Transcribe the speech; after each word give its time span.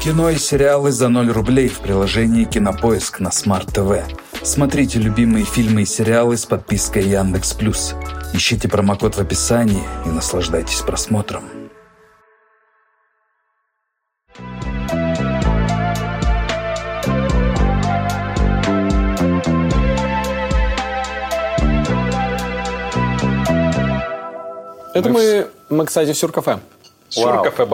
Кино 0.00 0.30
и 0.30 0.36
сериалы 0.36 0.92
за 0.92 1.10
0 1.10 1.30
рублей 1.30 1.68
в 1.68 1.80
приложении 1.80 2.44
«Кинопоиск» 2.44 3.20
на 3.20 3.30
Smart 3.30 3.74
TV. 3.74 4.02
Смотрите 4.42 4.98
любимые 4.98 5.44
фильмы 5.44 5.82
и 5.82 5.84
сериалы 5.84 6.38
с 6.38 6.46
подпиской 6.46 7.02
Яндекс 7.02 7.52
Плюс. 7.52 7.94
Ищите 8.32 8.66
промокод 8.66 9.16
в 9.16 9.20
описании 9.20 9.82
и 10.06 10.08
наслаждайтесь 10.08 10.80
просмотром. 10.80 11.44
Это 24.94 25.10
мы, 25.10 25.46
мы, 25.68 25.84
кстати, 25.84 26.14
в 26.14 26.16
Сюркафе. 26.16 26.58
Сюркафе 27.10 27.66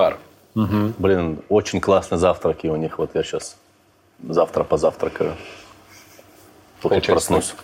бар. 0.57 0.93
Блин, 0.99 1.41
очень 1.49 1.81
классные 1.81 2.19
завтраки 2.19 2.67
у 2.67 2.77
них. 2.77 2.99
Вот 2.99 3.11
я 3.15 3.23
сейчас 3.23 3.57
завтра 4.27 4.65
позавтракаю. 4.65 5.37
Тут 6.81 6.91
Получается 6.91 7.13
проснусь. 7.13 7.55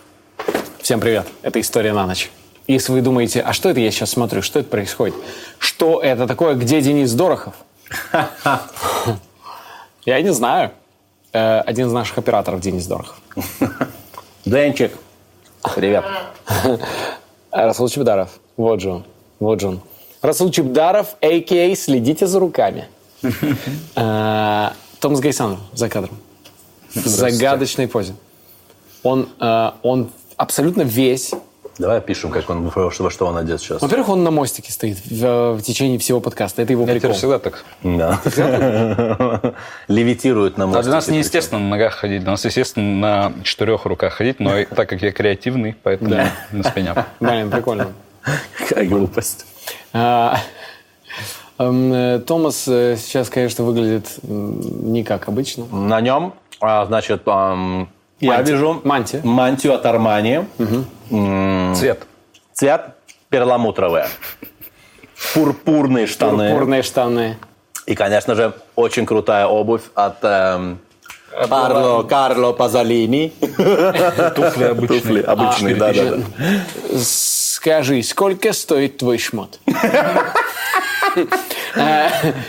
Всем 0.81 0.99
привет. 0.99 1.27
Это 1.41 1.59
«История 1.59 1.93
на 1.93 2.05
ночь». 2.05 2.31
Если 2.67 2.91
вы 2.93 3.01
думаете, 3.01 3.41
а 3.41 3.51
что 3.53 3.69
это 3.69 3.79
я 3.79 3.91
сейчас 3.91 4.11
смотрю, 4.11 4.41
что 4.41 4.59
это 4.59 4.69
происходит? 4.69 5.15
Что 5.59 6.01
это 6.01 6.27
такое? 6.27 6.55
Где 6.55 6.81
Денис 6.81 7.11
Дорохов? 7.13 7.55
Я 10.05 10.21
не 10.21 10.33
знаю. 10.33 10.71
Э, 11.33 11.59
Один 11.59 11.87
из 11.87 11.91
наших 11.91 12.17
операторов 12.17 12.61
Денис 12.61 12.85
Дорохов. 12.87 13.19
Денчик. 14.45 14.93
Привет. 15.75 16.05
Расул 17.51 17.89
Чебдаров. 17.89 18.29
Вот 18.57 18.79
же 18.81 18.91
он. 18.91 19.05
Вот 19.39 19.59
же 19.59 19.67
он. 19.67 19.81
Расул 20.23 20.49
Чебдаров, 20.51 21.17
а.к.а. 21.21 21.75
«Следите 21.75 22.27
за 22.27 22.39
руками». 22.39 22.85
Э, 23.95 24.69
Томас 25.01 25.19
Гайсанов 25.19 25.59
за 25.73 25.89
кадром. 25.89 26.17
В 26.95 27.05
загадочной 27.05 27.89
позе. 27.89 28.13
Он, 29.03 29.27
э, 29.41 29.71
он 29.83 30.11
абсолютно 30.37 30.83
весь 30.83 31.33
Давай 31.77 31.97
опишем, 31.97 32.29
как 32.29 32.49
он, 32.49 32.69
во 32.69 32.91
что 32.91 33.25
он 33.25 33.35
одет 33.35 33.59
сейчас. 33.59 33.81
Во-первых, 33.81 34.07
он 34.09 34.23
на 34.23 34.29
мостике 34.29 34.71
стоит 34.71 34.99
в, 35.05 35.55
в 35.55 35.61
течение 35.61 35.97
всего 35.97 36.21
подкаста. 36.21 36.61
Это 36.61 36.71
его 36.71 36.85
прикол. 36.85 37.13
всегда 37.13 37.39
так. 37.39 37.65
Да. 37.81 38.21
Левитирует 39.87 40.57
на 40.57 40.65
А 40.65 40.67
мостике. 40.67 40.83
для 40.83 40.93
нас 40.93 41.07
неестественно 41.07 41.59
на 41.59 41.69
ногах 41.69 41.95
ходить. 41.95 42.21
Для 42.21 42.31
нас, 42.31 42.45
естественно, 42.45 43.33
на 43.33 43.43
четырех 43.43 43.85
руках 43.85 44.13
ходить. 44.13 44.39
Но 44.39 44.63
так 44.65 44.87
как 44.87 45.01
я 45.01 45.11
креативный, 45.11 45.75
поэтому 45.81 46.15
на 46.51 46.63
спине. 46.63 46.93
Блин, 47.19 47.49
прикольно. 47.49 47.87
Какая 48.59 48.85
глупость. 48.85 49.47
А, 49.93 50.37
эм, 51.59 52.21
Томас 52.23 52.67
э, 52.67 52.97
сейчас, 52.97 53.29
конечно, 53.29 53.63
выглядит 53.63 54.07
не 54.23 55.03
как 55.03 55.27
обычно. 55.27 55.65
На 55.65 56.01
нем, 56.01 56.33
а, 56.59 56.85
значит, 56.85 57.21
ам, 57.27 57.89
я 58.19 58.41
вижу 58.41 58.81
Мантия. 58.83 59.21
мантию 59.23 59.75
от 59.75 59.85
Армани. 59.85 60.41
Цвет. 61.75 62.07
Цвет 62.53 62.81
перламутровый. 63.29 64.03
Пурпурные 65.33 66.07
штаны. 66.07 66.49
Пурпурные 66.49 66.81
штаны. 66.81 67.37
И, 67.85 67.95
конечно 67.95 68.35
же, 68.35 68.53
очень 68.75 69.05
крутая 69.05 69.45
обувь 69.45 69.83
от 69.93 70.17
эм, 70.23 70.79
Карло, 71.49 72.03
Карло 72.03 72.53
Пазолини. 72.53 73.33
Туфли 74.35 74.63
обычные. 74.63 74.87
Туфли 74.87 75.21
обычные, 75.21 75.75
да, 75.75 75.93
да, 75.93 76.03
да. 76.03 76.97
Скажи, 77.63 78.03
сколько 78.03 78.51
стоит 78.51 78.97
твой 78.97 79.17
шмот? 79.17 79.57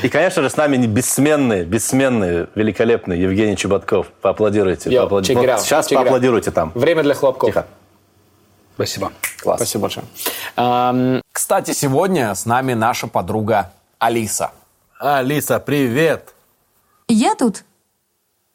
И, 0.03 0.09
конечно 0.09 0.43
же, 0.43 0.51
с 0.51 0.57
нами 0.57 0.77
не 0.77 0.89
бессменный, 0.89 1.65
бессменный, 1.65 2.49
великолепный 2.57 3.21
Евгений 3.21 3.57
Чеботков. 3.57 4.09
Поаплодируйте. 4.21 4.91
Check 4.91 5.05
it 5.05 5.09
Вот 5.09 5.25
сейчас 5.25 5.89
check 5.89 5.95
поаплодируйте 5.95 6.51
там. 6.51 6.73
Время 6.75 7.05
для 7.05 7.15
хлопков. 7.15 7.49
Тихо. 7.51 7.69
Спасибо. 8.75 9.13
Класс. 9.41 9.59
Спасибо 9.61 9.83
большое. 9.83 10.07
Ам, 10.57 11.23
Кстати, 11.31 11.71
сегодня 11.71 12.35
с 12.35 12.45
нами 12.45 12.73
наша 12.73 13.07
подруга 13.07 13.71
Алиса. 14.01 14.51
Алиса, 14.99 15.61
привет. 15.61 16.35
Я 17.07 17.37
тут. 17.37 17.63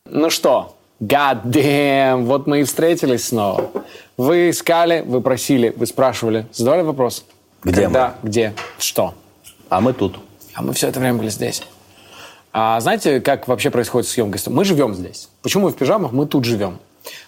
Ну 0.04 0.30
что, 0.30 0.76
God 1.00 1.44
damn, 1.46 2.24
вот 2.26 2.46
мы 2.48 2.62
и 2.62 2.64
встретились 2.64 3.28
снова. 3.28 3.72
Вы 4.18 4.50
искали, 4.50 5.02
вы 5.06 5.22
просили, 5.22 5.74
вы 5.76 5.86
спрашивали, 5.86 6.46
задавали 6.52 6.82
вопрос. 6.82 7.24
Где 7.64 7.84
Когда, 7.84 8.16
где, 8.24 8.54
что. 8.78 9.14
А 9.70 9.80
мы 9.82 9.94
тут. 9.94 10.20
А 10.54 10.62
мы 10.62 10.74
все 10.74 10.88
это 10.88 11.00
время 11.00 11.18
были 11.18 11.30
здесь. 11.30 11.64
А 12.52 12.80
знаете, 12.82 13.22
как 13.22 13.48
вообще 13.48 13.70
происходит 13.70 14.10
съемка? 14.10 14.40
Мы 14.48 14.66
живем 14.66 14.94
здесь. 14.96 15.30
Почему 15.42 15.66
мы 15.66 15.70
в 15.72 15.76
пижамах? 15.76 16.12
Мы 16.12 16.26
тут 16.26 16.44
живем. 16.46 16.80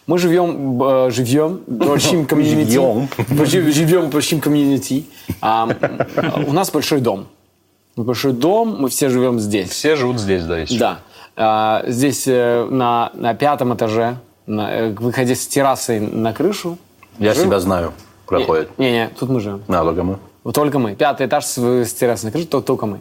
Мы 0.05 0.17
живем, 0.17 0.81
э, 0.83 1.11
живем 1.11 1.61
большим 1.67 2.25
комьюнити. 2.27 2.71
Живем. 2.71 3.07
Жи- 3.45 3.71
Живем 3.71 4.09
большим 4.09 4.41
комьюнити. 4.41 5.05
А, 5.41 5.69
у 6.47 6.51
нас 6.51 6.71
большой 6.71 6.99
дом. 6.99 7.27
Большой 7.95 8.33
дом, 8.33 8.77
мы 8.79 8.89
все 8.89 9.09
живем 9.09 9.39
здесь. 9.39 9.69
Все 9.69 9.95
живут 9.95 10.19
здесь, 10.19 10.43
да, 10.43 10.59
если 10.59 10.77
Да. 10.77 10.99
А, 11.43 11.83
здесь 11.87 12.27
э, 12.27 12.67
на, 12.69 13.09
на 13.15 13.33
пятом 13.33 13.73
этаже, 13.73 14.17
на, 14.45 14.71
э, 14.71 14.89
выходя 14.91 15.33
с 15.33 15.47
террасы 15.47 15.99
на 15.99 16.33
крышу. 16.33 16.77
Я 17.17 17.33
живем. 17.33 17.47
себя 17.47 17.59
знаю. 17.59 17.93
Проходит. 18.27 18.77
Не-не, 18.77 19.09
тут 19.09 19.29
мы 19.29 19.39
живем. 19.39 19.63
На, 19.67 19.83
только 19.83 20.03
мы. 20.03 20.19
Вот 20.43 20.53
Только 20.53 20.77
мы. 20.77 20.95
Пятый 20.95 21.25
этаж 21.25 21.45
с, 21.45 21.57
с 21.57 21.93
террасы 21.93 22.25
на 22.25 22.31
крыше, 22.31 22.47
только, 22.47 22.67
только 22.67 22.85
мы. 22.85 22.99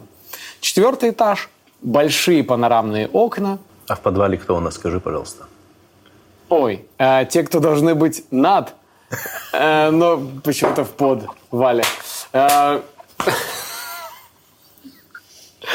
Четвертый 0.59 1.11
этаж, 1.11 1.49
большие 1.81 2.43
панорамные 2.43 3.07
окна. 3.09 3.59
А 3.87 3.95
в 3.95 3.99
подвале 3.99 4.39
кто 4.39 4.57
у 4.57 4.59
нас, 4.59 4.73
скажи, 4.73 4.99
пожалуйста. 4.99 5.45
Ой, 6.49 6.83
э, 6.97 7.25
те, 7.25 7.43
кто 7.43 7.59
должны 7.59 7.93
быть 7.93 8.25
над, 8.31 8.73
э, 9.53 9.91
но 9.91 10.19
почему-то 10.43 10.83
в 10.83 10.89
подвале. 10.89 11.83
Э, 12.33 12.81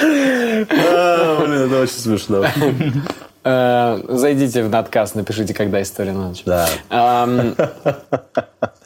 Блин, 0.00 1.62
это 1.66 1.80
очень 1.82 1.94
смешно. 1.94 2.44
э, 3.44 4.00
зайдите 4.08 4.62
в 4.64 4.68
надкаст, 4.70 5.14
напишите, 5.14 5.54
когда 5.54 5.80
история 5.82 6.12
на 6.12 6.28
ночь. 6.28 6.42
Да. 6.44 6.68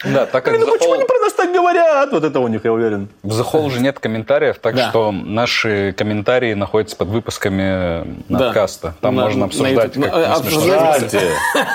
Да, 0.05 0.27
так 0.27 0.45
как 0.45 0.59
Ну 0.59 0.67
в 0.67 0.71
почему 0.73 0.93
они 0.95 1.03
Hall- 1.03 1.07
про 1.07 1.19
нас 1.19 1.33
так 1.33 1.53
говорят? 1.53 2.13
Вот 2.13 2.25
это 2.25 2.41
у 2.41 2.49
них, 2.49 2.65
я 2.65 2.73
уверен. 2.73 3.09
в 3.23 3.41
The 3.41 3.45
Hall 3.53 3.65
уже 3.67 3.81
нет 3.81 3.99
комментариев, 3.99 4.59
так 4.61 4.75
Да. 4.75 4.91
что 4.91 5.13
наши 5.13 5.95
комментарии 5.97 6.55
находятся 6.55 6.97
под 6.97 7.09
выпусками 7.09 8.05
надкаста. 8.29 8.95
Там 9.01 9.15
На- 9.17 9.23
можно 9.25 9.41
на 9.41 9.45
обсуждать, 9.47 9.97
YouTube. 9.97 10.05
как 10.11 10.15
Ну, 10.15 10.33
обсуждать. 10.33 11.17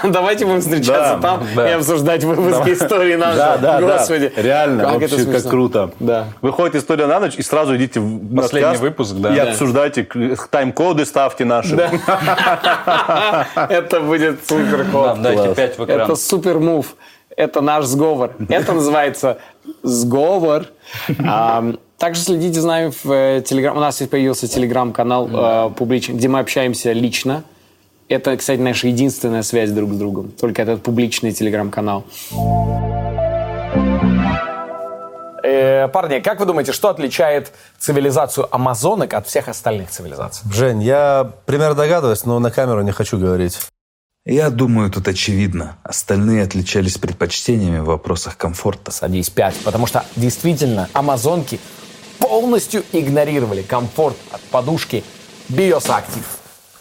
Давайте 0.04 0.46
будем 0.46 0.62
встречаться 0.62 1.16
Да, 1.16 1.20
там 1.22 1.48
да. 1.56 1.70
и 1.70 1.74
обсуждать 1.74 2.24
выпуски 2.24 2.74
истории 2.74 3.16
нашей. 3.16 3.38
Да, 3.38 3.58
да, 3.58 3.82
Господи. 3.82 4.32
да. 4.36 4.42
Реально, 4.42 4.84
Как 4.84 4.94
вообще, 5.02 5.22
это 5.22 5.32
как 5.32 5.50
круто. 5.50 5.92
Да. 6.00 6.26
Выходит 6.42 6.76
история 6.76 7.08
на 7.08 7.20
ночь, 7.20 7.36
и 7.38 7.42
сразу 7.42 7.76
идите 7.76 8.00
в 8.00 8.36
Последний 8.36 8.62
подкаст 8.62 8.82
выпуск, 8.82 9.16
да. 9.16 9.34
И 9.34 9.36
Да. 9.38 9.44
обсуждайте, 9.50 10.08
тайм-коды 10.50 11.06
ставьте 11.06 11.46
наши. 11.46 11.76
Это 13.56 14.00
будет 14.02 14.48
супер 14.48 14.86
Да, 14.92 15.16
дайте 15.16 15.54
пять 15.56 15.78
в 15.78 15.86
экран. 15.86 16.02
Это 16.02 16.16
супер 16.16 16.60
мув. 16.60 16.96
Это 17.36 17.62
наш 17.62 17.86
сговор. 17.86 18.32
Это 18.50 18.74
называется 18.74 19.40
сговор. 19.84 20.68
Также 21.98 22.22
следите 22.22 22.60
за 22.60 22.68
нами 22.68 22.92
в 22.92 23.10
э, 23.10 23.42
Телеграм. 23.42 23.78
У 23.78 23.80
нас 23.80 23.98
появился 23.98 24.50
Телеграм-канал 24.50 25.30
э, 25.32 25.70
публичный, 25.76 26.16
где 26.16 26.28
мы 26.28 26.40
общаемся 26.40 26.92
лично. 26.92 27.44
Это, 28.10 28.36
кстати, 28.36 28.60
наша 28.60 28.88
единственная 28.88 29.44
связь 29.44 29.72
друг 29.72 29.94
с 29.94 29.96
другом. 29.96 30.32
Только 30.32 30.62
этот 30.62 30.84
публичный 30.84 31.32
Телеграм-канал. 31.32 32.04
Э, 35.42 35.88
парни, 35.88 36.20
как 36.20 36.42
вы 36.42 36.46
думаете, 36.46 36.74
что 36.74 36.90
отличает 36.90 37.54
цивилизацию 37.80 38.54
амазонок 38.54 39.14
от 39.14 39.28
всех 39.28 39.48
остальных 39.48 39.90
цивилизаций? 39.90 40.46
Жень, 40.52 40.84
я 40.84 41.32
примерно 41.46 41.76
догадываюсь, 41.76 42.26
но 42.26 42.40
на 42.40 42.52
камеру 42.52 42.82
не 42.82 42.92
хочу 42.92 43.18
говорить. 43.18 43.58
Я 44.26 44.50
думаю, 44.50 44.90
тут 44.90 45.08
очевидно. 45.08 45.78
Остальные 45.84 46.42
отличались 46.42 46.98
предпочтениями 46.98 47.78
в 47.78 47.86
вопросах 47.86 48.38
комфорта. 48.38 48.90
Садись 48.90 49.30
5, 49.30 49.58
потому 49.64 49.86
что 49.86 50.04
действительно 50.16 50.90
амазонки 50.94 51.60
полностью 52.18 52.84
игнорировали 52.92 53.62
комфорт 53.62 54.18
от 54.32 54.42
подушки 54.42 55.04
биосактив. 55.48 56.24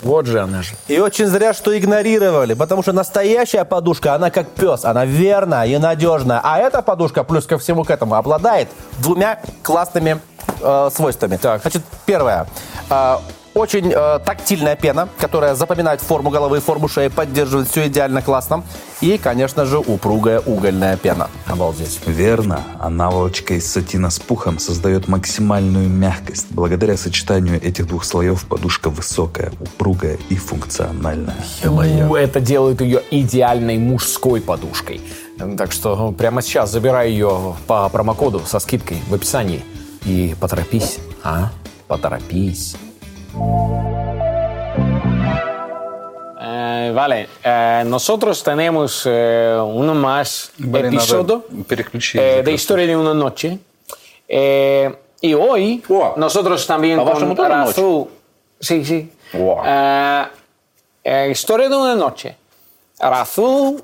Вот 0.01 0.25
же 0.25 0.41
она 0.41 0.63
же. 0.63 0.75
И 0.89 0.99
очень 0.99 1.27
зря, 1.27 1.53
что 1.53 1.77
игнорировали, 1.77 2.55
потому 2.55 2.83
что 2.83 2.95
настоящая 2.95 3.67
подушка, 3.67 4.15
она 4.15 4.31
как 4.31 4.49
пес, 4.49 4.87
она 4.87 5.05
верная 5.05 5.67
и 5.67 5.77
надежная. 5.77 6.41
А 6.43 6.59
эта 6.59 6.81
подушка, 6.81 7.25
плюс 7.25 7.45
ко 7.45 7.59
всему 7.59 7.85
к 7.85 7.91
этому, 7.91 8.15
обладает 8.15 8.69
двумя 9.01 9.39
классными 9.63 10.19
э, 10.63 10.91
свойствами. 10.95 11.37
Так. 11.37 11.61
Значит, 11.61 11.83
первое. 12.07 12.47
Э, 12.89 13.19
очень 13.55 13.93
э, 13.93 14.19
тактильная 14.25 14.77
пена, 14.77 15.09
которая 15.19 15.55
запоминает 15.55 16.01
форму 16.01 16.31
головы 16.31 16.59
и 16.59 16.61
форму 16.61 16.89
шеи, 16.89 17.09
поддерживает 17.09 17.69
все 17.69 17.87
идеально 17.87 18.21
классно. 18.21 18.65
И, 19.01 19.19
конечно 19.19 19.65
же, 19.65 19.79
упругая 19.79 20.41
угольная 20.41 20.97
пена. 20.97 21.29
Обалдеть. 21.47 22.01
Верно, 22.07 22.61
а 22.79 22.91
наволочка 22.91 23.55
из 23.55 23.71
сатина 23.71 24.11
с 24.11 24.19
пухом 24.19 24.59
создает 24.59 25.09
максимальную 25.09 25.89
мягкость. 25.89 26.47
Благодаря 26.51 26.97
сочетанию 26.97 27.63
этих 27.63 27.87
двух 27.87 28.05
слоев 28.05 28.45
подушка 28.47 28.91
высокая, 28.91 29.53
упругая 29.61 30.19
и 30.29 30.37
функциональная. 30.37 31.37
У, 31.65 32.15
Это 32.15 32.41
делает 32.41 32.81
ее 32.81 33.03
идеальной 33.11 33.79
мужской 33.79 34.41
подушкой. 34.41 35.01
Так 35.59 35.73
что 35.73 36.13
прямо 36.13 36.43
сейчас 36.43 36.71
забирай 36.71 37.11
ее 37.11 37.57
по 37.67 37.89
промокоду 37.89 38.43
со 38.47 38.59
скидкой 38.59 38.99
в 39.09 39.15
описании. 39.15 39.65
И 40.05 40.35
поторопись, 40.39 40.99
а? 41.23 41.51
Поторопись. 41.89 42.77
Eh, 46.41 46.93
vale, 46.95 47.29
eh, 47.43 47.83
nosotros 47.87 48.43
tenemos 48.43 49.03
eh, 49.07 49.57
uno 49.65 49.95
más 49.95 50.53
vale, 50.59 50.89
episodio 50.89 51.45
eh, 52.15 52.43
de 52.45 52.53
Historia 52.53 52.87
de 52.87 52.97
una 52.97 53.15
noche. 53.15 53.59
y 54.29 55.35
hoy 55.35 55.83
nosotros 56.17 56.67
también 56.67 56.99
vamos 56.99 57.25
con 57.25 57.37
Razu, 57.37 58.09
sí, 58.61 58.85
sí. 58.85 59.11
Wow. 59.33 59.59
historia 61.31 61.69
de 61.69 61.77
una 61.77 61.95
noche. 61.95 62.37
Razu, 63.01 63.83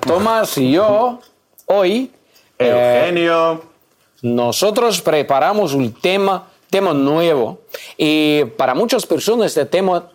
Tomás 0.00 0.58
y 0.58 0.72
yo 0.72 1.20
hoy, 1.66 2.10
Eugenio, 2.58 3.62
nosotros 4.22 5.00
preparamos 5.00 5.74
un 5.74 5.92
tema 5.92 6.51
tema 6.71 6.93
nuevo 6.93 7.59
y 7.97 8.43
para 8.57 8.73
muchas 8.73 9.05
personas 9.05 9.47
este 9.47 9.65
tema 9.65 10.09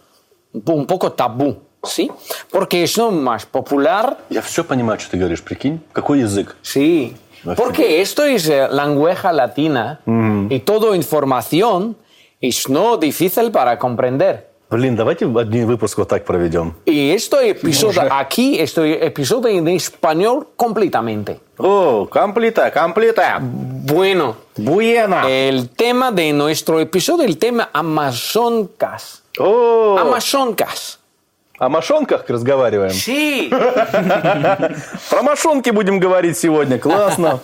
un 0.52 0.86
poco 0.86 1.12
tabú, 1.12 1.56
¿sí? 1.82 2.10
Porque 2.50 2.82
es 2.84 2.96
no 2.98 3.10
más 3.10 3.46
popular, 3.46 4.18
Я 4.30 4.42
все 4.42 4.62
понимаю, 4.64 4.98
что 5.00 5.10
ты 5.12 5.16
говоришь, 5.18 5.42
прикинь. 5.42 5.80
Какой 5.92 6.20
язык? 6.20 6.54
sí. 6.62 7.14
Porque 7.56 8.00
esto 8.00 8.22
es 8.24 8.48
eh, 8.48 8.68
lenguaje 8.70 9.32
latina 9.32 10.00
y 10.48 10.60
toda 10.60 10.94
información 10.94 11.96
es 12.40 12.68
no 12.68 12.96
difícil 12.98 13.50
para 13.50 13.76
comprender. 13.80 14.48
Блин, 14.70 14.94
давайте 14.96 15.26
один 15.26 15.66
выпуск 15.66 15.98
вот 15.98 16.08
так 16.08 16.24
проведем. 16.24 16.74
Y 16.86 17.10
este 17.10 17.50
episodio 17.50 18.02
aquí, 18.10 18.58
este 18.60 19.04
episodio 19.04 19.48
en 19.58 19.66
español 19.68 20.50
completamente. 20.56 21.40
О, 21.57 22.05
комплита, 22.05 22.69
комплита. 22.71 23.39
Bueno, 23.41 24.35
Буена. 24.57 25.25
el 25.27 25.69
tema 25.69 26.11
de 26.11 26.31
nuestro 26.33 26.79
episodio, 26.79 27.25
el 27.25 27.37
tema 27.37 27.69
Amazoncas. 27.73 29.23
О, 29.39 29.97
Amazoncas. 29.99 30.99
о 31.59 31.69
мошонках 31.69 32.29
разговариваем. 32.29 32.91
Sí. 32.91 33.49
Про 35.09 35.23
мошонки 35.23 35.71
будем 35.71 35.99
говорить 35.99 36.37
сегодня. 36.37 36.77
Классно. 36.77 37.39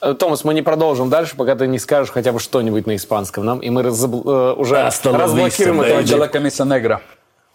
Томас, 0.18 0.44
мы 0.44 0.52
не 0.54 0.62
продолжим 0.62 1.10
дальше, 1.10 1.36
пока 1.36 1.54
ты 1.54 1.68
не 1.68 1.78
скажешь 1.78 2.10
хотя 2.10 2.32
бы 2.32 2.40
что-нибудь 2.40 2.86
на 2.86 2.96
испанском 2.96 3.44
нам, 3.44 3.60
и 3.60 3.70
мы 3.70 3.82
разобл- 3.82 4.24
э, 4.26 4.54
уже 4.54 4.82
разблокируем 4.82 5.80
baby. 5.82 6.04
De 6.04 6.16
la 6.16 6.28
camisa 6.28 6.64
negra. 6.64 7.02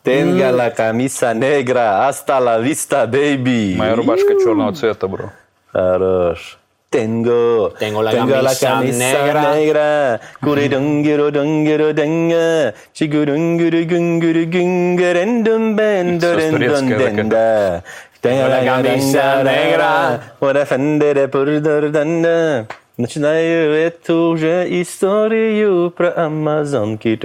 Tenga 0.03 0.51
la 0.51 0.71
camisa 0.73 1.33
negra, 1.33 2.07
hasta 2.07 2.39
la 2.39 2.59
vista, 2.59 3.05
baby. 3.07 3.75
Моя 3.75 3.95
рубашка 3.95 4.35
черного 4.41 4.73
цвета, 4.73 5.07
бро 5.07 5.31
хорош. 5.75 6.57
Tengo, 6.89 7.73
tengo 7.77 8.01
la 8.01 8.11
tengo 8.11 8.31
camisa, 8.31 8.41
la 8.41 8.55
camisa 8.55 8.97
negra. 8.97 9.55
negra. 9.55 10.21
Kuridunguru 10.41 11.31
dunguru 11.31 11.93
denga. 11.93 12.73
Chigurunguru 12.93 13.81
gunguru 13.91 14.43
gungarendum 14.53 15.75
bendorendum 15.75 16.85
denda. 16.99 17.83
Tengo 18.21 18.47
la 18.47 18.59
camisa 18.63 19.43
negra. 19.43 20.21
Por 20.39 20.53
defender 20.53 21.29
por 21.29 21.47
dordanda. 21.59 22.65
Начинаю 22.97 23.73
эту 23.73 24.37
же 24.37 24.65
историю 24.81 25.91
про 25.91 26.13
амазонки. 26.15 27.19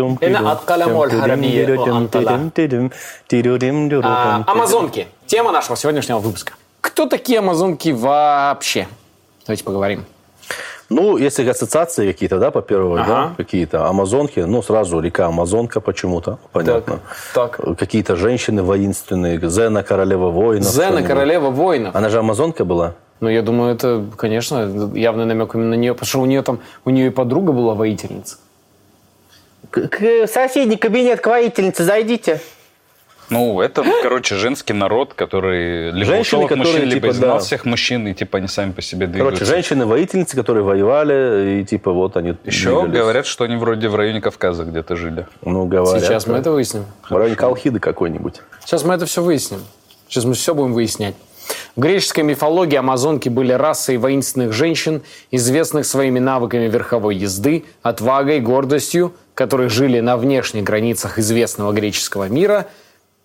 Амазонки. 4.49 5.07
Тема 5.27 5.53
нашего 5.53 5.77
сегодняшнего 5.77 6.19
выпуска. 6.19 6.55
Кто 6.91 7.07
такие 7.07 7.39
амазонки 7.39 7.91
вообще? 7.91 8.89
Давайте 9.47 9.63
поговорим. 9.65 10.05
Ну, 10.89 11.17
если 11.19 11.49
ассоциации 11.49 12.11
какие-то, 12.11 12.41
да, 12.41 12.51
по 12.51 12.63
первой, 12.63 13.01
Ага. 13.03 13.07
да, 13.29 13.35
какие-то 13.37 13.87
Амазонки, 13.87 14.41
ну, 14.41 14.61
сразу 14.61 14.99
река 14.99 15.27
Амазонка 15.29 15.81
почему-то, 15.81 16.41
понятно. 16.51 16.99
так. 17.33 17.61
Какие-то 17.79 18.17
женщины 18.17 18.65
воинственные, 18.65 19.39
Зена, 19.49 19.85
королева 19.85 20.31
воинов. 20.31 20.67
Зена, 20.67 21.05
королева 21.05 21.51
воинов. 21.51 21.95
Она 21.95 22.09
же 22.09 22.19
Амазонка 22.19 22.65
была? 22.65 22.95
Ну, 23.21 23.29
я 23.29 23.43
думаю, 23.43 23.73
это, 23.73 24.05
конечно, 24.17 24.91
явный 24.97 25.27
намек 25.27 25.55
именно 25.55 25.71
на 25.71 25.75
нее, 25.75 25.95
потому 25.95 26.09
что 26.09 26.21
у 26.23 26.27
нее 26.27 26.43
там, 26.43 26.59
у 26.85 26.91
нее 26.91 27.07
и 27.07 27.11
подруга 27.11 27.53
была 27.53 27.75
воительница. 27.77 28.39
К, 29.71 30.27
соседний 30.27 30.77
кабинет 30.77 31.21
к 31.21 31.27
воительнице 31.29 31.85
зайдите. 31.85 32.41
Ну, 33.31 33.61
это, 33.61 33.85
короче, 34.03 34.35
женский 34.35 34.73
народ, 34.73 35.15
который 35.15 35.91
либо 35.93 36.05
Женщины, 36.05 36.21
ушел 36.21 36.45
от 36.45 36.51
мужчин, 36.57 36.65
которые, 36.65 36.85
либо 36.85 37.01
типа, 37.07 37.13
изгнал 37.13 37.39
да. 37.39 37.45
всех 37.45 37.65
мужчин, 37.65 38.09
и 38.09 38.15
типа 38.15 38.39
они 38.39 38.49
сами 38.49 38.73
по 38.73 38.83
себе 38.83 39.07
Короче, 39.07 39.13
двигаются. 39.13 39.45
женщины-воительницы, 39.45 40.37
которые 40.37 40.65
воевали, 40.65 41.61
и 41.61 41.65
типа 41.65 41.93
вот 41.93 42.17
они 42.17 42.35
Еще 42.45 42.71
двигались. 42.83 43.01
говорят, 43.01 43.27
что 43.27 43.45
они 43.45 43.57
вроде 43.57 43.89
в 43.89 43.95
районе 43.95 44.21
Кавказа 44.21 44.65
где-то 44.65 44.97
жили. 44.97 45.27
Ну, 45.43 45.65
говорят. 45.67 46.03
Сейчас 46.03 46.27
мы 46.27 46.37
это 46.39 46.51
выясним. 46.51 46.85
В 47.09 47.17
районе 47.17 47.37
Колхиды 47.37 47.79
какой-нибудь. 47.79 48.43
Сейчас 48.65 48.85
мы 48.85 48.95
это 48.95 49.07
все 49.07 49.23
выясним. 49.23 49.61
Сейчас 50.09 50.25
мы 50.25 50.35
все 50.35 50.55
будем 50.55 50.73
выяснять. 50.73 51.15
В 51.77 51.81
греческой 51.81 52.25
мифологии 52.25 52.77
амазонки 52.77 53.29
были 53.29 53.53
расой 53.53 53.97
воинственных 53.97 54.53
женщин, 54.53 55.03
известных 55.31 55.87
своими 55.87 56.19
навыками 56.19 56.69
верховой 56.69 57.17
езды, 57.17 57.65
отвагой, 57.83 58.41
гордостью, 58.41 59.15
которые 59.35 59.69
жили 59.69 60.01
на 60.01 60.17
внешних 60.17 60.65
границах 60.65 61.19
известного 61.19 61.73
греческого 61.73 62.29
мира. 62.29 62.67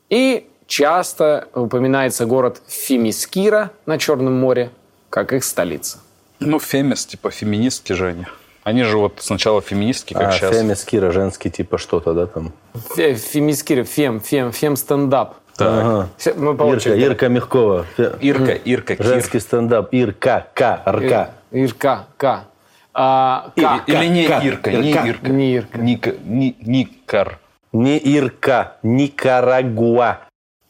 И 0.09 0.47
часто 0.67 1.47
упоминается 1.53 2.25
город 2.25 2.61
Фимискира 2.67 3.71
на 3.85 3.97
Черном 3.97 4.33
море, 4.33 4.69
как 5.09 5.33
их 5.33 5.43
столица. 5.43 5.99
Ну, 6.39 6.59
фемис, 6.59 7.05
типа 7.05 7.31
феминистки 7.31 7.93
же 7.93 8.07
они. 8.07 8.25
Они 8.63 8.83
же 8.83 8.97
вот 8.97 9.19
сначала 9.19 9.61
феминистки, 9.61 10.13
как 10.13 10.29
А, 10.29 10.31
сейчас. 10.31 10.55
Фемис, 10.55 10.83
Кира, 10.83 11.11
женский 11.11 11.49
типа 11.51 11.77
что-то, 11.77 12.13
да, 12.13 12.25
там? 12.25 12.51
Фе- 12.95 13.13
Фемискира, 13.15 13.83
фем, 13.83 14.19
фем, 14.19 14.51
фем 14.51 14.75
стендап. 14.75 15.35
Ага. 15.57 16.09
Все, 16.17 16.33
Мы 16.33 16.55
по 16.55 16.63
Ирка. 16.73 16.95
Ирка 16.95 17.29
Мягкова. 17.29 17.85
Фе- 17.97 18.17
Ирка, 18.19 18.51
Ирка, 18.53 18.95
Кир. 18.97 19.05
Женский 19.05 19.39
стендап. 19.39 19.93
Ирка, 19.93 20.47
К, 20.53 20.81
РК. 20.85 21.29
Ирка, 21.51 22.07
К. 22.17 22.45
А, 22.93 23.51
К. 23.55 23.83
Или 23.87 24.05
не 24.07 24.27
Ка- 24.27 24.41
Ирка, 24.43 24.71
не 24.71 24.91
Ирка. 24.91 25.07
Ирка. 25.07 25.29
Не 25.29 25.53
Ирка. 25.55 25.77
Ника, 25.77 26.13
ни, 26.25 26.55
Никар. 26.59 27.39
Не 27.75 27.97
Ирка, 27.97 28.77
Никарагуа. 28.83 30.21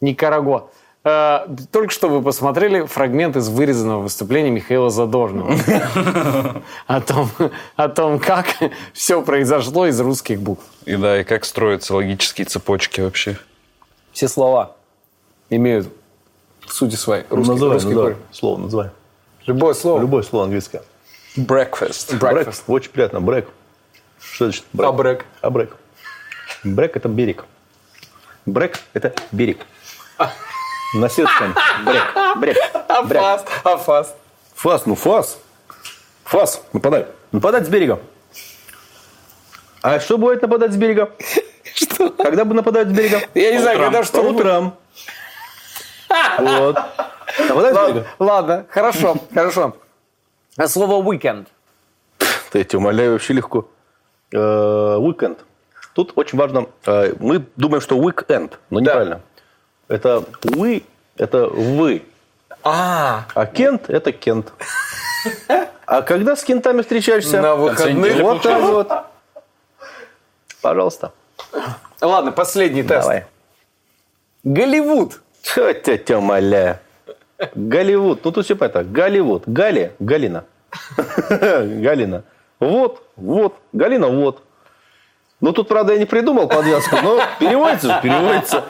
Никарагуа. 0.01 0.69
Э, 1.03 1.45
Только 1.71 1.93
что 1.93 2.09
вы 2.09 2.23
посмотрели 2.23 2.87
фрагмент 2.87 3.35
из 3.35 3.47
вырезанного 3.47 4.01
выступления 4.01 4.49
Михаила 4.49 4.89
Задорнова 4.89 5.55
о 6.87 7.01
том, 7.01 7.29
о 7.75 7.89
том, 7.89 8.17
как 8.17 8.47
все 8.93 9.21
произошло 9.21 9.85
из 9.85 9.99
русских 10.01 10.41
букв. 10.41 10.63
И 10.85 10.95
да, 10.95 11.21
и 11.21 11.23
как 11.23 11.45
строятся 11.45 11.93
логические 11.93 12.45
цепочки 12.45 13.01
вообще. 13.01 13.37
Все 14.11 14.27
слова 14.27 14.75
имеют 15.51 15.87
в 16.65 16.73
сути 16.73 16.95
своей 16.95 17.23
русский, 17.29 17.51
называй, 17.51 17.73
русский 17.75 17.89
называй. 17.89 18.15
Слово 18.31 18.57
называй. 18.57 18.89
Любое 19.45 19.75
слово. 19.75 19.99
Любое 20.01 20.23
слово 20.23 20.45
английское. 20.45 20.81
Breakfast. 21.37 22.17
Breakfast. 22.17 22.63
Брек. 22.65 22.69
Очень 22.69 22.89
приятно. 22.89 23.21
Брек. 23.21 23.47
Что 24.19 24.45
значит 24.45 24.65
брек? 24.73 24.89
Абрек. 24.89 25.25
Абрек. 25.41 25.77
Брек– 26.65 26.95
это 26.97 27.07
берег. 27.07 27.45
Брек– 28.45 28.79
это 28.93 29.13
берег. 29.31 29.59
На 30.95 31.09
сельском. 31.09 31.53
Брек. 31.85 32.03
Брек. 32.37 32.57
Брек. 33.05 33.21
Афаст. 33.21 33.47
Афаст. 33.63 34.15
Фас, 34.55 34.85
ну 34.85 34.95
фас. 34.95 35.39
Фас, 36.23 36.63
нападай. 36.73 37.05
Нападать 37.31 37.65
с 37.65 37.69
берега. 37.69 37.99
А 39.83 39.99
что 39.99 40.17
будет 40.17 40.41
нападать 40.41 40.73
с 40.73 40.77
берега? 40.77 41.11
Что? 41.75 42.09
Когда 42.09 42.45
бы 42.45 42.55
нападают 42.55 42.89
с 42.89 42.91
берега? 42.93 43.21
Я 43.35 43.51
не 43.51 43.59
знаю, 43.59 43.77
Утром. 43.77 43.91
когда 43.91 44.03
что 44.03 44.23
По 44.23 44.27
утрам. 44.27 44.77
Вот. 46.39 46.77
Нападают 47.47 47.77
с 47.77 47.87
берега? 47.93 48.07
ладно, 48.17 48.65
хорошо, 48.69 49.17
хорошо. 49.33 49.75
А 50.57 50.67
слово 50.67 51.03
weekend. 51.03 51.47
Да 52.19 52.59
я 52.59 52.63
тебя 52.63 52.79
умоляю, 52.79 53.11
вообще 53.11 53.33
легко. 53.33 53.67
Э, 54.31 54.95
Уикенд. 54.97 55.39
Тут 55.95 56.11
очень 56.17 56.37
важно, 56.37 56.67
э, 56.85 57.13
мы 57.21 57.45
думаем, 57.55 57.79
что 57.79 57.97
weekend, 57.97 58.55
но 58.69 58.81
неправильно. 58.81 59.21
Это 59.87 60.25
вы, 60.43 60.83
это 61.15 61.47
вы. 61.47 62.03
А, 62.63 63.25
А 63.33 63.45
Кент– 63.45 63.85
это 63.89 64.11
Кент. 64.11 64.51
А 65.85 66.01
когда 66.01 66.35
с 66.35 66.43
кентами 66.43 66.81
встречаешься? 66.81 67.41
на 67.41 67.55
выходных. 67.55 68.19
Вот 68.19 68.41
так 68.41 68.61
вот. 68.61 68.91
Пожалуйста. 70.61 71.13
Ладно, 72.01 72.33
последний 72.33 72.83
тест. 72.83 73.03
Давай. 73.07 73.25
Голливуд. 74.43 75.21
Что 75.43 75.71
тебя, 75.73 75.97
тебя 75.97 76.17
умоляю? 76.17 76.79
Голливуд. 77.53 78.25
Ну, 78.25 78.31
тут 78.31 78.45
все 78.45 78.55
понятно. 78.55 78.83
Голливуд. 78.83 79.43
Гали. 79.45 79.93
Галина. 79.99 80.43
Галина. 81.29 82.23
Вот, 82.59 83.03
вот. 83.15 83.55
Галина, 83.71 84.07
вот. 84.07 84.41
Ну, 85.45 85.53
тут, 85.53 85.67
правда, 85.67 85.93
я 85.93 85.99
не 85.99 86.05
придумал 86.05 86.47
подвязку, 86.47 86.95
но 87.03 87.21
переводится, 87.39 87.99
переводится. 88.01 88.63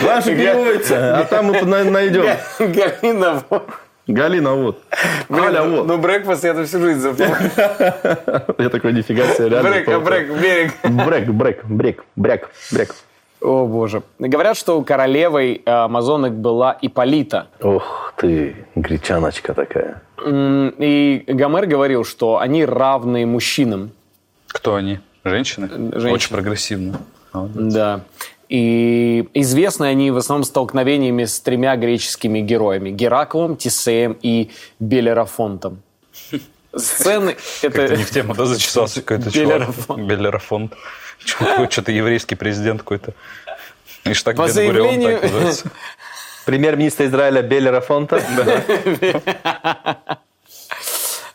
Главное, 0.00 0.36
переводится. 0.36 1.18
А 1.18 1.24
там 1.24 1.46
мы 1.46 1.60
на- 1.62 1.82
найдем. 1.82 2.24
Галина. 2.60 3.42
вот. 3.50 3.68
Галина, 4.06 4.54
вот. 4.54 4.80
Галя, 5.28 5.62
вот. 5.62 5.88
Ну, 5.88 5.98
брекфаст 5.98 6.44
я 6.44 6.54
всю 6.64 6.78
жизнь 6.78 7.00
запомнил. 7.00 7.34
Я 8.58 8.68
такой, 8.68 8.92
нифига 8.92 9.24
себе, 9.34 9.48
реально. 9.48 9.70
Брек, 9.70 10.02
брек, 10.04 10.40
берег. 10.40 10.72
Брек, 10.84 11.28
брек, 11.30 11.64
брек, 11.64 12.04
брек, 12.14 12.50
брек. 12.70 12.94
О, 13.40 13.66
боже. 13.66 14.02
Говорят, 14.20 14.56
что 14.56 14.80
королевой 14.82 15.62
э, 15.66 15.68
амазонок 15.68 16.32
была 16.32 16.78
Иполита. 16.80 17.48
Ух 17.60 18.14
ты, 18.16 18.54
гречаночка 18.76 19.52
такая. 19.52 20.00
И 20.24 21.24
Гомер 21.26 21.66
говорил, 21.66 22.04
что 22.04 22.38
они 22.38 22.64
равны 22.64 23.26
мужчинам. 23.26 23.90
Кто 24.46 24.76
они? 24.76 25.00
Женщины? 25.24 25.68
женщины. 25.68 26.12
Очень 26.12 26.30
прогрессивно. 26.30 27.00
Молодец. 27.32 27.74
Да. 27.74 28.00
И 28.48 29.28
известны 29.34 29.84
они 29.84 30.10
в 30.10 30.16
основном 30.16 30.44
столкновениями 30.44 31.24
с 31.24 31.40
тремя 31.40 31.76
греческими 31.76 32.40
героями. 32.40 32.90
Гераклом, 32.90 33.56
Тисеем 33.56 34.16
и 34.22 34.50
Белерафонтом. 34.80 35.82
Сцены... 36.74 37.36
Это... 37.62 37.96
не 37.96 38.04
в 38.04 38.10
тему, 38.10 38.34
да, 38.34 38.46
зачесался 38.46 39.02
какой-то 39.04 39.30
чувак. 39.30 39.58
Белерафон. 39.58 40.06
Белерафон. 40.06 40.70
Что-то 41.18 41.92
еврейский 41.92 42.34
президент 42.34 42.80
какой-то. 42.82 43.12
Ишь 44.04 44.22
так 44.22 44.36
По 44.36 44.48
заявлению- 44.48 45.20
так 45.20 45.30
называется. 45.30 45.70
Премьер-министр 46.46 47.04
Израиля 47.04 47.42
Беллера 47.42 47.80
Фонта. 47.80 48.20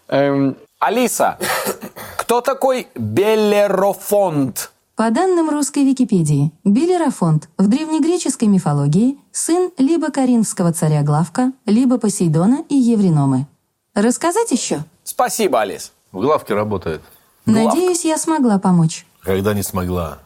Эм, 0.08 0.58
Алиса, 0.80 1.38
кто 2.36 2.42
такой 2.42 2.88
Беллерофонт? 2.96 4.72
По 4.98 5.10
данным 5.10 5.50
русской 5.50 5.86
Википедии, 5.86 6.51
Белерафонт 6.65 7.48
в 7.58 7.70
древнегреческой 7.70 8.50
мифологии 8.50 9.18
сын 9.32 9.72
либо 9.77 10.12
коринфского 10.12 10.74
царя 10.74 11.01
Главка, 11.01 11.54
либо 11.65 11.98
Посейдона 11.98 12.65
и 12.68 12.75
Евриномы. 12.75 13.48
Рассказать 13.94 14.51
еще? 14.51 14.84
Спасибо, 15.06 15.62
Алис. 15.62 15.94
В 16.12 16.20
главке 16.20 16.56
работает. 16.56 17.00
Надеюсь, 17.46 18.04
я 18.04 18.18
смогла 18.18 18.60
помочь. 18.60 19.06
Когда 19.22 19.54
не 19.54 19.63
смогла. 19.63 20.20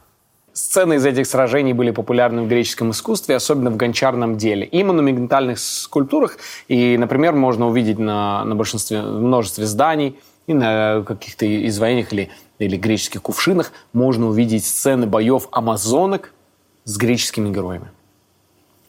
Сцены 0.51 0.95
из 0.95 1.05
этих 1.05 1.27
сражений 1.27 1.73
были 1.73 1.91
популярны 1.91 2.41
в 2.41 2.47
греческом 2.47 2.89
искусстве, 2.89 3.35
особенно 3.35 3.69
в 3.69 3.77
гончарном 3.77 4.35
деле. 4.35 4.65
И 4.65 4.83
монументальных 4.83 5.59
скульптурах. 5.59 6.37
И, 6.67 6.97
например, 6.97 7.33
можно 7.33 7.67
увидеть 7.67 7.99
на, 7.99 8.43
на 8.45 8.55
большинстве, 8.55 8.99
множестве 9.03 9.67
зданий 9.67 10.17
и 10.49 10.53
на 10.55 11.03
каких-то 11.03 11.45
изваяниях 11.67 12.11
или, 12.11 12.29
или 12.57 12.75
греческих 12.75 13.21
кувшинах 13.21 13.71
можно 13.93 14.27
увидеть 14.27 14.65
сцены 14.65 15.05
боев 15.05 15.47
амазонок 15.51 16.33
с 16.85 16.97
греческими 16.97 17.53
героями. 17.53 17.89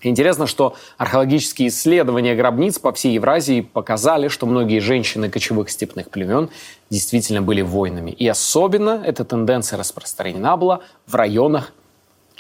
Интересно, 0.01 0.47
что 0.47 0.75
археологические 0.97 1.69
исследования 1.69 2.35
гробниц 2.35 2.79
по 2.79 2.93
всей 2.95 3.13
Евразии 3.13 3.61
показали, 3.61 4.29
что 4.29 4.47
многие 4.47 4.79
женщины 4.79 5.29
кочевых 5.29 5.69
степных 5.69 6.09
племен 6.09 6.49
действительно 6.89 7.43
были 7.43 7.61
воинами. 7.61 8.11
И 8.11 8.27
особенно 8.27 9.03
эта 9.05 9.27
тенденция 9.27 9.79
распространена 9.79 10.57
была 10.57 10.81
в 11.07 11.15
районах 11.15 11.75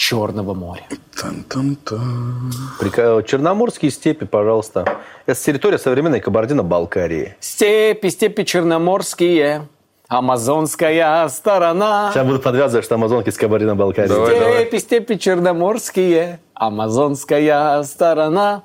Черного 0.00 0.54
моря. 0.54 0.80
Тан-тан-тан. 1.14 2.50
Прика- 2.80 3.22
Черноморские 3.22 3.90
степи, 3.90 4.24
пожалуйста. 4.24 4.86
Это 5.26 5.38
территория 5.38 5.76
современной 5.78 6.20
Кабардино-Балкарии. 6.20 7.36
Степи, 7.38 8.08
степи 8.08 8.44
черноморские, 8.44 9.68
амазонская 10.08 11.28
сторона. 11.28 12.12
Сейчас 12.14 12.26
буду 12.26 12.38
подвязывать, 12.38 12.86
что 12.86 12.94
амазонки 12.94 13.28
с 13.28 13.36
Кабардино-Балкарии. 13.36 14.08
Давай, 14.08 14.40
давай. 14.40 14.54
Степи, 14.64 14.78
степи 14.78 15.18
черноморские, 15.18 16.40
амазонская 16.54 17.82
сторона. 17.82 18.62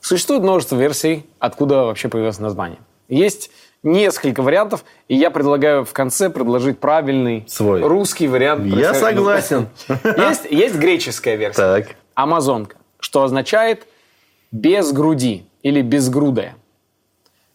Существует 0.00 0.42
множество 0.42 0.76
версий, 0.76 1.26
откуда 1.40 1.78
вообще 1.82 2.08
появилось 2.08 2.38
название. 2.38 2.78
Есть 3.08 3.50
несколько 3.84 4.42
вариантов, 4.42 4.84
и 5.06 5.14
я 5.14 5.30
предлагаю 5.30 5.84
в 5.84 5.92
конце 5.92 6.30
предложить 6.30 6.80
правильный 6.80 7.44
Свой. 7.46 7.82
русский 7.82 8.26
вариант. 8.26 8.64
Я 8.64 8.94
согласен. 8.94 9.68
Есть, 9.88 10.46
есть 10.50 10.74
греческая 10.76 11.36
версия. 11.36 11.60
Так. 11.60 11.96
Амазонка, 12.14 12.76
что 12.98 13.22
означает 13.22 13.86
без 14.50 14.92
груди 14.92 15.46
или 15.62 15.82
безгрудая. 15.82 16.56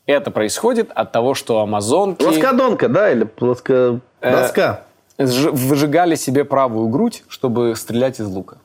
Это 0.06 0.32
происходит 0.32 0.92
от 0.92 1.12
того, 1.12 1.34
что 1.34 1.60
амазонки 1.60 2.24
Плоскодонка, 2.24 2.90
да? 2.90 3.12
Или 3.12 3.26
плоско... 3.26 4.00
Э, 4.22 4.32
Доска. 4.32 4.86
выжигали 5.18 6.16
себе 6.16 6.46
правую 6.46 6.88
грудь, 6.88 7.24
чтобы 7.28 7.76
стрелять 7.76 8.20
из 8.20 8.28
лука. 8.28 8.58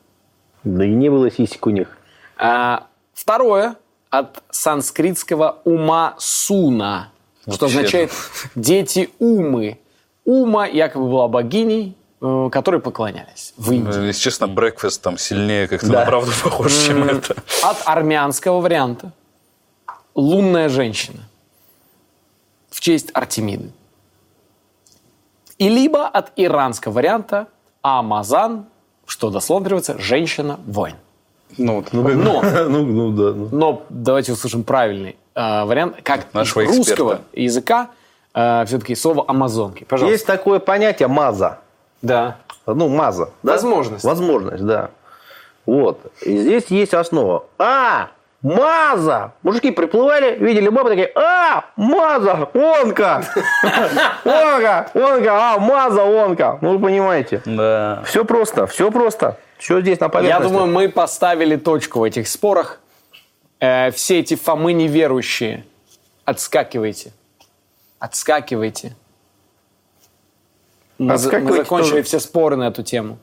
Да 0.63 0.83
и 0.83 0.89
не 0.89 1.09
было 1.09 1.29
сисек 1.29 1.67
у 1.67 1.69
них. 1.69 1.97
А, 2.37 2.87
второе 3.13 3.75
от 4.09 4.41
санскритского 4.49 5.59
ума 5.65 6.15
суна, 6.17 7.09
что 7.51 7.65
означает 7.67 8.11
дети 8.55 9.09
умы. 9.19 9.79
Ума 10.23 10.65
якобы 10.65 11.05
была 11.09 11.27
богиней, 11.27 11.95
э, 12.21 12.49
которой 12.51 12.81
поклонялись 12.81 13.53
в 13.57 13.71
Индии. 13.71 14.07
Если 14.07 14.21
честно, 14.21 14.47
брекфаст 14.47 15.01
там 15.01 15.17
сильнее 15.17 15.67
как-то 15.67 15.87
Да. 15.87 15.99
на 15.99 16.05
правду 16.05 16.31
похож, 16.43 16.73
чем 16.85 17.03
это. 17.03 17.35
От 17.63 17.77
армянского 17.85 18.59
варианта 18.61 19.11
лунная 20.15 20.69
женщина 20.69 21.19
в 22.71 22.79
честь 22.81 23.09
Артемиды. 23.13 23.71
И 25.57 25.69
либо 25.69 26.07
от 26.07 26.31
иранского 26.35 26.93
варианта 26.93 27.47
Амазан, 27.81 28.65
что 29.05 29.29
дословно 29.29 29.65
переводится 29.65 29.97
«женщина-воин». 29.99 30.95
Ну, 31.57 31.75
вот. 31.75 31.93
Но, 31.93 32.41
Ну, 32.67 32.85
ну 32.85 33.11
да. 33.11 33.31
ну. 33.33 33.49
но 33.51 33.85
давайте 33.89 34.33
услышим 34.33 34.63
правильный 34.63 35.15
э, 35.35 35.63
вариант. 35.65 35.97
Как 36.03 36.33
Нашего 36.33 36.61
из 36.61 36.75
русского 36.77 37.13
эксперта. 37.15 37.23
языка 37.33 37.87
все-таки 38.65 38.95
слово 38.95 39.23
«амазонки». 39.27 39.85
Пожалуйста. 39.85 40.11
Есть 40.13 40.25
такое 40.25 40.59
понятие 40.59 41.07
маза. 41.07 41.59
Да. 42.01 42.35
Ну, 42.67 42.89
маза. 42.89 43.29
да? 43.43 43.53
Возможность. 43.53 44.03
Возможность, 44.03 44.65
да. 44.65 44.89
Вот. 45.65 45.99
И 46.21 46.37
здесь 46.37 46.65
есть 46.67 46.93
основа. 46.93 47.45
А, 47.57 48.09
маза! 48.41 49.31
Мужики 49.41 49.71
приплывали, 49.71 50.35
видели 50.35 50.67
бабу, 50.69 50.89
такие, 50.89 51.11
а, 51.15 51.65
маза, 51.77 52.49
онка! 52.53 53.23
Онка, 54.23 54.89
онка, 54.93 55.53
а, 55.53 55.57
маза, 55.59 56.03
онка. 56.03 56.57
Ну, 56.61 56.73
вы 56.77 56.79
понимаете. 56.79 57.41
Да. 57.45 58.03
Все 58.05 58.25
просто, 58.25 58.67
все 58.67 58.91
просто. 58.91 59.37
Все 59.57 59.79
здесь 59.81 59.99
на 59.99 60.05
Я 60.05 60.09
поверхности. 60.09 60.51
думаю, 60.51 60.67
мы 60.67 60.89
поставили 60.89 61.55
точку 61.55 61.99
в 61.99 62.03
этих 62.03 62.27
спорах. 62.27 62.79
Э, 63.65 63.91
все 63.91 64.19
эти 64.19 64.35
Фомы 64.35 64.73
неверующие, 64.73 65.65
отскакивайте. 66.23 67.11
Отскакивайте. 67.99 68.95
Мы, 70.97 71.17
за- 71.17 71.29
мы 71.29 71.35
Отскакивайте 71.37 71.63
закончили 71.63 71.91
тоже. 71.91 72.03
все 72.03 72.19
споры 72.19 72.55
на 72.57 72.67
эту 72.67 72.83
тему. 72.83 73.17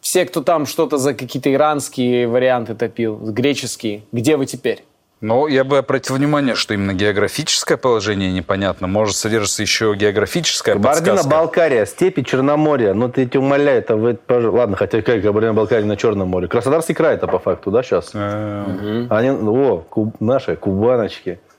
Все, 0.00 0.24
кто 0.26 0.42
там 0.42 0.66
что-то 0.66 0.98
за 0.98 1.14
какие-то 1.14 1.52
иранские 1.52 2.28
варианты 2.28 2.74
топил, 2.74 3.16
греческие, 3.16 4.02
где 4.12 4.36
вы 4.36 4.46
теперь? 4.46 4.84
Но 5.20 5.48
я 5.48 5.64
бы 5.64 5.78
обратил 5.78 6.14
внимание, 6.14 6.54
что 6.54 6.74
именно 6.74 6.94
географическое 6.94 7.76
положение 7.76 8.30
непонятно. 8.30 8.86
Может 8.86 9.16
содержится 9.16 9.62
еще 9.62 9.94
географическая 9.96 10.76
подсказка. 10.76 11.04
Кабардино-Балкария, 11.06 11.86
степи 11.86 12.22
Черноморья. 12.22 12.94
Ну, 12.94 13.08
ты 13.08 13.26
тебя 13.26 13.40
умоляю, 13.40 13.78
это 13.80 13.96
вы... 13.96 14.16
Ладно, 14.28 14.76
хотя 14.76 15.02
как 15.02 15.22
Кабардино-Балкария 15.22 15.84
на 15.84 15.96
Черном 15.96 16.28
море. 16.28 16.46
Краснодарский 16.46 16.94
край 16.94 17.14
это 17.16 17.26
по 17.26 17.40
факту, 17.40 17.72
да, 17.72 17.82
сейчас? 17.82 18.10
Э, 18.14 19.06
Они, 19.10 19.30
о, 19.30 19.84
куб- 19.90 20.14
наши, 20.20 20.54
кубаночки. 20.54 21.40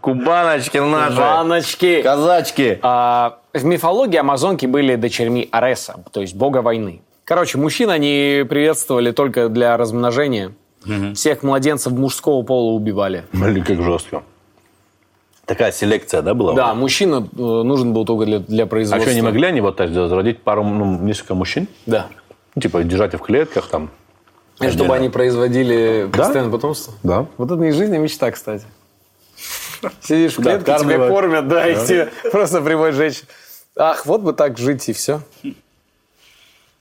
Кубаночки 0.00 0.78
наши. 0.78 1.16
Баночки! 1.16 2.02
Казачки. 2.02 2.78
А, 2.82 3.38
в 3.54 3.64
мифологии 3.64 4.18
амазонки 4.18 4.66
были 4.66 4.96
дочерьми 4.96 5.48
Ареса, 5.50 5.96
то 6.12 6.20
есть 6.20 6.34
бога 6.34 6.58
войны. 6.58 7.00
Короче, 7.24 7.56
мужчин 7.58 7.90
они 7.90 8.44
приветствовали 8.48 9.10
только 9.12 9.48
для 9.48 9.76
размножения. 9.76 10.52
Всех 11.14 11.42
младенцев 11.42 11.92
мужского 11.92 12.42
пола 12.42 12.72
убивали. 12.72 13.24
Блин, 13.32 13.64
как 13.64 13.80
жестко. 13.82 14.22
Такая 15.44 15.70
селекция, 15.70 16.22
да, 16.22 16.34
была? 16.34 16.54
Да, 16.54 16.74
мужчина 16.74 17.16
э, 17.36 17.40
нужен 17.40 17.92
был 17.92 18.04
только 18.04 18.24
для, 18.26 18.38
для 18.40 18.64
А 18.64 18.66
производства. 18.66 19.06
что, 19.10 19.14
не 19.14 19.22
могли 19.22 19.46
они 19.46 19.60
вот 19.60 19.76
так 19.76 19.90
сделать? 19.90 20.10
Родить 20.10 20.42
пару, 20.42 20.64
ну, 20.64 20.98
несколько 20.98 21.34
мужчин? 21.36 21.68
Да. 21.86 22.08
Ну, 22.56 22.62
типа, 22.62 22.82
держать 22.82 23.14
их 23.14 23.20
в 23.20 23.22
клетках 23.22 23.68
там. 23.68 23.90
И 24.60 24.68
чтобы 24.70 24.94
они 24.96 25.08
производили 25.08 26.10
постоянное 26.12 26.50
потомство. 26.50 26.94
Да. 27.04 27.26
Вот 27.36 27.50
это 27.50 27.60
не 27.60 27.70
жизнь, 27.72 27.94
а 27.94 27.98
мечта, 27.98 28.30
кстати. 28.32 28.64
Сидишь 30.00 30.32
в 30.36 30.42
Да, 30.42 30.52
клетке, 30.52 30.64
тебя 30.64 30.74
откармливают. 30.74 31.12
кормят, 31.14 31.48
да, 31.48 31.68
и 31.68 31.86
тебе 31.86 32.08
просто 32.32 32.60
приводят 32.62 32.96
женщин. 32.96 33.26
Ах, 33.76 34.04
вот 34.06 34.22
бы 34.22 34.32
так 34.32 34.56
жить 34.58 34.88
и 34.88 34.92
все. 34.92 35.20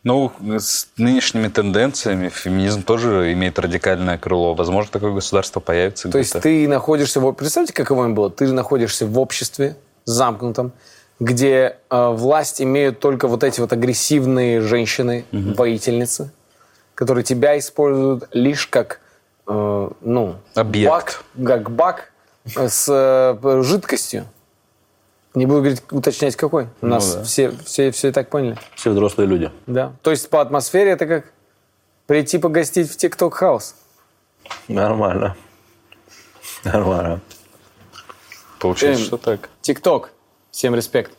Ну, 0.05 0.31
с 0.39 0.87
нынешними 0.97 1.47
тенденциями 1.47 2.29
феминизм 2.29 2.83
тоже 2.83 3.33
имеет 3.33 3.57
радикальное 3.57 4.19
крыло. 4.19 4.53
Возможно, 4.53 4.91
такое 4.91 5.13
государство 5.13 5.59
появится 5.59 6.11
То 6.11 6.19
есть 6.19 6.39
ты 6.39 6.67
находишься... 6.67 7.19
В... 7.19 7.31
Представьте, 7.33 7.73
каково 7.73 8.05
им 8.05 8.13
было? 8.13 8.29
Ты 8.29 8.53
находишься 8.53 9.07
в 9.07 9.17
обществе 9.17 9.77
замкнутом, 10.05 10.73
где 11.19 11.77
э, 11.89 12.09
власть 12.11 12.61
имеют 12.61 12.99
только 12.99 13.27
вот 13.27 13.43
эти 13.43 13.59
вот 13.59 13.73
агрессивные 13.73 14.61
женщины, 14.61 15.25
воительницы, 15.31 16.31
которые 16.93 17.23
тебя 17.23 17.57
используют 17.57 18.29
лишь 18.31 18.67
как, 18.67 18.99
э, 19.47 19.89
ну, 20.01 20.35
Объект. 20.53 20.87
бак, 20.87 21.23
как 21.43 21.71
бак 21.71 22.11
э, 22.55 22.69
с 22.69 22.85
э, 22.87 23.61
жидкостью. 23.63 24.27
Не 25.35 25.45
буду 25.45 25.59
говорить, 25.59 25.83
уточнять 25.91 26.35
какой. 26.35 26.67
У 26.81 26.87
нас 26.87 27.19
все, 27.25 27.51
все, 27.65 27.91
все 27.91 28.07
и 28.07 28.11
так 28.11 28.29
поняли. 28.29 28.57
Все 28.75 28.91
взрослые 28.91 29.27
люди. 29.27 29.51
Да. 29.67 29.93
То 30.01 30.11
есть 30.11 30.29
по 30.29 30.41
атмосфере 30.41 30.91
это 30.91 31.05
как 31.05 31.25
прийти 32.07 32.37
погостить 32.37 32.89
в 32.91 32.95
TikTok 32.97 33.31
house. 33.31 33.75
Нормально. 34.69 35.35
Нормально. 36.63 37.19
Получается, 38.59 39.01
Эм. 39.01 39.07
что 39.07 39.17
так. 39.17 39.49
TikTok. 39.61 40.07
Всем 40.51 40.73
респект. 40.73 41.11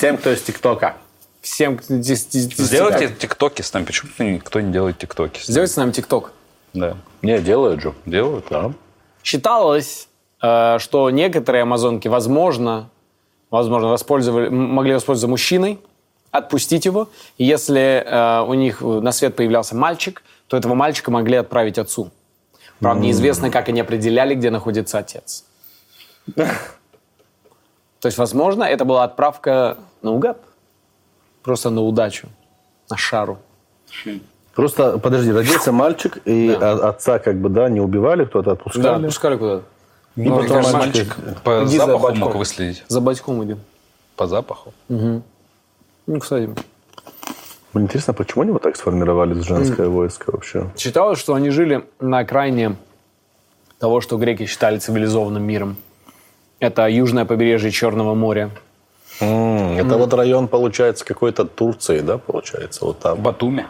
Тем, 0.00 0.18
кто 0.18 0.30
из 0.30 0.42
TikTok 0.42 0.83
а. 0.83 0.96
Всем, 1.40 1.78
кто 1.78 1.94
Сделайте 2.02 3.06
TikTok. 3.06 3.16
тиктоки 3.16 3.62
с 3.62 3.72
нами. 3.72 3.84
Почему 3.84 4.10
никто 4.18 4.60
не 4.60 4.72
делает 4.72 4.98
тиктоки? 4.98 5.40
Сделайте 5.42 5.72
с 5.72 5.76
нами 5.76 5.92
ТикТок. 5.92 6.32
Да. 6.74 6.98
Не, 7.22 7.38
делают 7.40 7.80
же. 7.80 7.94
Делают? 8.04 8.46
Да. 8.50 8.72
Считалось, 9.24 10.08
э, 10.42 10.76
что 10.78 11.08
некоторые 11.10 11.62
амазонки, 11.62 12.08
возможно, 12.08 12.90
возможно, 13.50 13.88
воспользовали, 13.88 14.48
могли 14.48 14.94
воспользоваться 14.94 15.28
мужчиной, 15.28 15.80
отпустить 16.30 16.84
его. 16.84 17.08
И 17.38 17.44
если 17.44 18.04
э, 18.04 18.42
у 18.42 18.54
них 18.54 18.80
на 18.80 19.12
свет 19.12 19.36
появлялся 19.36 19.74
мальчик, 19.76 20.22
то 20.46 20.56
этого 20.56 20.74
мальчика 20.74 21.10
могли 21.10 21.36
отправить 21.36 21.78
отцу. 21.78 22.10
Правда, 22.80 23.02
неизвестно, 23.02 23.50
как 23.50 23.68
они 23.68 23.80
определяли, 23.80 24.34
где 24.34 24.50
находится 24.50 24.98
отец. 24.98 25.44
То 26.36 28.06
есть, 28.06 28.18
возможно, 28.18 28.62
это 28.64 28.84
была 28.84 29.04
отправка 29.04 29.76
наугад. 30.02 30.38
Просто 31.42 31.70
на 31.70 31.82
удачу, 31.82 32.28
на 32.90 32.96
шару. 32.96 33.38
Просто, 34.54 34.98
подожди, 34.98 35.32
родился 35.32 35.72
мальчик, 35.72 36.18
и 36.24 36.50
о- 36.50 36.88
отца 36.90 37.18
как 37.18 37.40
бы, 37.40 37.48
да, 37.48 37.68
не 37.68 37.80
убивали, 37.80 38.24
кто-то 38.24 38.46
Да, 38.46 38.52
отпускали. 38.52 38.86
отпускали 38.96 39.36
куда-то. 39.36 39.64
И 40.18 40.28
Ну, 40.28 40.36
потом 40.40 40.48
кажется, 40.56 40.76
мальчик- 40.78 41.16
по 41.44 41.62
Иди 41.64 41.78
за 41.78 41.86
запаху 41.86 42.02
бачком. 42.02 42.18
мог 42.18 42.34
выследить. 42.34 42.84
За 42.88 43.00
батьком 43.00 43.44
иди. 43.44 43.56
По 44.16 44.26
запаху. 44.26 44.72
Ну, 44.88 45.22
кстати, 46.20 46.50
Мне 47.72 47.84
интересно, 47.84 48.14
почему 48.14 48.42
они 48.42 48.50
вот 48.50 48.62
так 48.62 48.76
сформировались, 48.76 49.44
женское 49.44 49.88
войско 49.88 50.30
вообще? 50.32 50.70
Считалось, 50.76 51.20
что 51.20 51.34
они 51.34 51.50
жили 51.50 51.84
на 52.00 52.18
окраине 52.20 52.74
того, 53.78 54.00
что 54.00 54.16
греки 54.16 54.46
считали 54.46 54.78
цивилизованным 54.78 55.42
миром. 55.44 55.76
Это 56.58 56.88
южное 56.88 57.24
побережье 57.24 57.70
Черного 57.70 58.14
моря. 58.14 58.50
М, 59.20 59.78
Это 59.78 59.96
вот 59.98 60.12
район, 60.14 60.48
получается, 60.48 61.04
какой-то 61.04 61.44
Турции, 61.44 62.00
да, 62.00 62.18
получается, 62.18 62.84
вот 62.84 62.98
там. 62.98 63.20
Батуми. 63.22 63.66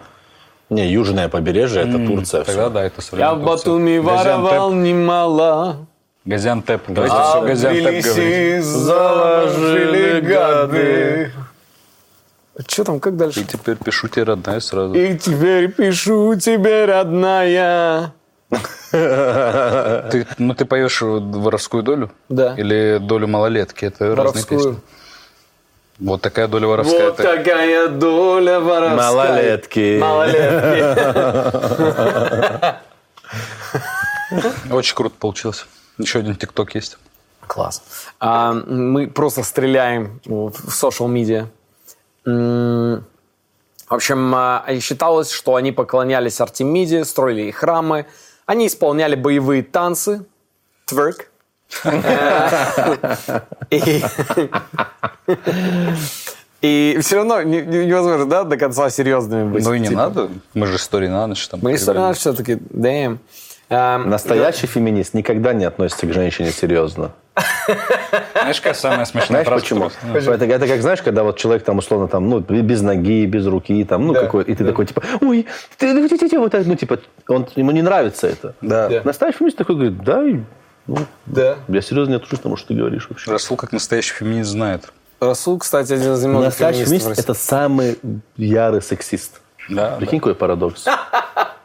Не, 0.70 0.86
южное 0.90 1.28
побережье, 1.28 1.82
это 1.82 1.98
Турция. 2.06 2.44
Тогда 2.44 2.62
всё. 2.66 2.70
да, 2.70 2.84
это 2.84 3.02
Я 3.16 3.34
в 3.34 3.42
Батуми 3.44 3.98
Турция. 4.00 4.36
воровал 4.36 4.72
немало. 4.72 5.86
Газиантеп. 6.28 6.82
Давайте 6.88 7.16
А 7.16 7.22
все 7.30 7.40
Газиантеп 7.40 8.04
говорить. 8.04 8.64
заложили 8.64 10.20
гады. 10.20 11.32
Что 12.66 12.84
там, 12.84 13.00
как 13.00 13.16
дальше? 13.16 13.40
И 13.40 13.44
теперь 13.44 13.76
пишу 13.76 14.08
тебе 14.08 14.24
родная 14.24 14.60
сразу. 14.60 14.92
И 14.94 15.16
теперь 15.16 15.72
пишу 15.72 16.34
тебе, 16.34 16.84
родная. 16.84 18.12
Ты, 18.90 20.26
ну, 20.38 20.54
ты 20.54 20.64
поешь 20.64 21.00
воровскую 21.02 21.82
долю? 21.82 22.10
Да. 22.30 22.54
Или 22.56 22.98
долю 22.98 23.26
малолетки? 23.28 23.84
Это 23.86 24.06
разные 24.14 24.16
Воровскую. 24.16 24.58
песни. 24.60 24.76
Вот 25.98 26.22
такая 26.22 26.48
доля 26.48 26.66
воровская. 26.66 27.06
Вот 27.06 27.16
такая 27.16 27.88
доля 27.88 28.60
воровская. 28.60 28.96
Малолетки. 28.96 29.98
Малолетки. 30.00 30.84
Очень 34.72 34.94
круто 34.94 35.14
получилось. 35.18 35.66
Еще 35.98 36.18
один 36.20 36.34
тикток 36.36 36.74
есть. 36.74 36.98
Класс. 37.46 37.82
А, 38.20 38.52
мы 38.52 39.06
просто 39.08 39.42
стреляем 39.42 40.20
в 40.24 40.52
social 40.68 41.08
media. 41.08 41.46
М, 42.26 43.04
В 43.88 43.94
общем, 43.94 44.34
а, 44.34 44.64
считалось, 44.80 45.30
что 45.30 45.54
они 45.54 45.72
поклонялись 45.72 46.40
Артемиде, 46.40 47.04
строили 47.06 47.40
ей 47.42 47.52
храмы, 47.52 48.04
они 48.46 48.66
исполняли 48.66 49.14
боевые 49.14 49.62
танцы, 49.62 50.24
тверк. 50.84 51.30
И- 53.70 54.02
И 56.60 56.98
все 57.02 57.16
равно 57.16 57.42
не- 57.42 57.62
не- 57.62 57.86
невозможно, 57.86 58.26
да, 58.26 58.42
до 58.44 58.56
конца 58.56 58.90
серьезными 58.90 59.52
быть. 59.52 59.64
Ну 59.64 59.74
и 59.74 59.78
не 59.80 59.88
Типа, 59.88 60.00
надо. 60.00 60.28
Мы 60.54 60.66
же 60.66 60.74
истории 60.76 61.06
на 61.06 61.26
ночь 61.28 61.46
там. 61.46 61.60
Мы 61.62 61.74
история 61.76 61.98
перевели. 62.00 62.08
наша 62.08 62.18
все-таки, 62.20 62.52
damn. 62.54 63.18
А, 63.70 63.98
Настоящий 63.98 64.66
феминист 64.66 65.14
никогда 65.14 65.52
не 65.52 65.64
относится 65.64 66.06
к 66.06 66.12
женщине 66.12 66.50
серьезно. 66.50 67.12
Знаешь, 68.32 68.60
какая 68.60 68.74
самая 68.74 69.04
смешная 69.04 69.44
Знаешь 69.44 69.46
фраза? 69.46 69.62
почему? 69.62 69.90
Это, 70.14 70.44
это 70.46 70.66
как, 70.66 70.80
знаешь, 70.82 71.02
когда 71.02 71.22
вот 71.22 71.36
человек 71.36 71.64
там 71.64 71.78
условно 71.78 72.08
там, 72.08 72.28
ну, 72.28 72.40
без 72.40 72.80
ноги, 72.82 73.26
без 73.26 73.46
руки, 73.46 73.84
там, 73.84 74.06
ну, 74.06 74.14
какой, 74.14 74.44
и 74.44 74.54
ты 74.54 74.64
такой, 74.64 74.86
типа, 74.86 75.02
ой, 75.20 75.46
ты, 75.76 76.08
ты- 76.08 76.18
ты- 76.18 76.28
ты- 76.28 76.38
вот 76.38 76.50
так, 76.50 76.66
ну, 76.66 76.74
типа, 76.76 76.98
он, 77.28 77.46
ему 77.56 77.70
не 77.70 77.82
нравится 77.82 78.26
это. 78.26 78.54
Да. 78.60 78.90
Настоящий 79.04 79.38
феминист 79.38 79.58
такой 79.58 79.74
говорит, 79.76 80.02
да, 80.02 80.24
ну, 80.86 80.98
Да. 81.26 81.56
я 81.68 81.82
серьезно 81.82 82.12
не 82.12 82.16
отношусь 82.16 82.38
к 82.40 82.42
тому, 82.42 82.56
что 82.56 82.68
ты 82.68 82.74
говоришь 82.74 83.06
вообще. 83.10 83.30
Расул 83.30 83.56
как 83.56 83.72
настоящий 83.72 84.14
феминист 84.14 84.50
знает. 84.50 84.90
Расул, 85.20 85.58
кстати, 85.58 85.92
один 85.92 86.14
из 86.14 86.22
немногих 86.24 86.46
Настоящий 86.46 86.84
феминист– 86.86 87.08
это 87.18 87.34
самый 87.34 87.98
ярый 88.36 88.80
сексист. 88.82 89.40
Да, 89.68 89.96
Прикинь, 89.98 90.18
какой 90.20 90.34
парадокс. 90.34 90.86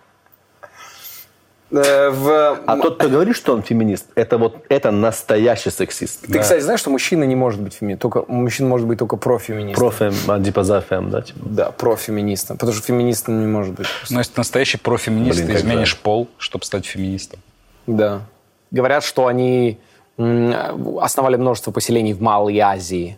Э, 1.73 2.09
в- 2.12 2.59
А 2.67 2.77
тот, 2.77 2.97
кто 2.97 3.09
говорит, 3.09 3.36
что 3.36 3.53
он 3.53 3.63
феминист, 3.63 4.05
это 4.13 4.38
вот, 4.38 4.57
это 4.69 4.91
настоящий 4.91 5.71
сексист. 5.71 6.21
Ты, 6.27 6.39
кстати, 6.39 6.62
знаешь, 6.62 6.79
что 6.79 6.91
мужчина 6.91 7.23
не 7.23 7.36
может 7.36 7.62
быть 7.62 7.73
феминистом? 7.73 8.12
Только, 8.12 8.31
мужчина 8.31 8.69
может 8.69 8.88
быть 8.88 8.99
только 8.99 9.15
профеминистом. 9.17 9.79
Профем, 9.83 10.13
антипозафем, 10.27 11.09
да, 11.09 11.21
типа. 11.23 11.39
Да, 11.43 11.71
профеминистом. 11.71 12.57
Потому 12.57 12.73
что 12.73 12.86
феминистом 12.86 13.39
не 13.39 13.47
может 13.47 13.73
быть. 13.73 13.88
Но 14.12 14.19
если 14.19 14.33
ты 14.33 14.39
настоящий 14.39 14.77
профеминист, 14.77 15.38
Блин, 15.39 15.47
ты 15.47 15.55
изменишь 15.55 15.97
пол, 15.97 16.29
чтобы 16.38 16.63
стать 16.63 16.86
феминистом. 16.86 17.39
Да. 17.88 18.21
Говорят, 18.69 19.03
что 19.03 19.25
они 19.25 19.79
основали 20.17 21.38
множество 21.38 21.71
поселений 21.71 22.13
в 22.13 22.21
Малой 22.21 22.59
Азии. 22.59 23.17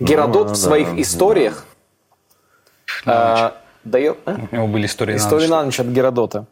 Геродот 0.00 0.52
в 0.52 0.56
своих 0.56 0.94
историях 0.98 1.66
э, 3.04 3.50
дает... 3.84 4.16
а? 4.24 4.36
У 4.50 4.54
него 4.56 4.66
были 4.68 4.86
истории 4.86 5.12
на 5.12 5.16
История 5.16 5.48
ночь. 5.48 5.50
на 5.50 5.64
ночь 5.64 5.80
от 5.80 5.86
Геродота. 5.88 6.46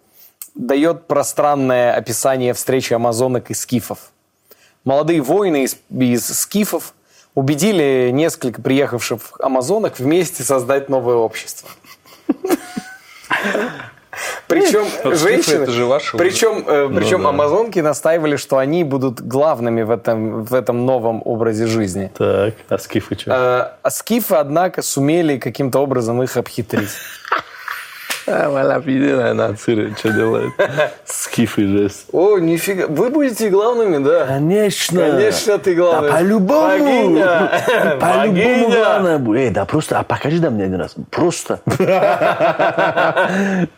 Дает 0.54 1.06
пространное 1.06 1.94
описание 1.94 2.54
встречи 2.54 2.92
амазонок 2.92 3.50
и 3.50 3.54
скифов. 3.54 4.10
Молодые 4.84 5.20
воины 5.20 5.64
из, 5.64 5.76
из 5.90 6.26
скифов 6.26 6.94
убедили 7.34 8.10
несколько 8.12 8.62
приехавших 8.62 9.20
амазонок 9.40 9.98
вместе 9.98 10.42
создать 10.42 10.88
новое 10.88 11.16
общество. 11.16 11.68
Причем 14.48 14.86
женщины, 15.16 15.64
это 15.64 15.72
же 15.72 15.84
ваше 15.84 16.16
причем, 16.16 16.64
э, 16.66 16.88
причем 16.94 17.26
амазонки 17.26 17.80
настаивали, 17.80 18.36
что 18.36 18.58
они 18.58 18.84
будут 18.84 19.20
главными 19.20 19.82
в 19.82 19.90
этом, 19.90 20.44
в 20.44 20.54
этом 20.54 20.86
новом 20.86 21.20
образе 21.24 21.66
жизни. 21.66 22.10
Так, 22.16 22.54
а 22.68 22.78
скифы 22.78 23.18
что? 23.18 23.30
Э, 23.30 23.76
А 23.82 23.90
скифы, 23.90 24.36
однако, 24.36 24.82
сумели 24.82 25.38
каким-то 25.38 25.80
образом 25.80 26.22
их 26.22 26.36
обхитрить. 26.36 26.90
А, 28.28 28.50
валя, 28.50 28.80
пидина, 28.80 29.34
на 29.34 29.54
цире, 29.54 29.94
что 29.96 30.10
делает? 30.12 30.52
Скифы 31.04 31.66
жесть. 31.68 32.06
О, 32.12 32.38
нифига. 32.38 32.86
Вы 32.88 33.10
будете 33.10 33.48
главными, 33.50 34.02
да? 34.02 34.26
Конечно. 34.26 35.00
Конечно, 35.00 35.58
ты 35.58 35.74
главный. 35.76 36.08
Да, 36.10 36.16
по-любому. 36.16 37.16
По-любому 38.00 38.68
главное 38.70 39.18
будет. 39.18 39.40
Эй, 39.40 39.50
да 39.50 39.64
просто, 39.64 39.98
а 40.00 40.02
покажи 40.02 40.40
да 40.40 40.50
мне 40.50 40.64
один 40.64 40.80
раз. 40.80 40.94
Просто. 41.10 41.60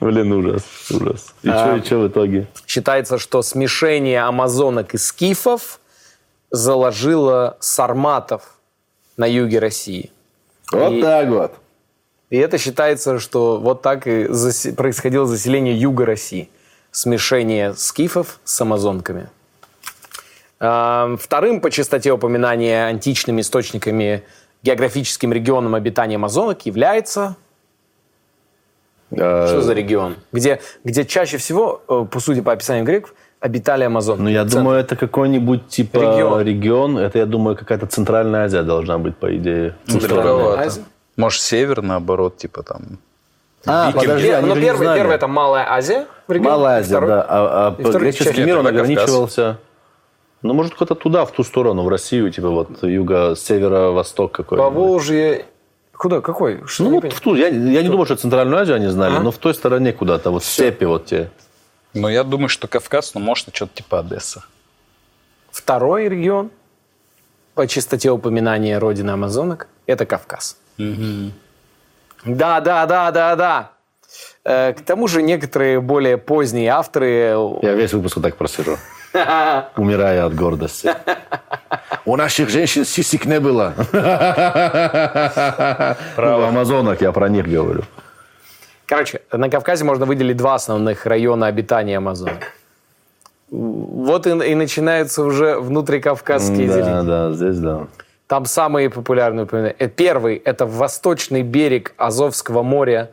Блин, 0.01 0.33
ужас, 0.33 0.63
ужас. 0.91 1.35
И 1.43 1.49
что, 1.49 1.77
и 1.77 1.83
что 1.85 1.99
в 1.99 2.09
итоге? 2.09 2.47
Считается, 2.67 3.19
что 3.19 3.43
смешение 3.43 4.23
амазонок 4.23 4.95
и 4.95 4.99
скифов 4.99 5.79
заложило 6.51 7.57
сарматов 7.61 8.43
на 9.19 9.27
юге 9.27 9.59
России. 9.59 10.11
Вот 10.73 10.93
И- 10.93 11.03
так 11.03 11.29
вот. 11.29 11.53
И 12.31 12.37
это 12.37 12.59
считается, 12.59 13.19
что 13.19 13.59
вот 13.59 13.83
так 13.83 14.07
и 14.07 14.25
засе- 14.25 14.75
происходило 14.75 15.27
заселение 15.27 15.75
юга 15.79 16.05
России. 16.07 16.51
Смешение 16.91 17.75
скифов 17.75 18.39
с 18.45 18.61
амазонками. 18.61 19.29
А, 20.61 21.17
Вторым 21.19 21.61
по 21.61 21.71
частоте 21.71 22.13
упоминания 22.13 22.87
античными 22.87 23.41
источниками 23.41 24.25
географическим 24.63 25.33
регионом 25.33 25.75
обитания 25.75 26.17
амазонок 26.17 26.67
является... 26.67 27.37
Что 29.11 29.63
за 29.63 29.73
регион? 29.73 30.17
Где, 30.33 30.61
где 30.85 31.07
чаще 31.07 31.39
всего, 31.39 31.81
э, 31.89 32.05
по 32.11 32.21
сути, 32.21 32.43
по 32.43 32.53
описанию 32.53 32.85
греков, 32.85 33.15
обитали 33.41 33.85
амазонки. 33.85 34.21
Ну, 34.21 34.29
я 34.29 34.43
В 34.43 34.49
центре. 34.49 34.59
думаю, 34.61 34.81
это 34.81 34.97
какой-нибудь 34.97 35.69
типа 35.69 35.97
Регион. 35.97 36.43
регион. 36.43 36.99
Это, 36.99 37.19
я 37.19 37.25
думаю, 37.25 37.57
какая-то 37.57 37.87
Центральная 37.87 38.45
Азия 38.45 38.63
должна 38.63 38.99
быть, 38.99 39.17
по 39.17 39.35
идее. 39.35 39.77
Далековато. 39.87 40.61
Азия? 40.61 40.83
Может, 41.19 41.43
север, 41.43 41.83
наоборот, 41.83 42.37
типа 42.39 42.63
там. 42.63 42.99
А, 43.67 43.91
подожди, 43.93 44.29
Пер- 44.29 44.37
они 44.39 44.49
ну, 44.49 44.55
же 44.55 44.61
не 44.61 44.67
первый, 44.67 44.85
знали. 44.85 44.99
первый 45.01 45.15
это 45.17 45.27
Малая 45.29 45.67
Азия. 45.71 46.07
в 46.29 46.33
регионе, 46.33 46.51
Малая 46.51 46.79
Азия, 46.79 46.91
второй- 46.97 47.09
да. 47.09 47.27
А, 47.29 47.77
а 47.77 47.99
греческий 47.99 48.45
мир, 48.45 48.59
он 48.59 48.67
ограничивался... 48.67 49.59
Ну, 50.43 50.55
может, 50.55 50.75
куда-то 50.75 50.95
туда, 50.95 51.25
в 51.25 51.33
ту 51.33 51.43
сторону, 51.43 51.83
в 51.83 51.89
Россию, 51.89 52.31
типа 52.31 52.49
вот 52.51 52.85
юго, 52.85 53.35
северо-восток 53.37 54.31
какой-нибудь. 54.31 54.73
Поволжье. 54.73 55.47
Куда? 55.93 56.21
Какой? 56.21 56.65
Что 56.67 56.85
Ну, 56.85 56.91
вот 56.91 57.01
понятно? 57.03 57.19
в 57.19 57.21
ту, 57.21 57.35
я, 57.35 57.49
я 57.49 57.83
не 57.83 57.89
думаю, 57.89 58.07
что 58.07 58.15
Центральную 58.15 58.61
Азию 58.63 58.77
они 58.77 58.87
знали, 58.87 59.17
А? 59.17 59.21
но 59.21 59.33
в 59.33 59.39
той 59.39 59.53
стороне 59.53 59.93
куда-то, 59.93 60.31
вот 60.31 60.45
степи 60.45 60.85
вот 60.85 61.07
те. 61.07 61.31
Ну, 61.95 62.09
я 62.09 62.23
думаю, 62.23 62.49
что 62.49 62.69
Кавказ, 62.69 63.15
ну, 63.15 63.21
может, 63.21 63.49
что-то 63.53 63.75
типа 63.75 63.99
Одесса. 63.99 64.45
Второй 65.51 66.09
регион 66.09 66.51
по 67.55 67.67
частоте 67.67 68.13
упоминания 68.13 68.79
родины 68.79 69.11
амазонок– 69.11 69.67
это 69.87 70.07
Кавказ. 70.07 70.57
Да, 70.79 72.61
да, 72.61 72.87
да, 72.87 73.11
да, 73.11 73.37
да. 73.37 73.71
Э, 74.45 74.73
К 74.73 74.81
тому 74.83 75.09
же 75.09 75.23
некоторые 75.23 75.81
более 75.81 76.17
поздние 76.19 76.71
авторы... 76.71 77.35
Я 77.63 77.75
весь 77.75 77.93
выпуск 77.93 78.17
вот 78.17 78.23
так 78.23 78.37
просижу, 78.37 78.77
умирая 79.77 80.25
от 80.25 80.35
гордости. 80.35 80.91
У 82.05 82.17
наших 82.17 82.49
женщин 82.49 82.85
сисек 82.85 83.27
не 83.27 83.39
было. 83.41 83.75
Ну, 86.17 86.45
Амазонок, 86.47 87.01
я 87.03 87.13
про 87.13 87.29
них 87.29 87.47
говорю. 87.47 87.83
Короче, 88.87 89.21
на 89.33 89.51
Кавказе 89.51 89.85
можно 89.85 90.07
выделить 90.07 90.37
два 90.39 90.55
основных 90.55 91.05
района 91.07 91.47
обитания 91.47 91.99
амазонок. 91.99 92.53
Вот 93.51 94.27
и, 94.27 94.31
и 94.31 94.55
начинаются 94.55 95.23
уже 95.23 95.59
внутрикавказские 95.59 96.69
Да, 96.69 96.75
деления. 96.75 97.03
да, 97.03 97.33
здесь 97.33 97.59
да. 97.59 97.87
Там 98.29 98.45
самые 98.45 98.91
популярные 98.91 99.45
упоминания. 99.45 99.75
Э, 99.79 99.89
Первый– 99.89 100.37
это 100.45 100.67
восточный 100.67 101.43
берег 101.43 101.95
Азовского 101.97 102.63
моря 102.63 103.11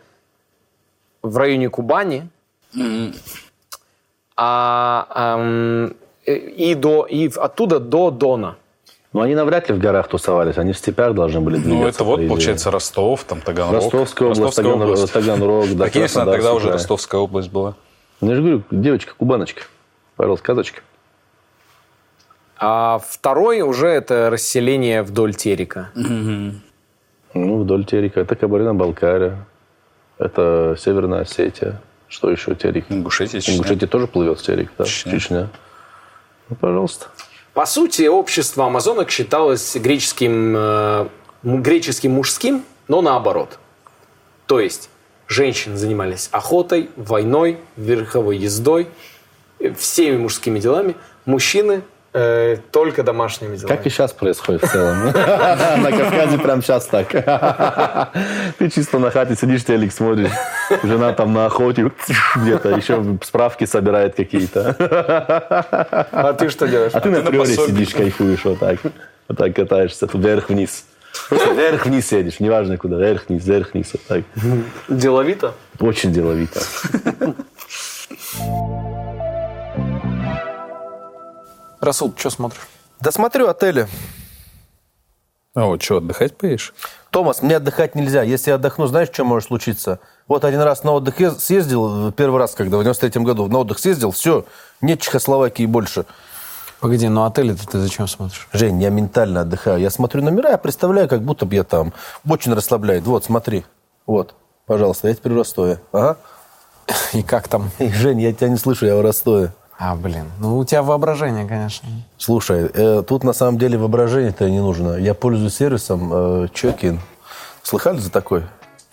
в 1.23 1.37
районе 1.37 1.69
Кубани. 1.69 2.27
А, 4.37 5.07
ам, 5.09 5.93
э, 6.25 6.35
и, 6.35 6.75
до, 6.75 7.05
и 7.05 7.29
оттуда 7.33 7.79
до 7.79 8.11
Дона. 8.11 8.57
Но 9.13 9.21
они 9.21 9.33
навряд 9.33 9.69
ли 9.69 9.75
в 9.75 9.79
горах 9.79 10.09
тусовались, 10.09 10.57
они 10.57 10.73
в 10.73 10.77
степях 10.77 11.15
должны 11.15 11.39
были 11.39 11.55
двигаться. 11.55 11.81
Ну, 11.81 11.87
это 11.87 12.03
вот, 12.03 12.19
идее. 12.19 12.27
получается, 12.27 12.69
Ростов, 12.69 13.23
там, 13.23 13.39
Таганрог. 13.39 13.83
Ростовская 13.83 14.27
область, 14.27 14.41
Ростовская 14.41 14.65
Таган- 14.65 14.81
область. 14.83 15.13
Таганрог, 15.13 15.65
да, 15.75 15.85
она 16.15 16.31
тогда 16.33 16.53
уже. 16.53 16.71
Ростовская 16.73 17.21
область 17.21 17.49
была. 17.49 17.75
Ну, 18.19 18.31
я 18.31 18.35
же 18.35 18.41
говорю, 18.41 18.63
девочка-кубаночка. 18.69 19.61
Пожалуйста, 20.17 20.43
сказочка. 20.43 20.81
А 22.57 22.99
второй 22.99 23.61
уже 23.61 23.87
это 23.87 24.29
расселение 24.29 25.03
вдоль 25.03 25.33
Терека. 25.33 25.89
Ну, 25.95 27.61
вдоль 27.61 27.85
Терека. 27.85 28.21
Это 28.21 28.35
Кабардино-Балкария. 28.35 29.45
Это 30.17 30.75
Северная 30.79 31.21
Осетия. 31.21 31.81
Что 32.07 32.31
еще 32.31 32.55
Терек? 32.55 32.85
Ингушетия, 32.89 33.41
Чечня. 33.41 33.55
Ингушетия 33.55 33.87
тоже 33.87 34.07
плывет 34.07 34.39
в 34.39 34.43
Терек, 34.43 34.71
да? 34.77 34.85
Чечня. 34.85 35.11
Чечня. 35.11 35.49
Ну, 36.49 36.55
пожалуйста. 36.55 37.07
По 37.53 37.65
сути, 37.65 38.07
общество 38.07 38.65
амазонок 38.67 39.09
считалось 39.09 39.75
греческим, 39.75 40.53
э, 40.55 41.07
греческим 41.43 42.11
мужским, 42.11 42.63
но 42.87 43.01
наоборот. 43.01 43.59
То 44.45 44.59
есть 44.59 44.89
женщины 45.27 45.75
занимались 45.75 46.29
охотой, 46.31 46.89
войной, 46.95 47.57
верховой 47.75 48.37
ездой, 48.37 48.87
всеми 49.77 50.17
мужскими 50.17 50.59
делами. 50.59 50.95
Мужчины 51.25 51.81
э, 52.15 52.57
только 52.71 53.03
домашними 53.03 53.57
делами. 53.57 53.75
Как 53.75 53.85
и 53.85 53.89
сейчас 53.89 54.13
происходит 54.13 54.63
в 54.63 54.71
целом. 54.71 55.03
На 55.11 55.91
Кавказе 55.91 56.37
прям 56.37 56.61
сейчас 56.61 56.85
так. 56.85 57.09
Ты 58.57 58.69
чисто 58.69 58.99
на 58.99 59.11
хате 59.11 59.35
сидишь, 59.35 59.63
телек 59.65 59.91
смотришь. 59.91 60.31
Жена 60.83 61.13
там 61.13 61.33
на 61.33 61.45
охоте 61.45 61.91
где-то 62.35 62.69
еще 62.69 63.17
справки 63.23 63.65
собирает 63.65 64.15
какие-то. 64.15 64.75
А 66.11 66.33
ты 66.33 66.49
что 66.49 66.67
делаешь? 66.67 66.91
А 66.93 66.99
ты 67.01 67.09
на 67.09 67.21
на 67.21 67.29
приоре 67.29 67.55
сидишь, 67.55 67.93
кайфуешь 67.93 68.45
вот 68.45 68.59
так. 68.59 68.79
Вот 69.27 69.37
так 69.37 69.55
катаешься, 69.55 70.07
вверх-вниз. 70.11 70.85
Просто 71.29 71.53
вверх-вниз 71.53 72.11
едешь, 72.11 72.39
неважно 72.39 72.77
куда, 72.77 72.97
вверх-вниз, 72.97 73.45
вверх-вниз, 73.45 73.93
вот 73.93 74.01
так. 74.07 74.23
Деловито? 74.87 75.53
Очень 75.79 76.13
деловито. 76.13 76.61
Расул, 81.85 82.13
что 82.17 82.31
смотришь? 82.31 82.67
Да 82.99 83.11
смотрю 83.11 83.47
отели. 83.47 83.87
А 85.53 85.65
вот 85.65 85.83
что, 85.83 85.97
отдыхать 85.97 86.35
поедешь? 86.35 86.73
Томас, 87.11 87.41
мне 87.43 87.57
отдыхать 87.57 87.93
нельзя. 87.95 88.23
Если 88.23 88.49
я 88.49 88.55
отдохну, 88.55 88.87
знаешь, 88.87 89.09
что 89.13 89.23
может 89.23 89.47
случиться? 89.47 89.99
Вот 90.27 90.43
один 90.43 90.61
раз 90.61 90.83
на 90.83 90.91
отдых 90.93 91.21
ез- 91.21 91.37
съездил, 91.41 92.11
первый 92.11 92.39
раз, 92.39 92.55
когда 92.55 92.77
в 92.77 92.81
93 92.81 93.23
году 93.23 93.47
на 93.47 93.59
отдых 93.59 93.77
съездил, 93.79 94.09
все, 94.11 94.45
нет 94.81 94.99
Чехословакии 94.99 95.65
больше. 95.65 96.05
Погоди, 96.81 97.07
ну 97.07 97.23
отели-то 97.23 97.67
ты 97.67 97.79
зачем 97.79 98.07
смотришь? 98.07 98.47
Жень, 98.51 98.81
я 98.81 98.89
ментально 98.89 99.41
отдыхаю. 99.41 99.79
Я 99.79 99.91
смотрю 99.91 100.23
номера, 100.23 100.49
я 100.49 100.57
представляю, 100.57 101.07
как 101.07 101.21
будто 101.21 101.45
бы 101.45 101.55
я 101.55 101.63
там. 101.63 101.93
Очень 102.27 102.53
расслабляет. 102.53 103.03
Вот, 103.05 103.25
смотри. 103.25 103.63
Вот, 104.07 104.33
пожалуйста, 104.65 105.07
я 105.07 105.13
теперь 105.13 105.33
в 105.33 105.37
Ростове. 105.37 105.79
Ага. 105.93 106.17
И 107.13 107.21
как 107.21 107.47
там? 107.47 107.69
Жень, 107.79 108.21
я 108.21 108.33
тебя 108.33 108.49
не 108.49 108.57
слышу, 108.57 108.85
я 108.87 108.95
в 108.95 109.01
Ростове. 109.01 109.53
А, 109.77 109.95
блин, 109.95 110.31
ну 110.39 110.57
у 110.57 110.65
тебя 110.65 110.81
воображение, 110.83 111.45
конечно. 111.45 111.87
Слушай, 112.17 112.69
э, 112.73 113.03
тут 113.05 113.23
на 113.23 113.33
самом 113.33 113.57
деле 113.57 113.77
воображение-то 113.77 114.49
не 114.49 114.59
нужно. 114.59 114.93
Я 114.93 115.13
пользуюсь 115.13 115.55
сервисом 115.55 116.11
э, 116.13 116.47
Check-in. 116.53 116.99
Слыхали 117.61 117.97
за 117.97 118.09
такой? 118.09 118.43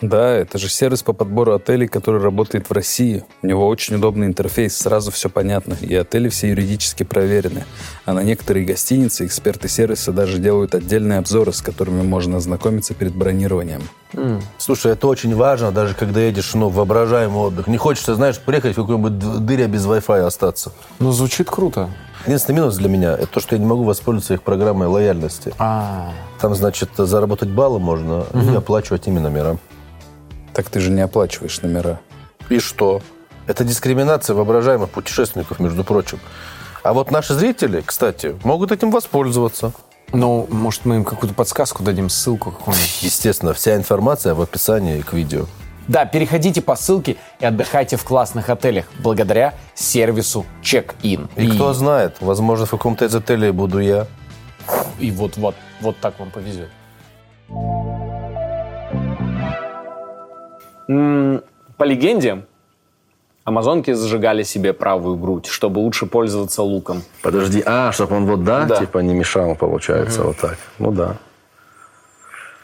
Да, 0.03 0.31
это 0.31 0.57
же 0.57 0.67
сервис 0.67 1.01
по 1.01 1.13
подбору 1.13 1.53
отелей, 1.53 1.87
который 1.87 2.21
работает 2.21 2.69
в 2.69 2.73
России. 2.73 3.23
У 3.41 3.47
него 3.47 3.65
очень 3.65 3.95
удобный 3.95 4.27
интерфейс, 4.27 4.75
сразу 4.75 5.11
все 5.11 5.29
понятно. 5.29 5.77
И 5.79 5.95
отели 5.95 6.27
все 6.27 6.49
юридически 6.49 7.03
проверены. 7.03 7.63
А 8.03 8.11
на 8.11 8.21
некоторые 8.21 8.65
гостиницы 8.65 9.25
эксперты 9.25 9.69
сервиса 9.69 10.11
даже 10.11 10.39
делают 10.39 10.75
отдельные 10.75 11.19
обзоры, 11.19 11.53
с 11.53 11.61
которыми 11.61 12.01
можно 12.01 12.35
ознакомиться 12.35 12.93
перед 12.93 13.15
бронированием. 13.15 13.81
Слушай, 14.57 14.91
это 14.91 15.07
очень 15.07 15.33
важно, 15.35 15.71
даже 15.71 15.95
когда 15.95 16.19
едешь 16.19 16.53
ну, 16.53 16.67
в 16.67 16.75
воображаемый 16.75 17.39
отдых. 17.39 17.67
Не 17.67 17.77
хочется, 17.77 18.13
знаешь, 18.15 18.37
приехать 18.39 18.73
в 18.73 18.81
какой-нибудь 18.81 19.45
дыре 19.45 19.67
без 19.67 19.85
Wi-Fi 19.85 20.19
остаться. 20.19 20.73
Ну, 20.99 21.13
звучит 21.13 21.49
круто. 21.49 21.89
Единственный 22.25 22.57
минус 22.57 22.75
для 22.75 22.89
меня– 22.89 23.13
это 23.17 23.27
то, 23.27 23.39
что 23.39 23.55
я 23.55 23.59
не 23.59 23.65
могу 23.65 23.83
воспользоваться 23.83 24.33
их 24.33 24.43
программой 24.43 24.87
лояльности. 24.87 25.53
А, 25.59 26.11
Там, 26.41 26.55
значит, 26.55 26.89
заработать 26.97 27.49
баллы 27.49 27.79
можно 27.79 28.25
и 28.33 28.53
оплачивать 28.53 29.07
ими 29.07 29.19
номера. 29.19 29.57
Так 30.53 30.69
ты 30.69 30.79
же 30.79 30.91
не 30.91 31.01
оплачиваешь 31.01 31.61
номера. 31.61 31.99
И 32.49 32.59
что? 32.59 33.01
Это 33.47 33.63
дискриминация 33.63 34.35
воображаемых 34.35 34.89
путешественников, 34.89 35.59
между 35.59 35.83
прочим. 35.83 36.19
А 36.83 36.93
вот 36.93 37.11
наши 37.11 37.33
зрители, 37.33 37.81
кстати, 37.85 38.35
могут 38.43 38.71
этим 38.71 38.91
воспользоваться. 38.91 39.73
ну, 40.11 40.47
может, 40.49 40.85
мы 40.85 40.97
им 40.97 41.03
какую-то 41.05 41.33
подсказку 41.35 41.81
дадим, 41.83 42.09
ссылку 42.09 42.51
какую-нибудь. 42.51 42.97
Естественно, 43.01 43.53
вся 43.53 43.75
информация 43.75 44.33
в 44.33 44.41
описании 44.41 45.01
к 45.01 45.13
видео. 45.13 45.45
Да, 45.87 46.05
переходите 46.05 46.61
по 46.61 46.75
ссылке 46.77 47.17
и 47.41 47.45
отдыхайте 47.45 47.97
в 47.97 48.03
классных 48.05 48.49
отелях 48.49 48.85
благодаря 48.99 49.53
сервису 49.75 50.45
Check-in. 50.61 51.29
И, 51.35 51.47
кто 51.49 51.73
знает, 51.73 52.17
возможно, 52.21 52.65
в 52.65 52.69
каком-то 52.69 53.03
из 53.05 53.13
отелей 53.15 53.51
буду 53.51 53.79
я. 53.79 54.07
И 54.99 55.11
вот, 55.11 55.35
вот, 55.35 55.55
вот 55.81 55.97
так 55.99 56.19
вам 56.19 56.31
повезет. 56.31 56.69
М, 57.49 57.82
По 61.77 61.83
легенде, 61.83 62.45
амазонки 63.43 63.91
зажигали 63.93 64.43
себе 64.43 64.73
правую 64.73 65.17
грудь, 65.17 65.47
чтобы 65.47 65.79
лучше 65.79 66.05
пользоваться 66.05 66.61
луком. 66.63 67.03
Подожди, 67.21 67.61
а, 67.65 67.91
чтобы 67.91 68.15
он 68.17 68.25
вот, 68.25 68.43
да, 68.43 68.65
Да. 68.65 68.77
типа 68.77 68.99
не 68.99 69.13
мешал, 69.13 69.55
получается, 69.55 70.23
вот 70.23 70.37
так. 70.37 70.57
Ну 70.79 70.91
да. 70.91 71.17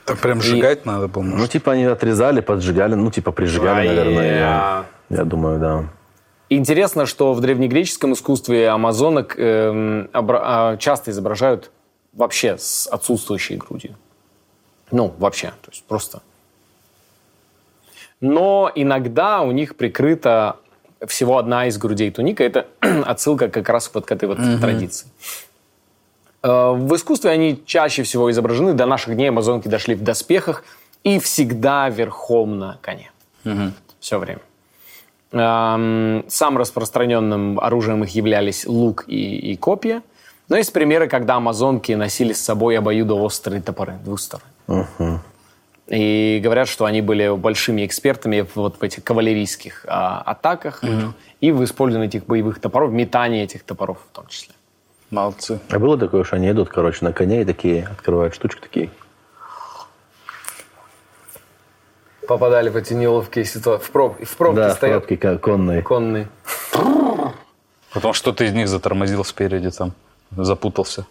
Так 0.05 0.19
прям 0.19 0.41
сжигать 0.41 0.85
надо 0.85 1.07
было, 1.07 1.21
Ну, 1.23 1.35
может? 1.35 1.51
типа 1.51 1.73
они 1.73 1.83
отрезали, 1.85 2.41
поджигали, 2.41 2.95
ну, 2.95 3.11
типа 3.11 3.31
прижигали, 3.31 3.87
наверное. 3.87 4.39
Я, 4.39 4.85
я 5.09 5.23
думаю, 5.23 5.59
да. 5.59 5.83
Интересно, 6.51 7.05
что 7.05 7.33
в 7.33 7.41
древнегреческом 7.41 8.13
искусстве 8.13 8.69
амазонок 8.69 9.35
эм, 9.37 10.09
обра- 10.13 10.41
а, 10.43 10.77
часто 10.77 11.11
изображают 11.11 11.69
вообще 12.13 12.57
с 12.57 12.87
отсутствующей 12.87 13.57
грудью. 13.57 13.95
Ну, 14.89 15.13
вообще, 15.19 15.47
то 15.61 15.69
есть 15.69 15.83
просто. 15.83 16.21
Но 18.21 18.71
иногда 18.75 19.41
у 19.41 19.51
них 19.51 19.75
прикрыта 19.75 20.57
всего 21.07 21.37
одна 21.37 21.67
из 21.67 21.77
грудей 21.77 22.11
туника. 22.11 22.43
Это 22.43 22.67
отсылка 23.05 23.49
как 23.49 23.69
раз 23.69 23.89
вот 23.93 24.05
к 24.05 24.11
этой 24.11 24.27
вот 24.27 24.37
традиции. 24.59 25.07
Э, 26.43 26.71
В 26.73 26.93
искусстве 26.95 27.31
они 27.31 27.61
чаще 27.65 28.03
всего 28.03 28.29
изображены. 28.31 28.73
До 28.73 28.85
наших 28.85 29.15
дней 29.15 29.29
амазонки 29.29 29.67
дошли 29.67 29.95
в 29.95 30.03
доспехах 30.03 30.63
и 31.03 31.19
всегда 31.19 31.89
верхом 31.89 32.59
на 32.59 32.77
коне. 32.81 33.11
Все 33.99 34.17
время. 34.19 34.41
Эм, 35.31 36.25
Самым 36.27 36.57
распространенным 36.57 37.59
оружием 37.59 38.03
их 38.03 38.09
являлись 38.09 38.65
лук 38.65 39.05
и, 39.07 39.53
и 39.53 39.55
копья. 39.55 40.01
Но 40.49 40.57
есть 40.57 40.73
примеры, 40.73 41.07
когда 41.07 41.35
амазонки 41.35 41.91
носили 41.93 42.33
с 42.33 42.41
собой 42.41 42.77
обоюдоострые 42.77 43.61
топоры 43.61 43.99
двусторонние. 44.03 45.19
И 45.89 46.39
говорят, 46.43 46.67
что 46.67 46.85
они 46.85 47.01
были 47.01 47.35
большими 47.35 47.85
экспертами 47.85 48.45
вот 48.53 48.79
в 48.79 48.83
этих 48.83 49.03
кавалерийских 49.03 49.85
а, 49.87 50.21
атаках 50.21 50.83
и 51.41 51.51
в 51.51 51.63
использовании 51.63 52.07
этих 52.07 52.25
боевых 52.27 52.59
топоров, 52.59 52.91
метании 52.91 53.43
этих 53.43 53.63
топоров 53.63 53.97
в 54.11 54.15
том 54.15 54.27
числе. 54.27 54.53
Молодцы. 55.09 55.59
А 55.69 55.79
было 55.79 55.97
такое, 55.97 56.23
что 56.23 56.35
они 56.35 56.51
идут, 56.51 56.69
короче, 56.69 57.03
на 57.03 57.11
коне 57.11 57.41
и 57.41 57.45
такие 57.45 57.87
открывают 57.87 58.35
штучки 58.35 58.59
такие. 58.61 58.91
Попадали 62.27 62.69
в 62.69 62.75
эти 62.75 62.93
неловкие 62.93 63.43
ситуации. 63.43 63.85
В, 63.85 63.89
проб... 63.89 64.23
в 64.23 64.37
пробке 64.37 64.61
да, 64.61 64.69
в 64.69 64.73
стоят 64.73 65.07
пробке 65.07 65.17
ко- 65.17 65.39
конные. 65.39 65.81
конные. 65.81 66.27
Потом 67.91 68.13
что-то 68.13 68.43
из 68.43 68.53
них 68.53 68.67
затормозил 68.67 69.23
спереди 69.23 69.71
там, 69.71 69.93
запутался. 70.29 71.07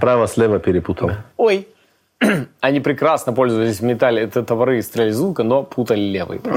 Право-слева 0.00 0.60
перепутал. 0.60 1.10
Ой. 1.36 1.66
Они 2.60 2.80
прекрасно 2.80 3.32
пользовались 3.32 3.80
металли, 3.80 4.22
это 4.22 4.42
товары 4.42 4.78
и 4.78 4.82
стреляли 4.82 5.10
из 5.10 5.18
лука, 5.20 5.42
но 5.42 5.62
путали 5.62 6.00
левый. 6.00 6.40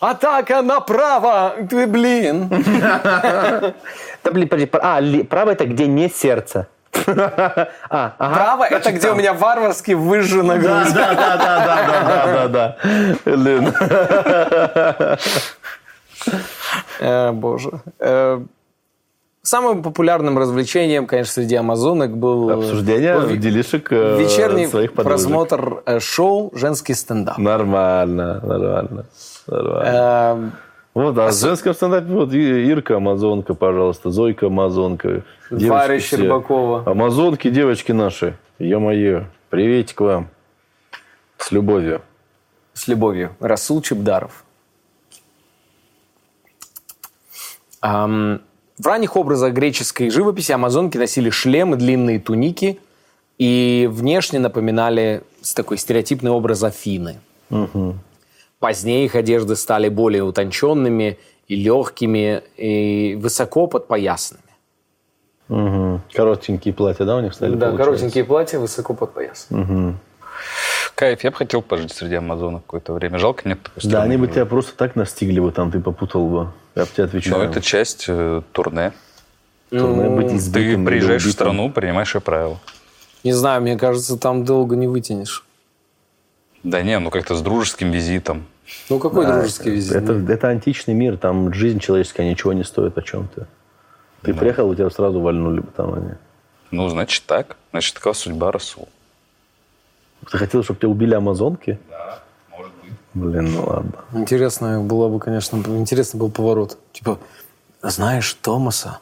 Атака 0.00 0.62
направо! 0.62 1.54
Ты, 1.68 1.86
блин! 1.86 2.48
Да, 4.22 4.32
блин, 4.32 4.48
подожди, 4.48 4.68
а, 4.82 5.00
право 5.30 5.50
это 5.50 5.64
где 5.64 5.86
не 5.86 6.10
сердце. 6.10 6.68
А, 7.06 8.14
ага. 8.18 8.34
Право– 8.34 8.64
это 8.70 8.92
где 8.92 9.10
у 9.10 9.14
меня 9.14 9.32
варварски 9.32 9.92
выжжена 9.92 10.56
грудь. 10.58 10.92
Да, 10.94 11.14
да, 11.14 11.36
да, 11.36 11.66
да, 11.66 11.86
да, 11.86 12.04
да, 12.04 12.26
да, 12.26 12.48
да. 12.48 12.76
Блин. 13.24 13.72
Э, 17.00 17.32
Боже. 17.32 17.70
Э, 19.50 19.56
Самым 19.56 19.82
популярным 19.82 20.38
развлечением, 20.38 21.06
конечно, 21.06 21.32
среди 21.32 21.56
амазонок 21.56 22.16
был... 22.16 22.50
Обсуждение 22.50 23.18
был 23.18 23.36
делишек 23.36 23.90
э, 23.92 24.18
Вечерний 24.20 24.66
своих 24.68 24.92
подружек. 24.92 25.28
просмотр 25.28 25.82
э, 25.86 26.00
шоу 26.00 26.52
«Женский 26.54 26.94
стендап». 26.94 27.38
Нормально, 27.38 28.40
нормально. 28.42 29.06
нормально. 29.46 29.86
Э, 29.86 30.50
Вот, 30.94 31.18
а 31.18 31.30
в 31.30 31.34
женском 31.34 31.74
стендапе 31.74 32.06
вот 32.06 32.32
Ирка 32.32 32.96
Амазонка, 32.96 33.54
пожалуйста, 33.54 34.10
Зойка 34.10 34.46
Амазонка. 34.46 35.22
Варя 35.50 35.98
все. 35.98 36.16
Щербакова. 36.16 36.84
Амазонки, 36.86 37.50
девочки 37.50 37.92
наши. 37.92 38.36
Ё-моё. 38.58 39.24
Приветик 39.50 40.00
вам. 40.00 40.28
С 41.38 41.50
любовью. 41.50 42.02
С 42.72 42.86
любовью. 42.86 43.34
Расул 43.40 43.82
Чебдаров. 43.82 44.44
Ам, 47.80 48.42
В 48.80 48.86
ранних 48.86 49.14
образах 49.16 49.52
греческой 49.52 50.08
живописи 50.08 50.52
амазонки 50.52 50.96
носили 50.96 51.28
шлемы, 51.28 51.76
длинные 51.76 52.18
туники 52.18 52.80
и 53.36 53.86
внешне 53.92 54.38
напоминали 54.38 55.22
с 55.42 55.52
такой 55.52 55.76
стереотипный 55.76 56.30
образ 56.30 56.62
Афины. 56.62 57.20
Позднее 58.58 59.04
их 59.04 59.14
одежды 59.16 59.56
стали 59.56 59.90
более 59.90 60.22
утонченными 60.22 61.18
и 61.46 61.56
легкими, 61.56 62.42
и 62.56 63.16
высоко 63.20 63.66
подпоясанными. 63.66 64.44
Мгм. 65.48 66.02
Коротенькие 66.14 66.72
платья, 66.72 67.04
да, 67.04 67.16
у 67.16 67.20
них 67.20 67.34
стали 67.34 67.56
Да, 67.56 67.66
получаться? 67.66 67.84
коротенькие 67.84 68.24
платья 68.24 68.58
высоко 68.58 68.94
подпоясаны. 68.94 69.96
Кайф, 70.94 71.22
я 71.22 71.30
бы 71.30 71.36
хотел 71.36 71.60
пожить 71.60 71.92
среди 71.92 72.14
амазонок 72.14 72.62
какое-то 72.62 72.94
время. 72.94 73.18
Жалко, 73.18 73.46
нет 73.46 73.62
такой 73.62 73.90
Да, 73.90 74.02
они 74.04 74.16
бы 74.16 74.26
тебя 74.28 74.46
просто 74.46 74.74
так 74.74 74.96
настигли 74.96 75.40
бы 75.40 75.52
там, 75.52 75.70
ты 75.70 75.80
попутал 75.80 76.26
бы. 76.28 76.52
Я 76.74 76.84
бы 76.84 76.88
тебе 76.90 77.04
Но 77.04 77.08
отвечаю. 77.08 77.42
это 77.42 77.60
часть 77.60 78.04
э, 78.08 78.42
турне. 78.52 78.92
Турне 79.70 80.08
быть 80.08 80.28
Ты 80.28 80.36
избитым 80.36 80.82
или 80.82 80.86
приезжаешь 80.86 81.24
в 81.24 81.30
страну, 81.30 81.70
принимаешь 81.70 82.14
ее 82.14 82.20
правила. 82.20 82.58
Не 83.22 83.32
знаю, 83.32 83.62
мне 83.62 83.76
кажется, 83.76 84.16
там 84.16 84.44
долго 84.44 84.76
не 84.76 84.86
вытянешь. 84.86 85.44
Да 86.62 86.82
не, 86.82 86.98
ну 86.98 87.10
как-то 87.10 87.34
с 87.34 87.42
дружеским 87.42 87.90
визитом. 87.90 88.46
Ну, 88.88 88.98
какой 88.98 89.26
дружеский 89.26 89.70
визит? 89.70 89.96
Это, 89.96 90.12
это 90.12 90.48
античный 90.48 90.94
мир, 90.94 91.16
там 91.16 91.52
жизнь 91.52 91.80
человеческая 91.80 92.28
ничего 92.30 92.52
не 92.52 92.64
стоит 92.64 92.96
о 92.98 93.02
чем-то. 93.02 93.48
Ты 94.22 94.34
приехал, 94.34 94.68
у 94.68 94.74
тебя 94.74 94.90
сразу 94.90 95.20
вальнули 95.20 95.60
бы 95.60 95.70
там 95.74 95.94
они. 95.94 96.12
Ну, 96.70 96.88
значит 96.88 97.24
так. 97.26 97.56
Значит, 97.70 97.94
такова 97.94 98.12
судьба 98.12 98.52
Расул. 98.52 98.88
Ты 100.30 100.38
хотел, 100.38 100.62
чтобы 100.62 100.78
тебя 100.78 100.88
убили 100.88 101.14
амазонки? 101.14 101.78
Да, 101.88 101.96
быть. 102.06 102.20
Блин, 103.14 103.52
ну 103.52 103.64
ладно. 103.64 103.92
Интересно 104.12 104.80
было 104.80 105.08
бы, 105.08 105.18
конечно, 105.18 105.56
интересный 105.76 106.18
был 106.20 106.30
поворот. 106.30 106.78
Типа, 106.92 107.18
знаешь, 107.82 108.32
Томаса 108.34 108.98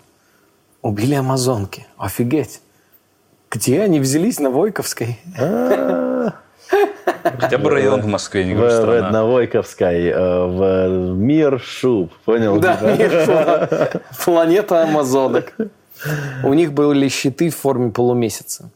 убили 0.82 1.14
амазонки. 1.14 1.86
Офигеть. 1.98 2.60
Где 3.50 3.82
они 3.82 4.00
взялись 4.00 4.40
на 4.40 4.50
Войковской? 4.50 5.18
Хотя 7.40 7.58
бы 7.58 7.70
район 7.70 8.02
в 8.02 8.06
Москве, 8.06 8.44
не 8.44 8.54
говорю, 8.54 8.72
в 8.72 8.76
страна. 8.76 9.06
Одновойковской, 9.06 10.06
э, 10.08 10.46
в 10.46 11.16
мир 11.16 11.58
шуб, 11.60 12.12
понял? 12.24 12.60
Да, 12.60 12.76
Типа? 12.76 12.86
мир 12.96 13.10
пла- 13.26 14.02
планета 14.24 14.82
амазонок. 14.82 15.54
У 16.44 16.52
них 16.54 16.72
были 16.72 17.08
щиты 17.08 17.48
в 17.50 17.56
форме 17.56 17.90
полумесяца. 17.90 18.70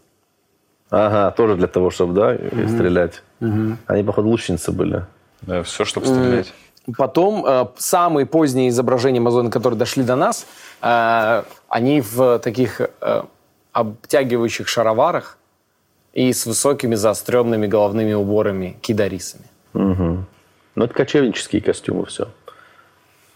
Ага, 0.90 1.31
тоже 1.33 1.57
для 1.57 1.68
того, 1.68 1.90
чтобы, 1.90 2.14
да, 2.14 2.35
стрелять. 2.68 3.23
Они, 3.40 4.03
походу, 4.03 4.29
лучницы 4.29 4.73
были. 4.73 5.05
Да, 5.42 5.62
все, 5.62 5.85
чтобы 5.85 6.07
стрелять. 6.07 6.52
Потом 6.96 7.44
э, 7.46 7.66
самые 7.76 8.26
поздние 8.26 8.68
изображения 8.70 9.18
амазонок, 9.18 9.52
которые 9.52 9.78
дошли 9.78 10.02
до 10.02 10.16
нас, 10.16 10.46
э, 10.81 11.42
они 11.68 12.00
в 12.00 12.38
таких 12.40 12.81
э, 12.81 13.22
обтягивающих 13.72 14.66
шароварах 14.66 15.38
и 16.12 16.33
с 16.33 16.44
высокими 16.44 16.96
заостренными 16.96 17.66
головными 17.66 18.12
уборами, 18.14 18.76
кидарисами. 18.83 19.44
Ну, 20.74 20.85
это 20.85 20.94
кочевнические 20.94 21.62
костюмы, 21.62 22.07
все. 22.07 22.28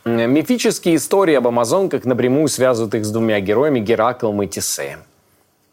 Мифические 0.05 0.97
истории 0.97 1.35
об 1.35 1.49
амазонках 1.49 2.05
напрямую 2.05 2.49
связывают 2.49 2.95
их 2.95 3.05
с 3.05 3.11
двумя 3.11 3.41
героями 3.41 3.81
Гераклом 3.81 4.43
и 4.43 4.47
Тесеем. 4.47 5.01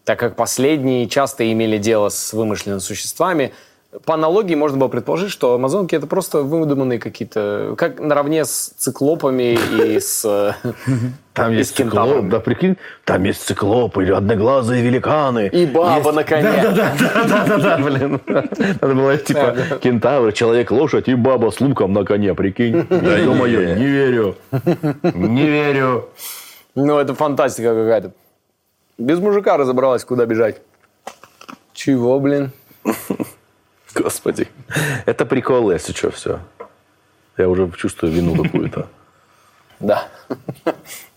Так 0.05 0.19
как 0.19 0.35
последние 0.35 1.07
часто 1.07 1.49
имели 1.51 1.77
дело 1.77 2.09
с 2.09 2.33
вымышленными 2.33 2.79
существами, 2.79 3.53
по 4.05 4.15
аналогии 4.15 4.55
можно 4.55 4.77
было 4.77 4.87
предположить, 4.87 5.29
что 5.31 5.53
амазонки 5.53 5.95
это 5.95 6.07
просто 6.07 6.41
выдуманные 6.41 6.99
какие-то, 6.99 7.75
как 7.77 7.99
наравне 7.99 8.43
с 8.45 8.73
циклопами 8.77 9.53
и 9.53 9.99
с, 9.99 10.25
э, 10.25 10.53
Там 11.33 11.51
и 11.51 11.57
есть 11.57 11.75
циклоп, 11.75 12.27
да 12.27 12.39
прикинь, 12.39 12.77
там 13.05 13.23
есть 13.23 13.41
циклопы 13.45 14.03
или 14.03 14.11
одноглазые 14.11 14.83
великаны. 14.83 15.47
И 15.47 15.65
баба 15.65 15.97
Есть- 15.97 16.13
на 16.13 16.23
коне. 16.23 16.43
Да-да-да, 16.43 17.77
блин. 17.83 18.21
Надо 18.27 18.93
было 18.95 19.17
типа 19.17 19.55
кентавр, 19.81 20.31
человек-лошадь 20.33 21.07
и 21.07 21.15
баба 21.15 21.51
с 21.51 21.59
луком 21.59 21.93
на 21.93 22.03
коне, 22.03 22.33
прикинь. 22.33 22.87
Я 22.89 23.23
думаю, 23.25 23.77
не 23.77 23.85
верю. 23.85 24.35
Не 25.13 25.45
верю. 25.45 26.09
Ну, 26.75 26.97
это 26.97 27.13
фантастика 27.13 27.73
какая-то. 27.75 28.11
Без 28.97 29.19
мужика 29.19 29.57
разобралась, 29.57 30.03
куда 30.03 30.25
бежать. 30.25 30.61
Чего, 31.73 32.19
блин? 32.19 32.51
Господи. 33.95 34.47
Это 35.05 35.25
прикол, 35.25 35.71
если 35.71 35.93
что, 35.93 36.11
все. 36.11 36.39
Я 37.37 37.49
уже 37.49 37.71
чувствую 37.77 38.13
вину 38.13 38.41
какую-то. 38.43 38.87
Да. 39.79 40.07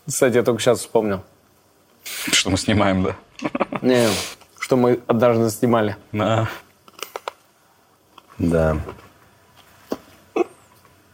Кстати, 0.07 0.37
я 0.37 0.43
только 0.43 0.61
сейчас 0.61 0.81
вспомнил. 0.81 1.23
Что 2.05 2.51
мы 2.51 2.57
снимаем, 2.57 3.03
да? 3.03 3.17
Не, 3.83 4.09
что 4.59 4.77
мы 4.77 5.01
однажды 5.07 5.51
снимали. 5.51 5.97
Да. 6.13 6.49
Да. 8.39 8.77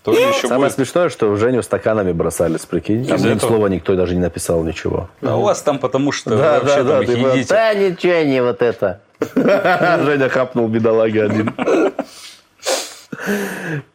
Тоже 0.02 0.20
еще 0.20 0.48
Самое 0.48 0.64
будет. 0.64 0.74
смешное, 0.74 1.08
что 1.10 1.34
Женю 1.36 1.62
стаканами 1.62 2.10
бросались, 2.12 2.66
прикинь. 2.66 3.06
Там 3.06 3.20
ни 3.20 3.30
этого? 3.36 3.50
слова 3.50 3.66
никто 3.68 3.94
даже 3.94 4.14
не 4.14 4.20
написал 4.20 4.64
ничего. 4.64 5.08
А 5.22 5.36
у 5.36 5.42
вас 5.42 5.62
там 5.62 5.78
потому 5.78 6.10
что 6.10 6.30
вы 6.30 6.36
вообще 6.38 6.84
там 6.84 7.02
их 7.02 7.08
типа, 7.08 7.26
едите. 7.28 7.48
Да 7.54 7.74
ничего 7.74 8.22
не 8.28 8.42
вот 8.42 8.62
это. 8.62 9.00
Женя 9.34 10.28
хапнул 10.28 10.68
бедолага 10.68 11.24
один. 11.24 11.54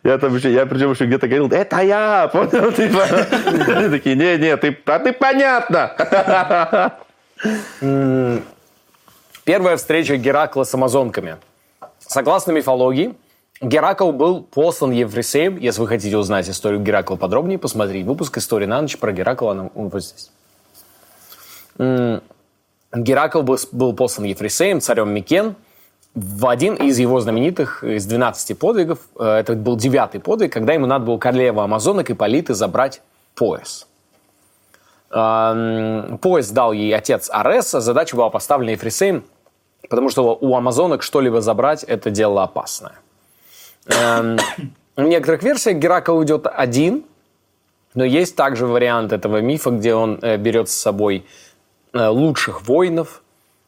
Я 0.03 0.17
там 0.17 0.35
еще, 0.35 0.51
я 0.53 0.65
причем 0.65 0.91
еще 0.91 1.05
где-то 1.05 1.27
говорил, 1.27 1.49
это 1.49 1.81
я, 1.81 2.29
понял, 2.31 2.71
типа. 2.71 3.03
Они 3.75 3.89
такие, 3.89 4.15
не, 4.15 4.37
не, 4.37 4.55
ты, 4.57 4.77
а 4.85 4.99
ты 4.99 5.11
понятно. 5.11 6.93
Первая 9.43 9.77
встреча 9.77 10.15
Геракла 10.17 10.63
с 10.63 10.73
амазонками. 10.73 11.37
Согласно 11.99 12.51
мифологии, 12.51 13.15
Геракл 13.61 14.11
был 14.11 14.43
послан 14.43 14.91
Еврисеем. 14.91 15.57
Если 15.57 15.81
вы 15.81 15.87
хотите 15.87 16.15
узнать 16.17 16.49
историю 16.49 16.79
Геракла 16.81 17.15
подробнее, 17.15 17.57
посмотрите 17.57 18.07
выпуск 18.07 18.37
«История 18.37 18.67
на 18.67 18.81
ночь» 18.81 18.97
про 18.97 19.11
Геракла, 19.11 19.51
она 19.51 19.69
вот 19.73 20.03
здесь. 20.03 20.31
Геракл 22.93 23.41
был, 23.41 23.58
был 23.71 23.93
послан 23.93 24.26
Ефресеем, 24.26 24.82
царем 24.82 25.10
Микен, 25.10 25.56
в 26.15 26.47
один 26.47 26.73
из 26.76 26.97
его 26.97 27.19
знаменитых, 27.19 27.84
из 27.84 28.06
12 28.06 28.58
подвигов, 28.58 29.00
э, 29.19 29.23
это 29.23 29.54
был 29.54 29.76
девятый 29.76 30.19
подвиг, 30.19 30.52
когда 30.52 30.73
ему 30.73 30.88
надо 30.88 31.06
было 31.06 31.17
королеву 31.17 31.62
Амазонок 31.62 32.10
и 32.10 32.13
Политы 32.13 32.54
забрать 32.54 33.02
пояс. 33.36 33.88
Пояс 35.10 36.50
дал 36.50 36.73
ей 36.73 36.93
отец 36.93 37.30
Ареса, 37.32 37.80
задача 37.80 38.15
была 38.15 38.30
поставлена 38.30 38.71
Ефресеем, 38.71 39.23
потому 39.89 40.10
что 40.10 40.36
у 40.36 40.56
Амазонок 40.56 41.04
что-либо 41.04 41.39
забрать– 41.39 41.84
это 41.88 42.10
дело 42.10 42.43
опасное. 42.43 42.95
В 43.86 44.38
некоторых 44.97 45.43
версиях 45.43 45.78
Геракл 45.78 46.21
идет 46.23 46.47
один, 46.52 47.06
но 47.93 48.04
есть 48.04 48.36
также 48.36 48.65
вариант 48.65 49.13
этого 49.13 49.39
мифа, 49.39 49.69
где 49.69 49.93
он 49.93 50.19
э, 50.21 50.38
берет 50.38 50.69
с 50.69 50.73
собой 50.73 51.26
лучших 51.93 52.63
воинов, 52.63 53.21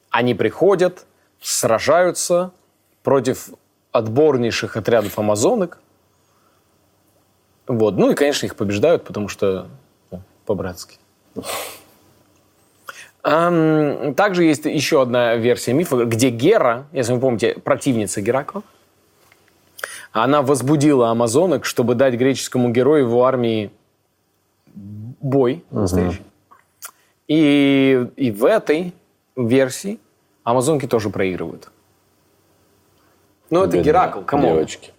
они 0.09 0.33
приходят, 0.35 1.05
сражаются 1.41 2.51
против 3.03 3.49
отборнейших 3.91 4.77
отрядов 4.77 5.17
амазонок. 5.17 5.79
Вот. 7.67 7.95
Ну 7.95 8.11
и, 8.11 8.15
конечно, 8.15 8.45
их 8.45 8.55
побеждают, 8.55 9.03
потому 9.03 9.27
что 9.27 9.67
ну, 10.11 10.21
по-братски. 10.45 10.97
Также 13.21 14.43
есть 14.43 14.65
еще 14.65 15.01
одна 15.01 15.35
версия 15.35 15.73
мифа, 15.73 16.05
где 16.05 16.29
Гера, 16.29 16.87
если 16.91 17.13
вы 17.13 17.19
помните, 17.19 17.55
противница 17.63 18.21
Геракла, 18.21 18.63
она 20.11 20.41
возбудила 20.41 21.09
амазонок, 21.09 21.65
чтобы 21.65 21.95
дать 21.95 22.15
греческому 22.15 22.71
герою 22.71 23.09
в 23.09 23.21
армии 23.21 23.71
бой 24.73 25.63
настоящий. 25.69 26.23
И, 27.29 28.07
и 28.17 28.31
в 28.31 28.43
этой 28.43 28.93
версии 29.35 29.99
амазонки 30.43 30.87
тоже 30.87 31.11
проигрывают. 31.11 31.69
Ну, 33.51 33.63
это 33.63 33.77
Геракл, 33.77 34.21
come 34.21 34.41
on. 34.41 34.55
Девочки. 34.55 34.91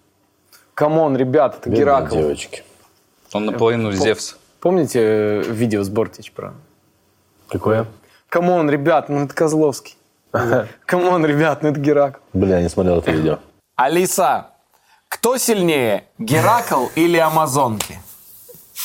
Come 0.73 0.98
on, 0.98 1.17
ребят, 1.17 1.57
это 1.59 1.69
Бедные 1.69 1.79
Геракл. 1.85 2.15
девочки. 2.15 2.63
Он 3.33 3.45
наполовину 3.45 3.91
Зевс. 3.91 4.37
Помните 4.61 4.99
э, 5.01 5.41
видео 5.43 5.83
с 5.83 5.89
Бортич 5.89 6.31
про... 6.31 6.53
Какое? 7.49 7.85
Come 8.29 8.52
on, 8.52 8.69
ребят, 8.69 9.09
ну 9.09 9.25
это 9.25 9.33
Козловский. 9.33 9.97
Come 10.85 11.08
on, 11.08 11.25
ребят, 11.25 11.63
ну 11.63 11.69
это 11.69 11.79
Геракл. 11.79 12.19
Бля, 12.31 12.57
я 12.57 12.63
не 12.63 12.69
смотрел 12.69 12.99
это 12.99 13.11
видео. 13.11 13.39
Алиса, 13.75 14.51
кто 15.09 15.37
сильнее, 15.37 16.05
Геракл 16.17 16.87
или 16.95 17.17
Амазонки? 17.17 17.99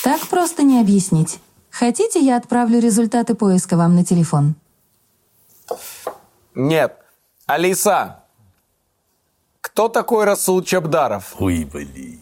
Так 0.02 0.20
просто 0.26 0.64
не 0.64 0.80
объяснить. 0.80 1.38
Хотите, 1.78 2.20
я 2.20 2.38
отправлю 2.38 2.78
результаты 2.80 3.34
поиска 3.34 3.76
вам 3.76 3.96
на 3.96 4.04
телефон? 4.04 4.54
Нет. 6.54 6.96
Алиса, 7.44 8.24
кто 9.60 9.88
такой 9.88 10.24
Расул 10.24 10.62
Чабдаров? 10.62 11.34
Ой, 11.38 11.64
блин. 11.70 12.18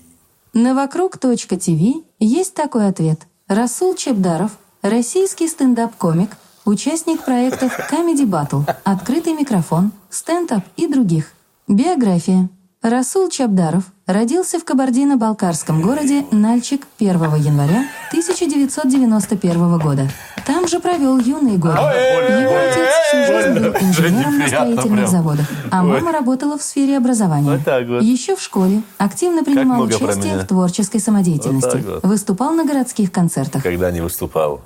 На 0.55 0.75
вокруг.тв 0.75 2.05
есть 2.19 2.55
такой 2.55 2.89
ответ. 2.89 3.21
Расул 3.47 3.95
Чебдаров– 3.95 4.51
российский 4.83 5.47
стендап-комик, 5.47 6.31
участник 6.65 7.25
проектов 7.25 7.79
Comedy 7.93 8.27
Battle, 8.27 8.65
Открытый 8.83 9.35
микрофон, 9.35 9.93
Стендап 10.11 10.65
и 10.77 10.89
других. 10.89 11.33
Биография. 11.69 12.49
Расул 12.85 13.31
Чабдаров 13.31 13.85
родился 14.07 14.59
в 14.59 14.65
Кабардино-Балкарском 14.67 15.81
городе 15.81 16.27
Нальчик 16.31 16.87
1 16.99 17.15
января 17.37 17.87
1991 18.09 19.79
года. 19.79 20.07
Там 20.47 20.69
же 20.69 20.81
провел 20.81 21.19
юные 21.19 21.57
годы. 21.57 21.79
Его 21.79 22.55
отец 22.55 22.91
всю 23.09 23.33
жизнь 23.33 23.59
был 23.59 23.75
инженером 23.89 24.39
на 24.39 24.49
строительных 24.49 25.09
заводах, 25.09 25.47
а 25.71 25.83
мама 25.83 26.13
работала 26.13 26.59
в 26.59 26.63
сфере 26.63 26.99
образования. 26.99 27.59
Еще 28.03 28.37
в 28.37 28.43
школе 28.43 28.83
активно 28.99 29.43
принимал 29.45 29.81
участие 29.81 30.37
в 30.37 30.47
творческой 30.47 31.01
самодеятельности. 31.01 31.83
Выступал 32.07 32.53
на 32.53 32.67
городских 32.67 33.11
концертах. 33.11 33.63
Когда 33.63 33.91
не 33.93 34.03
выступал. 34.03 34.61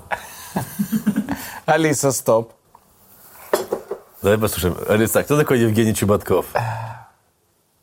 Алиса, 1.66 2.10
стоп. 2.10 2.52
Давай 4.22 4.38
послушаем. 4.38 4.76
Алиса, 4.88 5.22
кто 5.22 5.36
такой 5.36 5.60
Евгений 5.60 5.94
Чеботков? 5.94 6.46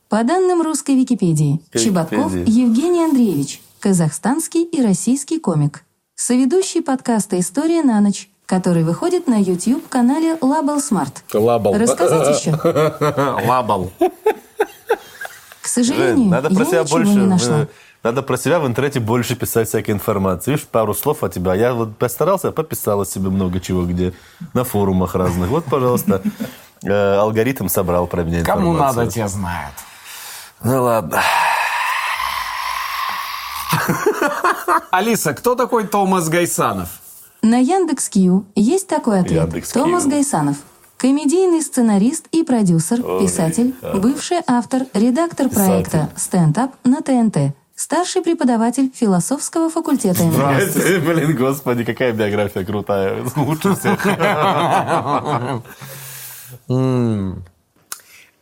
По 0.09 0.23
данным 0.23 0.61
русской 0.61 0.95
Википедии, 0.95 1.53
Википедии. 1.53 1.85
Чеботков 1.85 2.31
Евгений 2.33 3.03
Андреевич, 3.03 3.59
казахстанский 3.79 4.63
и 4.63 4.81
российский 4.83 5.39
комик. 5.39 5.83
Соведущий 6.13 6.83
подкаста 6.83 7.39
«История 7.39 7.81
на 7.81 7.99
ночь», 8.01 8.29
который 8.45 8.83
выходит 8.83 9.27
на 9.27 9.41
YouTube-канале 9.41 10.35
Label 10.35 10.77
Smart. 10.77 11.11
Лабал. 11.33 11.73
Рассказать 11.73 12.39
еще? 12.39 12.51
Лабал. 13.47 13.91
К 15.61 15.67
сожалению, 15.67 16.29
Надо 16.29 16.49
про 16.49 16.59
я 16.59 16.65
себя 16.65 16.83
ничего 16.83 16.97
больше... 16.97 17.11
не 17.13 17.25
нашла. 17.25 17.67
Надо 18.03 18.21
про 18.21 18.37
себя 18.37 18.59
в 18.59 18.67
интернете 18.67 18.99
больше 18.99 19.35
писать 19.35 19.67
всякой 19.67 19.91
информации. 19.95 20.51
Видишь, 20.51 20.67
пару 20.67 20.93
слов 20.93 21.23
от 21.23 21.33
тебя. 21.33 21.55
Я 21.55 21.73
вот 21.73 21.97
постарался, 21.97 22.51
пописал 22.51 23.01
о 23.01 23.05
себе 23.07 23.29
много 23.29 23.59
чего 23.59 23.83
где. 23.83 24.13
На 24.53 24.63
форумах 24.63 25.15
разных. 25.15 25.49
Вот, 25.49 25.65
пожалуйста, 25.65 26.21
э, 26.83 27.15
алгоритм 27.15 27.67
собрал 27.67 28.05
про 28.05 28.23
меня 28.23 28.43
Кому 28.43 28.73
информацию. 28.73 28.99
надо, 29.05 29.11
те 29.11 29.27
знают. 29.27 29.73
Ну 30.63 30.83
ладно. 30.83 31.21
Алиса, 34.91 35.33
кто 35.33 35.55
такой 35.55 35.87
Томас 35.87 36.29
Гайсанов? 36.29 36.89
На 37.41 37.59
Яндекс.Кью 37.59 38.45
есть 38.55 38.87
такой 38.87 39.19
ответ. 39.19 39.43
Яндекс.Кью. 39.43 39.83
Томас 39.83 40.05
Гайсанов. 40.05 40.57
Комедийный 40.97 41.61
сценарист 41.61 42.27
и 42.31 42.43
продюсер, 42.43 43.01
писатель, 43.19 43.75
бывший 43.95 44.37
автор, 44.47 44.83
редактор 44.93 45.49
проекта 45.49 46.09
«Стендап» 46.15 46.71
на 46.85 47.01
ТНТ, 47.01 47.53
старший 47.75 48.21
преподаватель 48.21 48.89
философского 48.95 49.69
факультета 49.69 50.23
МГУ. 50.23 51.05
Блин, 51.05 51.35
господи, 51.35 51.83
какая 51.83 52.13
биография 52.13 52.63
крутая. 52.63 53.25
Лучше 53.35 53.75
всех. 53.75 54.07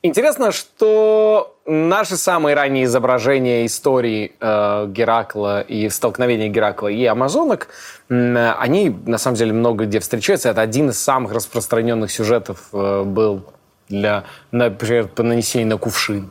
Интересно, 0.06 0.52
что 0.52 1.56
наши 1.66 2.18
самые 2.18 2.56
ранние 2.56 2.84
изображения 2.84 3.66
истории 3.66 4.34
э, 4.38 4.88
Геракла 4.90 5.62
и 5.62 5.88
столкновения 5.88 6.50
Геракла 6.50 6.90
и 6.90 7.06
амазонок, 7.06 7.70
м, 8.10 8.36
они 8.60 8.90
на 8.90 9.18
самом 9.18 9.38
деле 9.38 9.54
много 9.54 9.86
где 9.86 10.02
встречаются. 10.02 10.50
Это 10.50 10.60
один 10.60 10.90
из 10.90 11.02
самых 11.02 11.32
распространенных 11.32 12.12
сюжетов 12.12 12.68
э, 12.74 13.04
был 13.04 13.46
для, 13.88 14.26
например, 14.52 15.08
по 15.08 15.24
нанесению 15.24 15.70
на 15.70 15.78
кувшин. 15.78 16.30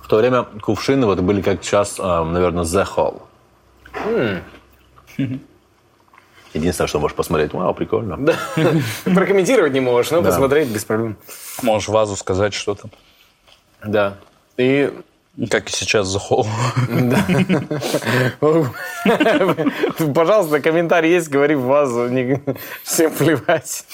В 0.00 0.08
то 0.08 0.16
время 0.16 0.44
кувшины 0.62 1.04
вот 1.04 1.20
были 1.20 1.42
как 1.42 1.62
сейчас, 1.62 1.96
а, 1.98 2.24
наверное, 2.24 2.64
The 2.64 2.86
Hall. 2.96 3.20
Единственное, 6.54 6.88
что 6.88 6.98
можешь 7.00 7.16
посмотреть. 7.16 7.52
Вау, 7.54 7.74
прикольно. 7.74 8.16
Прокомментировать 9.04 9.72
не 9.72 9.80
можешь, 9.80 10.10
но 10.10 10.22
посмотреть 10.22 10.68
без 10.68 10.84
проблем. 10.84 11.16
Можешь 11.62 11.88
вазу 11.88 12.16
сказать, 12.16 12.52
что 12.54 12.74
там. 12.74 12.90
Да. 13.84 14.14
И 14.58 14.92
Как 15.50 15.68
и 15.68 15.72
сейчас 15.72 16.06
захол. 16.08 16.46
Пожалуйста, 20.14 20.60
комментарий 20.60 21.10
есть, 21.10 21.28
говори 21.28 21.54
в 21.54 21.62
вазу. 21.62 22.08
не- 22.08 22.42
Всем 22.84 23.10
плевать. 23.12 23.84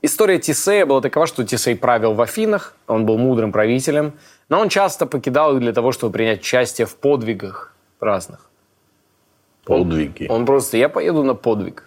История 0.00 0.38
Тисея 0.38 0.86
была 0.86 1.00
такова, 1.00 1.26
что 1.26 1.44
Тисей 1.44 1.74
правил 1.74 2.14
в 2.14 2.20
Афинах, 2.20 2.74
он 2.86 3.04
был 3.04 3.18
мудрым 3.18 3.50
правителем, 3.50 4.12
но 4.48 4.60
он 4.60 4.68
часто 4.68 5.06
покидал 5.06 5.54
их 5.56 5.60
для 5.60 5.72
того, 5.72 5.90
чтобы 5.90 6.12
принять 6.12 6.40
участие 6.40 6.86
в 6.86 6.94
подвигах 6.94 7.74
разных. 8.00 8.47
Подвиги. 9.68 10.26
Он 10.28 10.44
просто, 10.46 10.76
я 10.76 10.88
поеду 10.88 11.22
на 11.22 11.34
подвиг. 11.34 11.84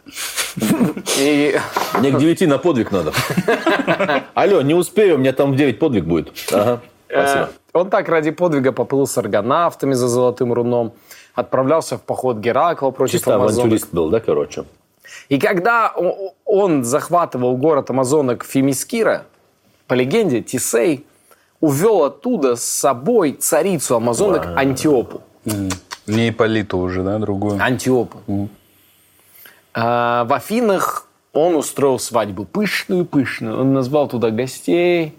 И 1.20 1.60
Мне 2.00 2.12
к 2.12 2.18
9 2.18 2.42
на 2.48 2.58
подвиг 2.58 2.92
надо. 2.92 3.12
Алло, 4.34 4.62
не 4.62 4.74
успею, 4.74 5.16
у 5.16 5.18
меня 5.18 5.34
там 5.34 5.52
в 5.54 5.56
9 5.56 5.80
подвиг 5.80 6.06
будет. 6.06 6.32
Ага, 6.52 6.80
Э, 7.10 7.24
спасибо. 7.28 7.50
Он 7.74 7.90
так 7.90 8.08
ради 8.08 8.32
подвига 8.32 8.72
поплыл 8.72 9.06
с 9.06 9.18
аргонавтами 9.18 9.94
за 9.94 10.08
золотым 10.08 10.54
руном, 10.54 10.94
отправлялся 11.36 11.98
в 11.98 12.02
поход 12.02 12.38
Геракла 12.38 12.92
против 12.92 13.14
Чисто 13.14 13.36
амазонок. 13.36 13.60
авантюрист 13.60 13.94
был, 13.94 14.10
да, 14.10 14.20
короче? 14.22 14.64
И 15.28 15.38
когда 15.38 15.94
он 16.46 16.84
захватывал 16.86 17.58
город 17.58 17.90
амазонок 17.90 18.46
Фемискира, 18.46 19.26
по 19.88 19.94
легенде, 19.94 20.42
Тисей 20.42 21.06
увел 21.60 22.04
оттуда 22.04 22.56
с 22.56 22.64
собой 22.64 23.34
царицу 23.34 23.96
амазонок 23.98 24.48
Антиопу. 24.56 25.22
Не 26.08 26.30
Ипполиту 26.30 26.78
уже, 26.78 27.04
да, 27.04 27.20
другую. 27.20 27.62
Антиопу. 27.62 28.50
А, 29.74 30.26
в 30.26 30.34
Афинах 30.34 31.08
он 31.34 31.56
устроил 31.56 32.00
свадьбу 32.00 32.46
пышную-пышную. 32.46 33.60
Он 33.60 33.74
назвал 33.74 34.08
туда 34.08 34.32
гостей. 34.32 35.16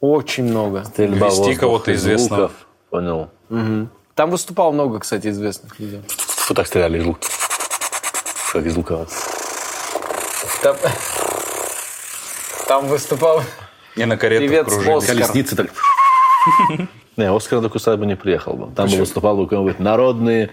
Очень 0.00 0.44
много. 0.44 0.84
Стрельба 0.84 1.28
Вести 1.28 1.54
кого-то 1.54 1.94
известного. 1.94 2.48
звуков. 2.48 2.66
Понял. 2.90 3.30
Там 4.14 4.30
выступало 4.30 4.72
много, 4.72 4.98
кстати, 4.98 5.28
известных 5.28 5.78
людей. 5.78 6.02
Фу, 6.08 6.54
так 6.54 6.66
стреляли 6.66 6.98
из 6.98 7.06
лука. 7.06 7.20
Как 8.52 8.66
из 8.66 8.76
лука. 8.76 9.06
Там, 10.62 10.76
там 12.68 12.86
выступал 12.86 13.42
И 13.96 14.04
на 14.04 14.16
карету 14.16 14.42
певец 14.42 14.66
кружили. 14.66 14.92
Оскар. 14.92 15.14
Колесницы 15.16 15.56
так... 15.56 15.70
Не, 17.16 17.30
Оскар 17.30 17.58
на 17.58 17.64
такую 17.64 17.80
свадьбу 17.80 18.04
не 18.04 18.16
приехал 18.16 18.54
бы. 18.54 18.74
Там 18.74 18.88
бы 18.88 18.96
выступал 18.96 19.36
бы 19.36 19.44
какой-нибудь 19.44 19.78
народный 19.78 20.50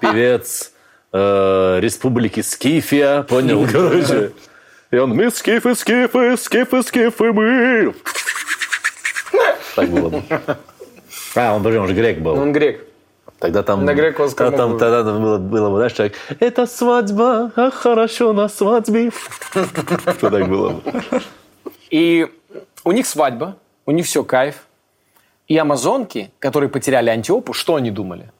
певец 0.00 0.72
э, 1.12 1.78
Республики 1.80 2.40
Скифия, 2.40 3.22
понял, 3.22 3.66
короче. 3.70 4.32
И 4.90 4.96
он, 4.96 5.10
мы 5.14 5.30
скифы, 5.30 5.74
скифы, 5.74 6.36
скифы, 6.36 6.82
скифы, 6.82 7.32
мы. 7.32 7.94
Так 9.74 9.88
было 9.88 10.08
бы. 10.10 10.22
А, 11.34 11.54
он, 11.54 11.62
подожди, 11.62 11.78
он 11.78 11.88
же 11.88 11.94
грек 11.94 12.18
был. 12.18 12.32
Он 12.32 12.52
грек. 12.52 12.84
Тогда 13.38 13.62
там... 13.62 13.84
На 13.84 13.94
греку 13.94 14.24
Оскар 14.24 14.50
тогда 14.50 14.64
там, 14.64 14.78
тогда 14.78 15.02
там 15.02 15.22
было, 15.22 15.38
было 15.38 15.70
бы, 15.70 15.76
знаешь, 15.76 15.94
так, 15.94 16.12
это 16.38 16.66
свадьба, 16.66 17.50
а 17.56 17.70
хорошо 17.70 18.32
на 18.32 18.48
свадьбе. 18.48 19.10
Что 19.50 20.30
так 20.30 20.48
было 20.48 20.70
бы. 20.70 20.82
И 21.90 22.28
у 22.84 22.92
них 22.92 23.06
свадьба, 23.06 23.56
у 23.86 23.92
них 23.92 24.06
все 24.06 24.22
кайф. 24.22 24.66
И 25.52 25.58
амазонки, 25.58 26.30
которые 26.38 26.70
потеряли 26.70 27.10
Антиопу, 27.10 27.52
что 27.52 27.74
они 27.74 27.90
думали? 27.90 28.32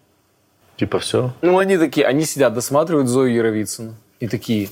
Типа 0.78 0.98
все. 0.98 1.34
Ну, 1.42 1.58
они 1.58 1.76
такие, 1.76 2.06
они 2.06 2.24
сидят, 2.24 2.54
досматривают 2.54 3.06
Зою 3.06 3.34
Яровицыну. 3.34 3.96
И 4.18 4.28
такие, 4.28 4.70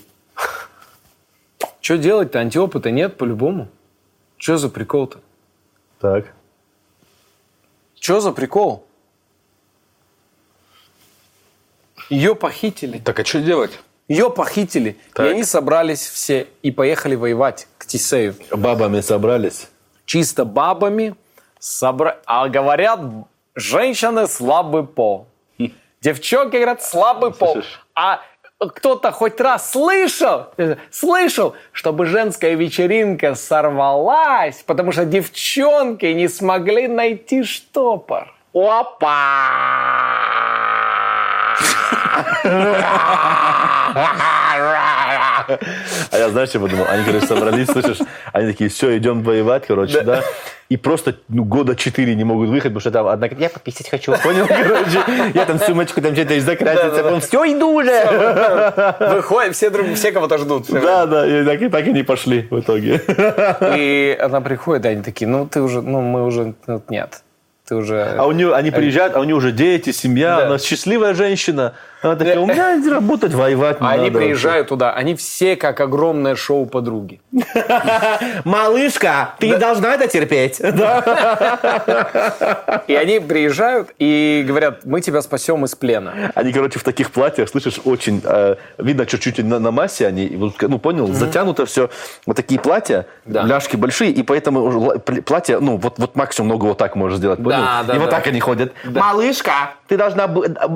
что 1.83 1.99
делать-то? 1.99 2.39
Антиопы-то 2.39 2.91
нет 2.91 3.19
по-любому. 3.19 3.69
Что 4.39 4.57
за 4.57 4.71
прикол-то? 4.71 5.21
Так. 6.01 6.33
Что 8.01 8.21
за 8.21 8.33
прикол? 8.33 8.87
Ее 12.09 12.35
похитили. 12.35 13.01
Так, 13.01 13.21
а 13.21 13.25
что 13.27 13.43
делать? 13.43 13.79
Ее 14.09 14.31
похитили. 14.31 14.97
Так. 15.13 15.27
И 15.27 15.29
они 15.29 15.45
собрались 15.45 16.09
все 16.09 16.47
и 16.63 16.71
поехали 16.71 17.17
воевать 17.17 17.69
к 17.77 17.85
Тисею. 17.85 18.35
Бабами 18.51 19.03
собрались. 19.03 19.69
Чисто 20.07 20.47
бабами. 20.47 21.15
Собра... 21.61 22.17
А 22.25 22.49
говорят, 22.49 23.01
женщины 23.55 24.27
слабый 24.27 24.85
пол. 24.85 25.27
Девчонки 26.01 26.57
говорят, 26.57 26.83
слабый 26.83 27.33
пол. 27.33 27.63
А 27.95 28.23
кто-то 28.59 29.13
хоть 29.13 29.41
раз 29.41 29.71
слышал, 29.71 30.47
слышал, 30.91 31.55
чтобы 31.73 32.07
женская 32.07 32.55
вечеринка 32.55 33.35
сорвалась, 33.35 34.63
потому 34.67 34.93
что 34.93 35.05
девчонки 35.05 36.07
не 36.07 36.29
смогли 36.29 36.89
найти 36.89 37.43
штопор. 37.43 38.35
А 46.13 46.19
я, 46.19 46.29
знаешь, 46.31 46.51
что 46.51 46.61
подумал? 46.61 46.87
Они, 46.89 47.05
короче, 47.05 47.27
собрались, 47.27 47.67
слышишь? 47.69 47.99
Они 48.33 48.51
такие, 48.53 48.71
все, 48.71 48.97
идем 48.97 49.23
воевать, 49.23 49.65
короче, 49.67 50.03
да? 50.03 50.23
И 50.69 50.77
просто 50.77 51.17
ну, 51.29 51.45
года 51.45 51.75
четыре 51.75 52.15
не 52.15 52.23
могут 52.23 52.49
выехать, 52.49 52.71
потому 52.71 52.81
что 52.81 52.91
там 52.93 53.07
одна 53.09 53.27
говорит, 53.27 53.41
я 53.41 53.51
пописать 53.51 53.91
хочу, 53.91 54.13
понял, 54.23 54.47
короче? 54.47 55.03
Я 55.35 55.45
там 55.45 55.59
сумочку, 55.59 56.01
там 56.01 56.15
что-то 56.15 56.41
закраситься, 56.41 57.21
все, 57.21 57.53
иду 57.53 57.75
уже! 57.75 58.97
Выходят, 59.15 59.57
все, 59.57 59.71
друг, 59.71 59.95
все 59.95 60.13
кого-то 60.13 60.39
ждут. 60.39 60.67
Да, 60.71 61.07
да, 61.07 61.27
и 61.27 61.45
так, 61.45 61.61
и 61.61 61.69
так 61.69 61.87
и 61.87 61.93
не 61.93 62.05
пошли 62.05 62.47
в 62.51 62.61
итоге. 62.61 63.01
И 63.77 64.17
она 64.21 64.41
приходит, 64.41 64.85
и 64.87 64.89
они 64.89 65.03
такие, 65.03 65.27
ну 65.27 65.47
ты 65.47 65.61
уже, 65.61 65.83
ну 65.83 66.01
мы 66.01 66.25
уже, 66.25 66.55
ну, 66.69 66.83
нет. 66.89 67.23
Ты 67.67 67.75
уже... 67.77 68.17
А 68.19 68.27
у 68.27 68.33
нее, 68.33 68.55
они 68.55 68.71
приезжают, 68.71 69.15
а 69.17 69.21
у 69.21 69.25
нее 69.25 69.35
уже 69.35 69.53
дети, 69.53 69.91
семья, 69.93 70.37
Да. 70.37 70.47
она 70.47 70.59
счастливая 70.59 71.15
женщина. 71.15 71.75
Она 72.03 72.17
такая, 72.17 72.39
у 72.39 72.47
меня 72.47 72.81
работать, 72.91 73.35
воевать 73.35 73.81
не 73.81 73.87
они 73.87 74.09
надо 74.09 74.19
приезжают 74.19 74.69
туда, 74.69 74.93
они 74.93 75.15
все 75.15 75.57
как 75.57 75.81
огромное 75.81 76.35
шоу 76.35 76.67
подруги. 76.67 77.21
вообще». 77.31 78.43
Малышка, 78.45 79.35
ты 79.39 79.57
должна 79.57 79.95
это 79.95 80.09
терпеть. 80.09 80.61
И 82.87 82.95
они 82.95 83.21
приезжают 83.21 83.91
и 83.99 84.45
говорят, 84.47 84.85
мы 84.85 85.01
тебя 85.01 85.23
спасем 85.23 85.65
из 85.65 85.75
плена. 85.75 86.33
Они, 86.35 86.53
короче, 86.53 86.79
в 86.79 86.85
таких 86.85 87.11
платьях, 87.11 87.49
слышишь, 87.49 87.81
очень 87.85 88.21
э, 88.25 88.57
видно 88.79 89.07
чуть-чуть 89.07 89.39
на, 89.39 89.71
массе 89.71 90.07
они, 90.07 90.39
ну, 90.61 90.79
понял, 90.79 91.13
затянуто 91.13 91.67
все, 91.67 91.91
вот 92.27 92.37
такие 92.37 92.61
платья, 92.61 93.07
ляжки 93.27 93.77
большие, 93.77 94.11
и 94.11 94.23
поэтому 94.23 94.93
платье, 95.25 95.61
ну, 95.61 95.77
вот, 95.77 95.99
вот 95.99 96.17
максимум 96.17 96.49
ногу 96.49 96.69
вот 96.69 96.79
так 96.79 96.97
можешь 96.97 97.19
сделать, 97.19 97.43
понял? 97.43 97.63
И 97.95 97.99
вот 97.99 98.11
так 98.11 98.27
они 98.27 98.41
ходят. 98.41 98.73
Малышка, 98.85 99.75
ты 99.87 99.97
должна, 99.97 100.29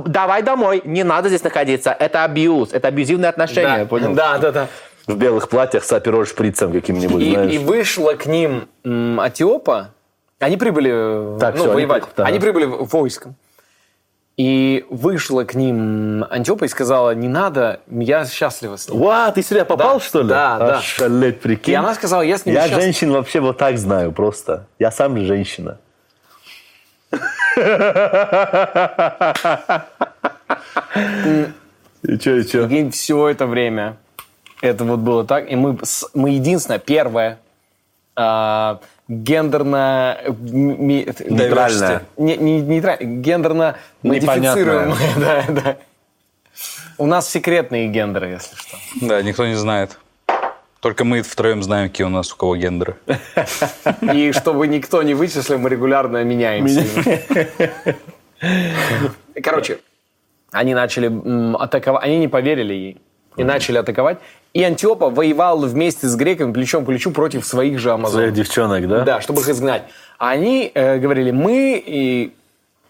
давай 0.07 0.43
домой, 0.43 0.83
не 0.85 1.05
надо 1.05 1.14
здесь 1.23 1.43
находиться, 1.43 1.91
это 1.99 2.25
абьюз, 2.25 2.73
это 2.73 2.89
абьюзивные 2.89 3.29
отношения, 3.29 3.87
понял? 3.87 4.15
Да, 4.15 4.39
да, 4.39 4.53
да. 4.53 4.69
В 5.07 5.17
белых 5.17 5.49
платьях 5.49 5.85
с 5.85 5.93
апероль 5.93 6.27
шприцем 6.27 6.73
каким-нибудь, 6.73 7.23
И, 7.23 7.31
знаешь. 7.33 7.53
и 7.53 7.59
вышла 7.59 8.15
к 8.15 8.25
ним 8.27 8.69
м, 8.85 9.21
Атиопа. 9.21 9.91
Они 10.41 10.57
прибыли 10.57 11.39
Так, 11.39 11.57
ну, 11.57 11.65
они 11.65 11.75
воевать. 11.75 12.05
при- 12.07 12.17
да. 12.17 12.25
Они 12.25 12.39
прибыли 12.41 12.65
в- 12.65 12.85
войском. 12.91 13.35
И 14.37 14.85
вышла 14.91 15.45
к 15.45 15.55
ним 15.55 16.25
Антиопа 16.29 16.65
и 16.65 16.69
сказала, 16.69 17.15
не 17.15 17.29
надо, 17.29 17.81
я 17.89 18.25
счастлива 18.27 18.77
с 18.77 18.89
ним. 18.89 18.99
Ва, 19.01 19.31
ты 19.31 19.43
сюда 19.45 19.65
попал, 19.65 19.99
Да, 19.99 20.05
что 20.05 20.23
ли? 20.23 20.29
да, 20.29 20.59
да. 20.59 20.79
Ошалеть, 20.79 21.41
прикинь. 21.41 21.73
И 21.73 21.77
она 21.77 21.95
сказала, 21.95 22.23
я 22.23 22.37
с 22.37 22.45
ним 22.45 22.55
Я 22.55 22.63
счастлива. 22.63 22.81
женщин 22.83 23.13
вообще 23.13 23.39
вот 23.41 23.59
так 23.59 23.79
знаю 23.79 24.11
просто. 24.11 24.67
Я 24.81 24.91
сам 24.91 25.17
женщина. 25.25 25.79
И 32.03 32.17
что, 32.19 32.31
и 32.37 32.43
что? 32.43 32.67
И 32.67 32.91
все 32.91 33.29
это 33.29 33.47
время 33.47 33.97
это 34.61 34.85
вот 34.85 35.01
было 35.01 35.25
так. 35.25 35.51
И 35.51 35.57
мы, 35.57 35.79
мы 36.15 36.31
единственное, 36.31 36.79
первое, 36.79 37.39
а, 38.17 38.81
гендерно... 39.09 40.19
ми- 40.29 41.07
Нейтральное. 41.29 42.03
Не, 42.17 42.37
не, 42.37 42.61
нейтральное, 42.61 43.07
гендерно 43.07 43.77
модифицируемое. 44.03 44.97
Да, 45.17 45.45
да. 45.49 45.77
У 46.99 47.07
нас 47.07 47.29
секретные 47.29 47.89
гендеры, 47.89 48.29
если 48.29 48.55
что. 48.57 48.77
Да, 49.01 49.21
никто 49.23 49.47
не 49.47 49.55
знает. 49.57 49.99
Только 50.85 51.05
мы 51.05 51.23
втроем 51.23 51.63
знаем, 51.63 51.89
какие 51.89 52.07
у 52.07 52.11
нас 52.11 52.31
у 52.31 52.37
кого 52.37 52.57
гендеры. 52.57 52.97
И 54.03 54.33
чтобы 54.33 54.67
никто 54.67 55.03
не 55.03 55.15
вычислил, 55.15 55.57
мы 55.57 55.71
регулярно 55.71 56.23
меняемся. 56.25 56.85
Короче, 59.43 59.79
они 60.53 60.75
начали 60.75 61.11
атаковать, 61.57 62.05
они 62.05 62.19
не 62.19 62.29
поверили 62.29 62.75
ей. 62.75 63.01
И 63.39 63.45
начали 63.45 63.79
атаковать. 63.79 64.19
И 64.53 64.63
Антиопа 64.63 65.09
воевал 65.09 65.61
вместе 65.61 66.07
с 66.07 66.15
греками 66.17 66.53
плечом 66.53 66.85
к 66.85 66.89
плечу 66.89 67.13
против 67.13 67.47
своих 67.47 67.79
же 67.79 67.85
Своих 67.85 67.95
амазонов. 67.95 68.35
девчонок, 68.35 68.87
да? 68.87 69.01
Да, 69.05 69.21
чтобы 69.23 69.41
их 69.41 69.49
изгнать. 69.49 69.85
А 70.19 70.29
они 70.33 70.71
э, 70.75 70.99
говорили, 70.99 71.31
мы 71.31 71.83
и 71.83 72.35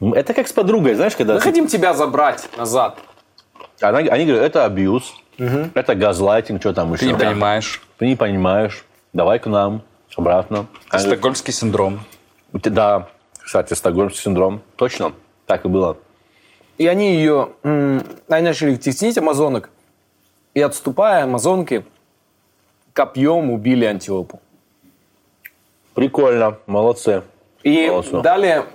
Это 0.00 0.34
как 0.34 0.48
с 0.48 0.52
подругой, 0.52 0.94
знаешь, 0.94 1.14
когда... 1.14 1.34
мы 1.34 1.40
хотим 1.40 1.68
тебя 1.68 1.94
забрать 1.94 2.48
назад. 2.58 2.98
Она- 3.80 3.98
они 3.98 4.26
говорят, 4.26 4.44
это 4.44 4.64
абьюз, 4.64 5.14
это 5.38 5.94
газлайтинг, 5.94 6.60
что 6.60 6.72
там 6.74 6.92
еще. 6.92 7.06
Ты 7.06 7.12
не 7.12 7.14
понимаешь. 7.14 7.80
Ты 7.98 8.06
не 8.06 8.16
понимаешь. 8.16 8.84
Давай 9.12 9.38
к 9.38 9.46
нам, 9.46 9.82
обратно. 10.16 10.66
Стокгольмский 10.90 11.52
синдром. 11.52 12.00
«Ты- 12.62 12.70
Да, 12.70 13.08
кстати, 13.38 13.74
стокгольмский 13.74 14.22
синдром. 14.22 14.62
Точно, 14.76 15.12
так 15.46 15.64
и 15.64 15.68
было. 15.68 15.96
И 16.78 16.86
они 16.86 17.14
ее, 17.14 17.50
они 17.62 18.02
начали 18.44 18.74
теснить 18.76 19.16
амазонок. 19.18 19.70
И 20.54 20.60
отступая, 20.60 21.24
амазонки 21.24 21.84
копьем 22.92 23.50
убили 23.50 23.84
Антиопу. 23.84 24.40
Прикольно, 25.94 26.58
молодцы. 26.66 27.22
И 27.62 27.88
Молодцы. 27.88 28.20
далее 28.20 28.66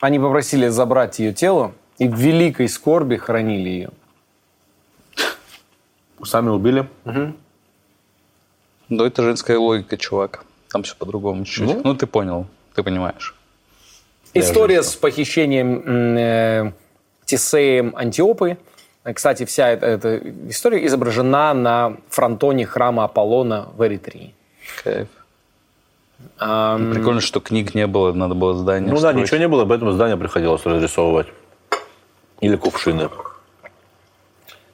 они 0.00 0.18
попросили 0.18 0.68
забрать 0.68 1.18
ее 1.18 1.32
тело 1.34 1.72
и 1.98 2.08
в 2.08 2.14
великой 2.14 2.68
скорби 2.68 3.16
хоронили 3.16 3.68
ее. 3.68 3.90
Сами 6.24 6.48
убили. 6.48 6.88
Ну, 8.90 9.04
это 9.04 9.22
женская 9.22 9.56
логика, 9.58 9.96
чувак. 9.96 10.44
Там 10.70 10.82
все 10.82 10.94
по-другому 10.96 11.44
чуть-чуть. 11.44 11.84
Ну, 11.84 11.94
ты 11.94 12.06
понял, 12.06 12.46
ты 12.74 12.82
понимаешь. 12.82 13.34
История 14.34 14.82
с 14.82 14.94
похищением 14.94 15.82
э, 16.18 16.72
Тесеем 17.24 17.94
Антиопы. 17.96 18.58
Кстати, 19.14 19.44
вся 19.46 19.70
эта, 19.70 19.86
эта 19.86 20.18
история 20.48 20.84
изображена 20.86 21.54
на 21.54 21.96
фронтоне 22.10 22.66
храма 22.66 23.04
Аполлона 23.04 23.68
в 23.76 23.86
Эритрии. 23.86 24.34
Кайф. 24.84 25.08
Ам, 26.38 26.92
Прикольно, 26.92 27.20
что 27.22 27.40
книг 27.40 27.74
не 27.74 27.86
было, 27.86 28.12
надо 28.12 28.34
было 28.34 28.54
здание 28.54 28.90
Ну 28.92 29.00
да, 29.00 29.08
строить. 29.10 29.24
ничего 29.26 29.38
не 29.38 29.48
было, 29.48 29.64
поэтому 29.64 29.92
здание 29.92 30.16
приходилось 30.18 30.64
разрисовывать. 30.66 31.28
Или 32.40 32.56
кувшины. 32.56 33.08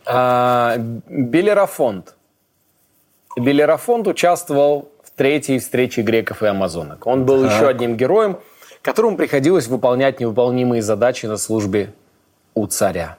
а, 0.05 0.77
Белерафонт. 1.09 2.16
Белерафонт 3.37 4.09
участвовал 4.09 4.91
в 5.05 5.11
третьей 5.11 5.59
встрече 5.59 6.03
греков 6.03 6.43
и 6.43 6.47
амазонок. 6.47 7.07
Он 7.07 7.24
был 7.24 7.45
еще 7.45 7.68
одним 7.68 7.97
героем, 7.97 8.39
которому 8.82 9.16
приходилось 9.16 9.68
выполнять 9.68 10.20
невыполнимые 10.20 10.82
задачи 10.82 11.26
на 11.26 11.37
службе 11.37 11.93
у 12.55 12.66
царя. 12.66 13.18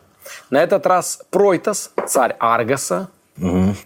На 0.49 0.63
этот 0.63 0.85
раз 0.87 1.21
Пройтос, 1.29 1.91
царь 2.07 2.35
Аргоса, 2.39 3.09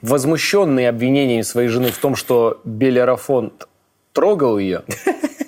возмущенный 0.02 0.88
обвинением 0.88 1.44
своей 1.44 1.68
жены 1.68 1.92
в 1.92 1.98
том, 1.98 2.16
что 2.16 2.62
Белерафонт 2.64 3.68
трогал 4.14 4.58
ее, 4.58 4.84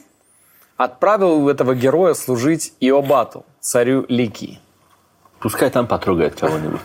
отправил 0.77 1.47
этого 1.49 1.75
героя 1.75 2.13
служить 2.13 2.73
Иобату, 2.81 3.45
царю 3.61 4.05
Ликии. 4.09 4.59
Пускай 5.39 5.69
там 5.69 5.87
потрогает 5.87 6.35
кого-нибудь. 6.35 6.81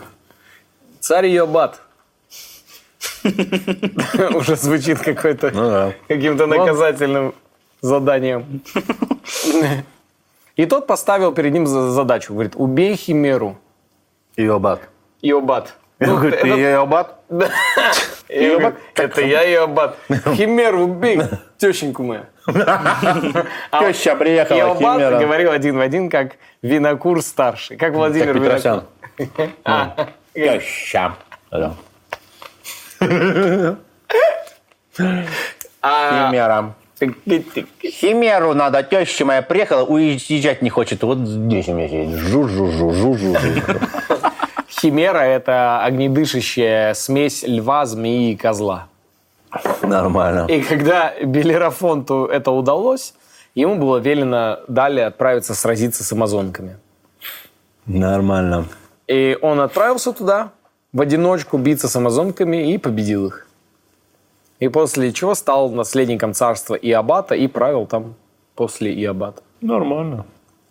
Царь 0.99 1.27
Иобат. 1.27 1.81
Уже 4.35 4.55
звучит 4.55 4.99
какой-то 4.99 5.51
Ну 5.53 5.69
да. 5.69 5.93
каким-то 6.07 6.47
наказательным 6.47 7.33
заданием. 7.81 8.61
И 10.55 10.65
тот 10.65 10.87
поставил 10.87 11.31
перед 11.31 11.53
ним 11.53 11.65
за- 11.67 11.91
задачу. 11.91 12.33
Говорит, 12.33 12.53
убей 12.55 12.95
Химеру. 12.95 13.57
Иобат. 14.35 14.81
Иобат. 15.21 15.73
Ну, 15.99 16.15
говорит, 16.17 16.41
ты 16.41 16.47
это- 16.47 16.59
Иобат? 16.61 17.15
Иобат? 18.29 18.75
Это 18.95 19.21
я 19.21 19.49
Иобат. 19.51 19.97
Химеру 20.35 20.83
убей, 20.83 21.21
тещеньку 21.57 22.03
мою. 22.03 22.25
А 23.71 23.83
Теща 23.85 24.15
приехала, 24.15 24.57
Иобат 24.57 25.19
говорил 25.21 25.51
один 25.51 25.77
в 25.77 25.81
один, 25.81 26.09
как 26.09 26.33
Винокур 26.61 27.21
старший. 27.21 27.77
Как 27.77 27.93
Владимир. 27.93 28.33
Винокур. 28.39 28.83
А, 29.63 30.07
Теща. 30.33 31.15
А, 35.81 36.27
Химера. 36.29 36.75
Химеру 37.81 38.53
надо, 38.53 38.83
теща 38.83 39.25
моя 39.25 39.41
приехала, 39.41 39.83
уезжать 39.83 40.61
не 40.61 40.69
хочет. 40.69 41.03
Вот 41.03 41.19
здесь 41.19 41.67
у 41.69 41.73
меня 41.73 41.87
сидит. 41.87 42.19
Жу-жу-жу-жу-жу. 42.19 43.35
Химера– 44.69 45.19
это 45.19 45.83
огнедышащая 45.83 46.93
смесь 46.93 47.43
льва, 47.45 47.85
змеи 47.85 48.33
и 48.33 48.35
козла. 48.35 48.87
Нормально. 49.81 50.45
И 50.47 50.61
когда 50.61 51.13
Белерафонту 51.23 52.25
это 52.25 52.51
удалось, 52.51 53.13
ему 53.55 53.75
было 53.75 53.97
велено 53.97 54.59
далее 54.67 55.07
отправиться 55.07 55.55
сразиться 55.55 56.03
с 56.03 56.11
амазонками. 56.11 56.77
Нормально. 57.85 58.65
И 59.07 59.37
он 59.41 59.59
отправился 59.59 60.13
туда 60.13 60.51
в 60.93 61.01
одиночку 61.01 61.57
биться 61.57 61.87
с 61.87 61.95
амазонками 61.95 62.73
и 62.73 62.77
победил 62.77 63.27
их. 63.27 63.47
И 64.59 64.67
после 64.67 65.11
чего 65.13 65.35
стал 65.35 65.69
наследником 65.69 66.33
царства 66.33 66.75
Иабата 66.75 67.35
и 67.35 67.47
правил 67.47 67.85
там 67.85 68.15
после 68.55 68.93
Иабата. 68.93 69.41
Нормально. 69.61 70.25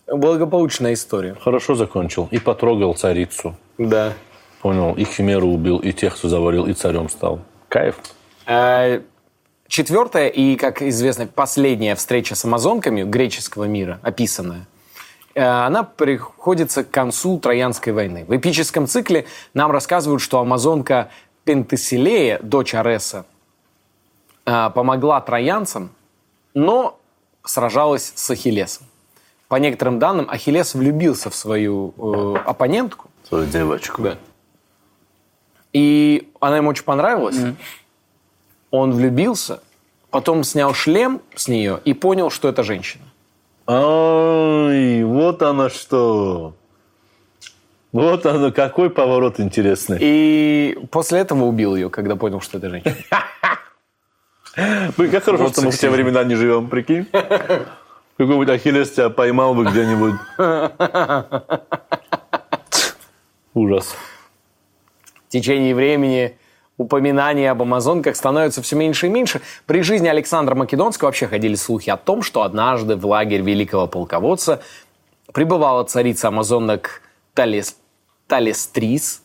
Благополучная 0.06 0.94
история. 0.94 1.36
Хорошо 1.40 1.74
закончил. 1.74 2.28
И 2.30 2.38
потрогал 2.38 2.94
царицу. 2.94 3.56
Да. 3.78 4.12
Понял. 4.60 4.94
И 4.94 5.04
химеру 5.04 5.48
убил, 5.48 5.78
и 5.78 5.92
тех, 5.92 6.16
кто 6.16 6.28
заварил, 6.28 6.66
и 6.66 6.72
царем 6.72 7.08
стал. 7.08 7.40
Кайф. 7.68 7.98
Э, 8.46 9.00
Четвертая 9.68 10.28
и, 10.28 10.56
как 10.56 10.80
известно, 10.80 11.26
последняя 11.26 11.94
встреча 11.94 12.34
с 12.34 12.42
амазонками 12.46 13.02
греческого 13.02 13.64
мира, 13.64 14.00
описанная, 14.02 14.66
она 15.40 15.82
приходится 15.84 16.84
к 16.84 16.90
концу 16.90 17.38
Троянской 17.38 17.92
войны. 17.92 18.24
В 18.26 18.36
эпическом 18.36 18.86
цикле 18.86 19.26
нам 19.54 19.70
рассказывают, 19.70 20.22
что 20.22 20.40
амазонка 20.40 21.10
Пентеселея, 21.44 22.38
дочь 22.42 22.74
Ареса, 22.74 23.24
э, 24.46 24.70
помогла 24.74 25.20
троянцам, 25.20 25.90
но 26.54 26.98
сражалась 27.44 28.12
с 28.14 28.30
Ахиллесом. 28.30 28.86
По 29.48 29.56
некоторым 29.56 29.98
данным, 29.98 30.28
Ахиллес 30.28 30.74
влюбился 30.74 31.30
в 31.30 31.34
свою 31.34 31.94
э, 31.96 32.38
оппонентку, 32.44 33.10
Свою 33.26 33.46
девочку. 33.46 34.02
да. 34.02 34.18
И 35.72 36.30
она 36.40 36.56
ему 36.58 36.70
очень 36.70 36.84
понравилась. 36.84 37.36
Он 38.70 38.92
влюбился, 38.92 39.62
потом 40.10 40.44
снял 40.44 40.74
шлем 40.74 41.20
с 41.34 41.48
нее 41.48 41.80
и 41.84 41.94
понял, 41.94 42.30
что 42.30 42.48
это 42.48 42.62
женщина. 42.62 43.04
Ай, 43.68 45.04
вот 45.04 45.42
оно 45.42 45.68
что. 45.68 46.54
Вот 47.92 48.24
оно, 48.24 48.50
какой 48.50 48.88
поворот 48.88 49.40
интересный. 49.40 49.98
И 50.00 50.78
после 50.90 51.20
этого 51.20 51.44
убил 51.44 51.76
ее, 51.76 51.90
когда 51.90 52.16
понял, 52.16 52.40
что 52.40 52.56
это 52.56 52.70
женщина. 52.70 52.94
Блин, 54.96 55.10
как 55.10 55.24
хорошо, 55.24 55.50
что 55.50 55.62
мы 55.62 55.70
в 55.70 55.78
те 55.78 55.90
времена 55.90 56.24
не 56.24 56.34
живем, 56.34 56.68
прикинь. 56.68 57.06
Какой-нибудь 57.12 58.48
Ахиллес 58.48 58.90
тебя 58.90 59.10
поймал 59.10 59.54
бы 59.54 59.66
где-нибудь. 59.66 60.14
Ужас. 63.54 63.94
В 65.26 65.28
течение 65.28 65.74
времени 65.74 66.38
упоминания 66.78 67.50
об 67.50 67.60
амазонках 67.60 68.16
становятся 68.16 68.62
все 68.62 68.76
меньше 68.76 69.08
и 69.08 69.10
меньше. 69.10 69.42
При 69.66 69.82
жизни 69.82 70.08
Александра 70.08 70.54
Македонского 70.54 71.08
вообще 71.08 71.26
ходили 71.26 71.56
слухи 71.56 71.90
о 71.90 71.98
том, 71.98 72.22
что 72.22 72.42
однажды 72.42 72.96
в 72.96 73.04
лагерь 73.04 73.42
великого 73.42 73.86
полководца 73.86 74.62
прибывала 75.32 75.84
царица 75.84 76.28
амазонок 76.28 77.02
Талес, 77.34 77.76
Талестрис, 78.26 79.22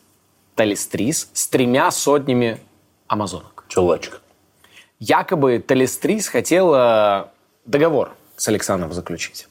Талестрис 0.54 1.30
с 1.32 1.48
тремя 1.48 1.90
сотнями 1.90 2.58
амазонок. 3.06 3.64
Чулачка. 3.68 4.18
Якобы 4.98 5.58
Талестрис 5.66 6.28
хотела 6.28 7.32
договор 7.64 8.12
с 8.36 8.48
Александром 8.48 8.92
заключить. 8.92 9.48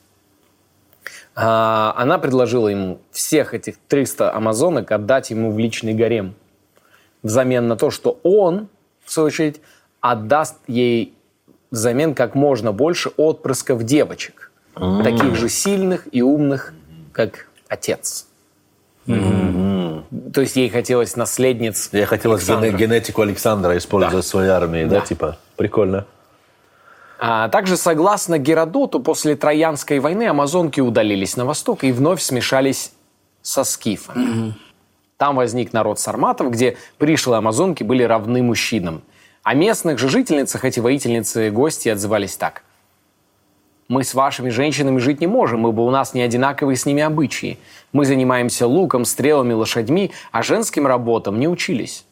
А, 1.35 1.93
Она 1.97 2.17
предложила 2.17 2.67
ему 2.67 2.99
всех 3.11 3.53
этих 3.53 3.77
300 3.87 4.35
амазонок 4.35 4.91
отдать 4.91 5.31
ему 5.31 5.51
в 5.51 5.57
личный 5.57 5.93
гарем 5.93 6.35
взамен 7.23 7.67
на 7.67 7.75
то, 7.75 7.89
что 7.89 8.19
он, 8.23 8.67
в 9.05 9.11
свою 9.11 9.27
очередь, 9.27 9.61
отдаст 10.01 10.57
ей 10.67 11.13
взамен 11.71 12.13
как 12.13 12.35
можно 12.35 12.71
больше 12.71 13.09
отпрысков 13.17 13.83
девочек, 13.83 14.51
таких 15.03 15.35
же 15.35 15.49
сильных 15.49 16.07
и 16.11 16.21
умных, 16.21 16.73
как 17.11 17.47
отец. 17.67 18.27
То 19.05 20.41
есть 20.41 20.55
ей 20.55 20.69
хотелось 20.69 21.15
наследниц 21.15 21.89
Я 21.91 22.05
хотел 22.05 22.33
Александра. 22.33 22.69
гене- 22.69 22.77
генетику 22.77 23.21
Александра 23.21 23.77
использовать 23.77 24.25
в 24.25 24.27
своей 24.27 24.49
армии, 24.49 24.85
да, 24.85 25.01
типа? 25.01 25.37
Прикольно. 25.57 26.05
А 27.19 27.47
также, 27.49 27.77
согласно 27.77 28.37
Геродоту, 28.37 28.99
после 28.99 29.35
Троянской 29.35 29.99
войны 29.99 30.27
амазонки 30.27 30.81
удалились 30.81 31.37
на 31.37 31.45
восток 31.45 31.83
и 31.83 31.91
вновь 31.91 32.21
смешались 32.21 32.91
со 33.41 33.63
скифами. 33.63 34.55
Там 35.17 35.35
возник 35.35 35.73
народ 35.73 35.99
сарматов, 35.99 36.51
где 36.51 36.77
пришлые 36.97 37.37
амазонки 37.37 37.83
были 37.83 38.03
равны 38.03 38.41
мужчинам. 38.41 39.03
О 39.43 39.53
местных 39.53 39.99
же 39.99 40.09
жительницах 40.09 40.65
эти 40.65 40.79
воительницы 40.79 41.51
гости 41.51 41.89
отзывались 41.89 42.37
так. 42.37 42.63
«Мы 43.89 44.03
с 44.03 44.13
вашими 44.13 44.49
женщинами 44.49 44.97
жить 44.99 45.19
не 45.19 45.27
можем, 45.27 45.67
ибо 45.67 45.81
у 45.81 45.91
нас 45.91 46.13
не 46.13 46.21
одинаковые 46.21 46.77
с 46.77 46.85
ними 46.85 47.03
обычаи. 47.03 47.59
Мы 47.91 48.05
занимаемся 48.05 48.65
луком, 48.65 49.03
стрелами, 49.03 49.53
лошадьми, 49.53 50.11
а 50.31 50.41
женским 50.41 50.87
работам 50.87 51.39
не 51.39 51.47
учились. 51.47 52.05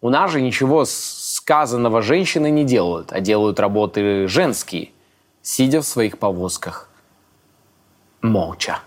У 0.00 0.08
нас 0.08 0.30
же 0.30 0.40
ничего 0.40 0.84
сказанного 0.86 2.00
женщины 2.00 2.50
не 2.50 2.64
делают, 2.64 3.12
а 3.12 3.20
делают 3.20 3.58
работы 3.58 4.28
женские, 4.28 4.90
сидя 5.42 5.80
в 5.80 5.86
своих 5.86 6.18
повозках. 6.18 6.88
Молча. 8.22 8.80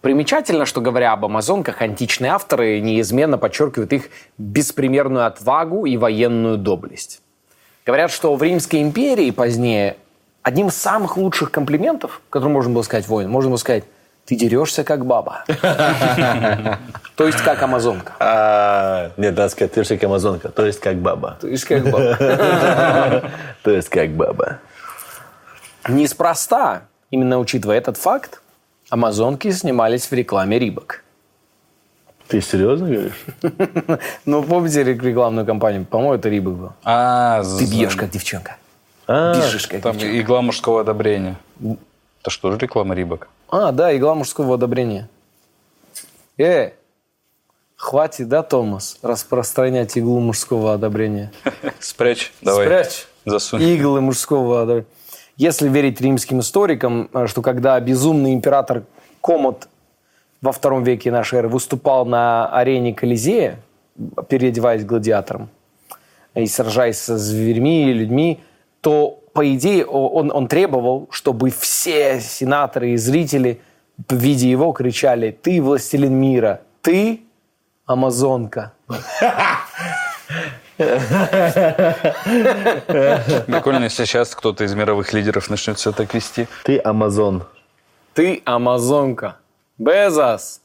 Примечательно, 0.00 0.64
что 0.64 0.80
говоря 0.80 1.12
об 1.12 1.26
амазонках, 1.26 1.82
античные 1.82 2.32
авторы 2.32 2.80
неизменно 2.80 3.36
подчеркивают 3.36 3.92
их 3.92 4.04
беспримерную 4.38 5.26
отвагу 5.26 5.84
и 5.84 5.98
военную 5.98 6.56
доблесть. 6.56 7.20
Говорят, 7.84 8.10
что 8.10 8.34
в 8.34 8.42
Римской 8.42 8.80
империи 8.80 9.30
позднее 9.30 9.96
одним 10.42 10.68
из 10.68 10.76
самых 10.76 11.18
лучших 11.18 11.50
комплиментов, 11.50 12.22
который 12.30 12.50
можно 12.50 12.72
было 12.72 12.82
сказать 12.82 13.08
воин, 13.08 13.30
можно 13.30 13.50
было 13.50 13.58
сказать 13.58 13.84
«ты 14.24 14.36
дерешься 14.36 14.84
как 14.84 15.04
баба». 15.04 15.44
То 17.16 17.26
есть 17.26 17.42
как 17.42 17.62
амазонка. 17.62 18.14
А, 18.20 19.10
нет, 19.18 19.36
надо 19.36 19.50
сказать, 19.50 19.72
ты 19.72 19.84
же 19.84 19.96
как 19.96 20.04
амазонка, 20.04 20.48
то 20.48 20.64
есть 20.64 20.80
как 20.80 20.96
баба. 20.96 21.36
То 21.38 21.48
есть 21.48 21.66
как 21.66 21.84
баба. 21.84 22.16
То 23.62 23.70
есть 23.70 23.90
как 23.90 24.10
баба. 24.12 24.60
Неспроста, 25.86 26.84
именно 27.10 27.38
учитывая 27.38 27.76
этот 27.76 27.98
факт, 27.98 28.40
амазонки 28.90 29.50
снимались 29.52 30.06
в 30.10 30.12
рекламе 30.12 30.58
Рибок. 30.58 31.02
Ты 32.28 32.40
серьезно 32.40 32.86
говоришь? 32.88 33.24
Ну, 34.24 34.42
помните 34.42 34.84
рекламную 34.84 35.46
кампанию? 35.46 35.84
По-моему, 35.84 36.14
это 36.14 36.28
Рибок 36.28 36.54
был. 36.54 36.72
А, 36.84 37.42
Ты 37.58 37.64
бьешь, 37.66 37.96
как 37.96 38.10
девчонка. 38.10 38.56
А, 39.08 39.34
Бежишь, 39.34 39.66
как 39.66 39.82
Там 39.82 39.94
девчонка. 39.94 40.20
игла 40.20 40.42
мужского 40.42 40.80
одобрения. 40.82 41.36
Это 42.20 42.30
что 42.30 42.52
же 42.52 42.58
реклама 42.58 42.94
Рибок? 42.94 43.28
А, 43.48 43.72
да, 43.72 43.96
игла 43.96 44.14
мужского 44.14 44.54
одобрения. 44.54 45.08
Э, 46.38 46.70
хватит, 47.76 48.28
да, 48.28 48.42
Томас, 48.44 48.98
распространять 49.02 49.96
иглу 49.96 50.20
мужского 50.20 50.74
одобрения? 50.74 51.32
Спрячь, 51.80 52.32
давай. 52.42 52.66
Спрячь 52.66 53.06
Засунь. 53.24 53.60
иглы 53.62 54.00
мужского 54.00 54.62
одобрения. 54.62 54.86
Если 55.36 55.68
верить 55.68 56.00
римским 56.00 56.40
историкам, 56.40 57.08
э, 57.12 57.26
что 57.26 57.42
когда 57.42 57.78
безумный 57.80 58.34
император 58.34 58.84
Комод 59.22 59.68
во 60.40 60.52
втором 60.52 60.82
веке 60.84 61.10
нашей 61.10 61.38
эры 61.40 61.48
выступал 61.48 62.06
на 62.06 62.46
арене 62.46 62.94
Колизея, 62.94 63.58
переодеваясь 64.28 64.84
гладиатором 64.84 65.50
и 66.34 66.46
сражаясь 66.46 66.98
со 66.98 67.18
зверьми 67.18 67.90
и 67.90 67.92
людьми, 67.92 68.40
то, 68.80 69.20
по 69.34 69.54
идее, 69.54 69.84
он, 69.84 70.30
он 70.32 70.48
требовал, 70.48 71.08
чтобы 71.10 71.50
все 71.50 72.20
сенаторы 72.20 72.92
и 72.92 72.96
зрители, 72.96 73.60
видя 74.08 74.46
его, 74.46 74.72
кричали 74.72 75.30
«Ты 75.30 75.60
властелин 75.60 76.14
мира! 76.14 76.62
Ты 76.80 77.20
амазонка!» 77.84 78.72
Прикольно, 83.46 83.84
если 83.84 84.04
сейчас 84.04 84.34
кто-то 84.34 84.64
из 84.64 84.74
мировых 84.74 85.12
лидеров 85.12 85.50
начнет 85.50 85.78
все 85.78 85.92
так 85.92 86.14
вести. 86.14 86.48
Ты 86.64 86.80
Амазон. 86.82 87.44
«Ты 88.14 88.42
амазонка!» 88.44 89.36
«Безос! 89.78 90.60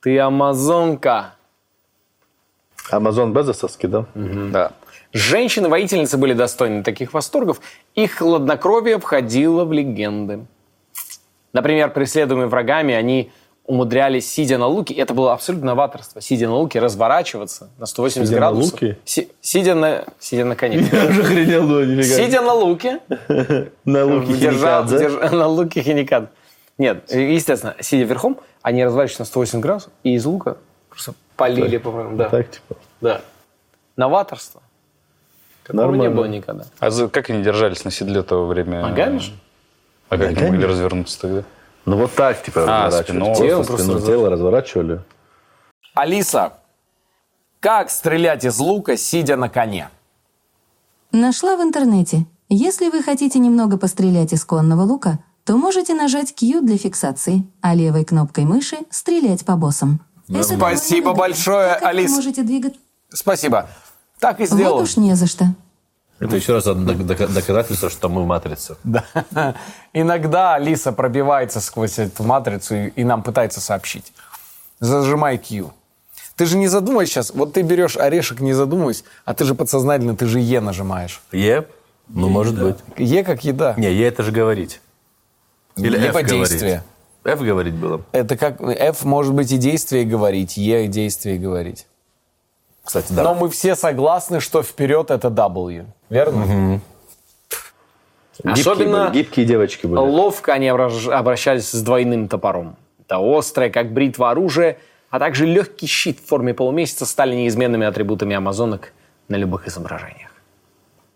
Ты 0.00 0.18
амазонка!» 0.18 1.34
Амазон 2.90 3.32
Безосовский, 3.32 3.88
да? 3.88 4.06
Да. 4.14 4.72
Женщины-воительницы 5.12 6.16
были 6.16 6.32
достойны 6.34 6.82
таких 6.82 7.14
восторгов, 7.14 7.60
их 7.94 8.16
хладнокровие 8.18 8.98
входило 8.98 9.64
в 9.64 9.72
легенды. 9.72 10.46
Например, 11.52 11.90
преследуемые 11.90 12.48
врагами, 12.48 12.94
они 12.94 13.32
умудрялись, 13.70 14.28
сидя 14.30 14.58
на 14.58 14.66
луке, 14.66 14.94
это 14.94 15.14
было 15.14 15.32
абсолютно 15.32 15.68
новаторство, 15.68 16.20
сидя 16.20 16.48
на 16.48 16.56
луке, 16.56 16.80
разворачиваться 16.80 17.70
на 17.78 17.86
180 17.86 18.26
Сидя 18.26 18.34
на 18.40 18.46
градусов. 18.46 18.72
луке? 18.72 18.98
Си- 19.04 19.28
сидя 19.40 19.74
на, 19.76 20.04
сидя 20.18 20.44
на 20.44 20.56
коне. 20.56 20.78
Я 20.92 21.06
уже 21.06 21.22
охренел, 21.22 21.62
ну, 21.62 21.84
нифига. 21.84 22.16
Сидя 22.16 22.42
на 22.42 22.52
луке, 22.54 23.00
на 23.84 24.04
луке 24.04 24.32
держа- 24.32 24.84
хиникадзе. 24.86 24.96
держа- 24.98 25.34
на 25.36 25.46
луке 25.46 25.82
хиникад. 25.82 26.30
Нет, 26.78 27.12
естественно, 27.12 27.76
сидя 27.80 28.04
верхом, 28.04 28.38
они 28.62 28.84
разворачивались 28.84 29.18
на 29.20 29.24
180 29.24 29.60
градусов 29.60 29.92
и 30.02 30.14
из 30.14 30.24
лука 30.26 30.56
просто 30.88 31.14
полили 31.36 31.76
по 31.78 31.90
врагам. 31.90 32.16
Да. 32.16 32.28
Так, 32.28 32.50
типа. 32.50 32.76
да. 33.00 33.20
Новаторство. 33.96 34.62
Которого 35.62 35.92
не 35.92 35.98
Нормально. 35.98 36.16
было 36.16 36.24
никогда. 36.26 36.64
А 36.80 37.08
как 37.08 37.30
они 37.30 37.42
держались 37.44 37.84
на 37.84 37.90
седле 37.92 38.22
то 38.22 38.44
время? 38.46 38.80
Ногами 38.82 39.18
же? 39.18 39.32
А 40.08 40.18
как 40.18 40.28
они 40.36 40.42
могли 40.50 40.66
развернуться 40.66 41.20
тогда? 41.20 41.42
Ну 41.86 41.96
вот 41.96 42.14
так, 42.14 42.42
типа, 42.42 42.64
А, 42.66 42.86
разворачивали. 42.86 43.18
Просто 43.20 43.44
Тело 43.44 43.62
спину 43.62 43.78
просто 43.78 44.06
тело 44.06 44.30
разворачивали. 44.30 45.00
Алиса, 45.94 46.52
как 47.60 47.90
стрелять 47.90 48.44
из 48.44 48.58
лука, 48.58 48.96
сидя 48.96 49.36
на 49.36 49.48
коне? 49.48 49.88
Нашла 51.12 51.56
в 51.56 51.62
интернете. 51.62 52.26
Если 52.48 52.88
вы 52.88 53.02
хотите 53.02 53.38
немного 53.38 53.76
пострелять 53.76 54.32
из 54.32 54.44
конного 54.44 54.82
лука, 54.82 55.18
то 55.44 55.56
можете 55.56 55.94
нажать 55.94 56.34
Q 56.34 56.60
для 56.60 56.76
фиксации, 56.78 57.44
а 57.60 57.74
левой 57.74 58.04
кнопкой 58.04 58.44
мыши 58.44 58.78
стрелять 58.90 59.44
по 59.44 59.56
боссам. 59.56 60.00
Довольно 60.28 60.56
Спасибо 60.56 61.12
большое, 61.12 61.70
так 61.70 61.80
как 61.80 61.88
Алис. 61.88 62.10
Вы 62.10 62.16
можете 62.16 62.42
двигать... 62.42 62.74
Спасибо. 63.08 63.68
Так 64.20 64.38
и 64.40 64.44
Вот 64.44 64.52
сделал. 64.52 64.78
уж 64.78 64.96
не 64.96 65.14
за 65.16 65.26
что. 65.26 65.46
Это 66.20 66.36
еще 66.36 66.52
раз 66.52 66.64
доказательство, 66.64 67.88
что 67.88 68.08
мы 68.08 68.22
в 68.22 68.26
матрице. 68.26 68.76
Да. 68.84 69.54
Иногда 69.94 70.54
Алиса 70.54 70.92
пробивается 70.92 71.60
сквозь 71.60 71.98
эту 71.98 72.22
матрицу 72.22 72.74
и, 72.94 73.04
нам 73.04 73.22
пытается 73.22 73.60
сообщить. 73.60 74.12
Зажимай 74.80 75.38
Q. 75.38 75.70
Ты 76.36 76.46
же 76.46 76.56
не 76.56 76.68
задумывайся 76.68 77.12
сейчас. 77.12 77.30
Вот 77.34 77.54
ты 77.54 77.62
берешь 77.62 77.96
орешек, 77.96 78.40
не 78.40 78.52
задумываясь, 78.52 79.04
а 79.24 79.34
ты 79.34 79.44
же 79.44 79.54
подсознательно, 79.54 80.14
ты 80.14 80.26
же 80.26 80.38
Е 80.40 80.60
нажимаешь. 80.60 81.22
Е? 81.32 81.66
Ну, 82.08 82.28
может 82.28 82.58
быть. 82.60 82.76
Е 82.98 83.24
как 83.24 83.44
еда. 83.44 83.74
Не, 83.76 83.92
Е 83.92 84.06
это 84.06 84.22
же 84.22 84.32
говорить. 84.32 84.80
Или 85.76 85.96
F 85.98 86.02
Либо 86.02 86.22
говорить. 86.22 86.50
действие. 86.50 86.82
F 87.24 87.40
говорить 87.40 87.74
было. 87.74 88.02
Это 88.12 88.36
как 88.36 88.60
F 88.60 89.04
может 89.04 89.34
быть 89.34 89.52
и 89.52 89.56
действие 89.58 90.04
говорить, 90.04 90.56
Е 90.56 90.86
действие 90.86 91.38
говорить. 91.38 91.86
Кстати, 92.90 93.12
да. 93.12 93.22
Но 93.22 93.34
мы 93.36 93.48
все 93.48 93.76
согласны, 93.76 94.40
что 94.40 94.64
вперед 94.64 95.12
это 95.12 95.28
W. 95.28 95.86
Верно? 96.08 96.80
Гибкие, 98.34 98.52
Особенно 98.52 99.04
были, 99.04 99.18
гибкие 99.18 99.46
девочки 99.46 99.86
были. 99.86 100.00
ловко 100.00 100.52
они 100.52 100.66
обращались 100.66 101.70
с 101.70 101.82
двойным 101.82 102.26
топором. 102.26 102.74
Это 102.98 103.18
острое, 103.20 103.70
как 103.70 103.92
бритва 103.92 104.32
оружие, 104.32 104.78
а 105.08 105.20
также 105.20 105.46
легкий 105.46 105.86
щит 105.86 106.18
в 106.18 106.26
форме 106.26 106.52
полумесяца 106.52 107.06
стали 107.06 107.36
неизменными 107.36 107.86
атрибутами 107.86 108.34
амазонок 108.34 108.92
на 109.28 109.36
любых 109.36 109.68
изображениях. 109.68 110.32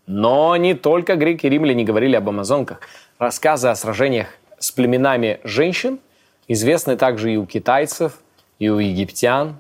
Но 0.07 0.55
не 0.55 0.75
только 0.75 1.17
греки 1.17 1.47
и 1.47 1.51
римляне 1.51 1.83
говорили 1.83 2.15
об 2.15 2.29
амазонках. 2.29 2.83
Рассказы 3.19 3.67
о 3.67 3.75
сражениях 3.75 4.29
с 4.61 4.71
племенами 4.71 5.41
женщин 5.43 5.99
известны 6.47 6.97
также 6.97 7.33
и 7.33 7.37
у 7.37 7.47
китайцев, 7.47 8.21
и 8.61 8.69
у 8.69 8.79
египтян, 8.79 9.57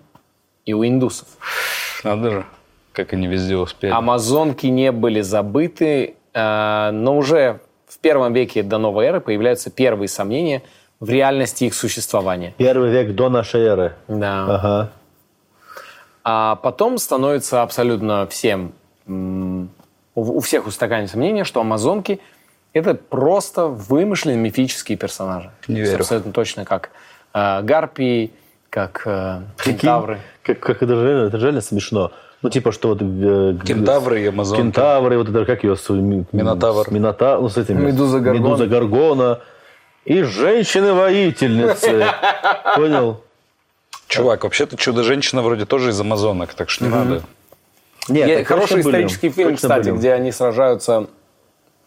и 0.65 0.75
у 0.75 0.87
индусов. 0.87 1.27
Надо 2.05 2.31
же, 2.31 2.45
как 2.93 3.13
они 3.13 3.27
везде 3.27 3.57
успели. 3.57 3.93
Амазонки 3.93 4.67
не 4.67 4.93
были 4.93 5.21
забыты, 5.21 6.15
э, 6.33 6.91
но 6.93 7.17
уже 7.17 7.61
в 7.87 7.99
первом 7.99 8.33
веке 8.33 8.63
до 8.63 8.79
новой 8.79 9.07
эры 9.07 9.21
появляются 9.21 9.71
первые 9.71 10.09
сомнения 10.09 10.63
в 11.01 11.11
реальности 11.11 11.65
их 11.65 11.75
существования. 11.75 12.55
Первый 12.57 12.91
век 12.91 13.15
до 13.15 13.29
нашей 13.29 13.63
эры. 13.63 13.95
Да. 14.09 14.45
Ага. 14.49 14.91
А 16.23 16.57
потом 16.57 16.99
становится 16.99 17.63
абсолютно 17.63 18.27
всем, 18.27 18.73
у 19.07 20.41
всех 20.41 20.67
устаканивается 20.67 21.19
мнение, 21.19 21.45
что 21.45 21.61
амазонки– 21.61 22.21
это 22.73 22.95
просто 22.95 23.67
вымышленные 23.67 24.39
мифические 24.39 24.97
персонажи. 24.97 25.51
Не 25.69 25.83
верю. 25.83 26.01
Абсолютно 26.01 26.33
точно 26.33 26.65
как 26.65 26.91
э, 27.35 27.63
гарпии, 27.63 28.33
как 28.75 29.03
э, 29.07 29.41
кентавры. 29.65 30.19
Как, 30.43 30.59
как 30.59 30.83
это, 30.83 30.97
же, 30.97 31.09
это 31.29 31.37
реально 31.37 31.61
смешно. 31.61 32.11
Ну, 32.43 32.51
типа, 32.51 32.73
что 32.73 32.89
вот... 32.89 32.99
э, 33.01 33.57
Кентавры 33.65 34.21
и 34.21 34.27
амазонки. 34.27 34.63
Кентавры, 34.63 35.17
вот 35.17 35.29
это, 35.29 35.45
как 35.45 35.63
ее... 35.63 35.77
с- 35.77 35.89
ми- 35.91 36.25
Минотавр. 36.33 36.91
Минотавр, 36.91 37.41
ну, 37.41 37.49
с 37.49 37.57
этими... 37.57 37.81
Медуза 37.81 38.19
Горгона. 38.19 38.45
Медуза 38.45 38.67
Горгона. 38.67 39.41
И 40.05 40.23
женщины-воительницы. 40.23 42.05
Понял? 42.75 43.21
Чувак, 44.09 44.43
вообще-то 44.43 44.77
Чудо-женщина 44.77 45.43
вроде 45.43 45.67
тоже 45.67 45.91
из 45.91 46.01
амазонок, 46.01 46.53
так 46.55 46.69
что 46.69 46.85
не 46.85 46.91
надо. 46.91 47.23
Нет, 48.09 48.45
Хороший 48.45 48.81
исторический 48.81 49.31
фильм, 49.31 49.55
кстати, 49.55 49.91
где 49.91 50.15
они 50.15 50.33
сражаются 50.33 51.07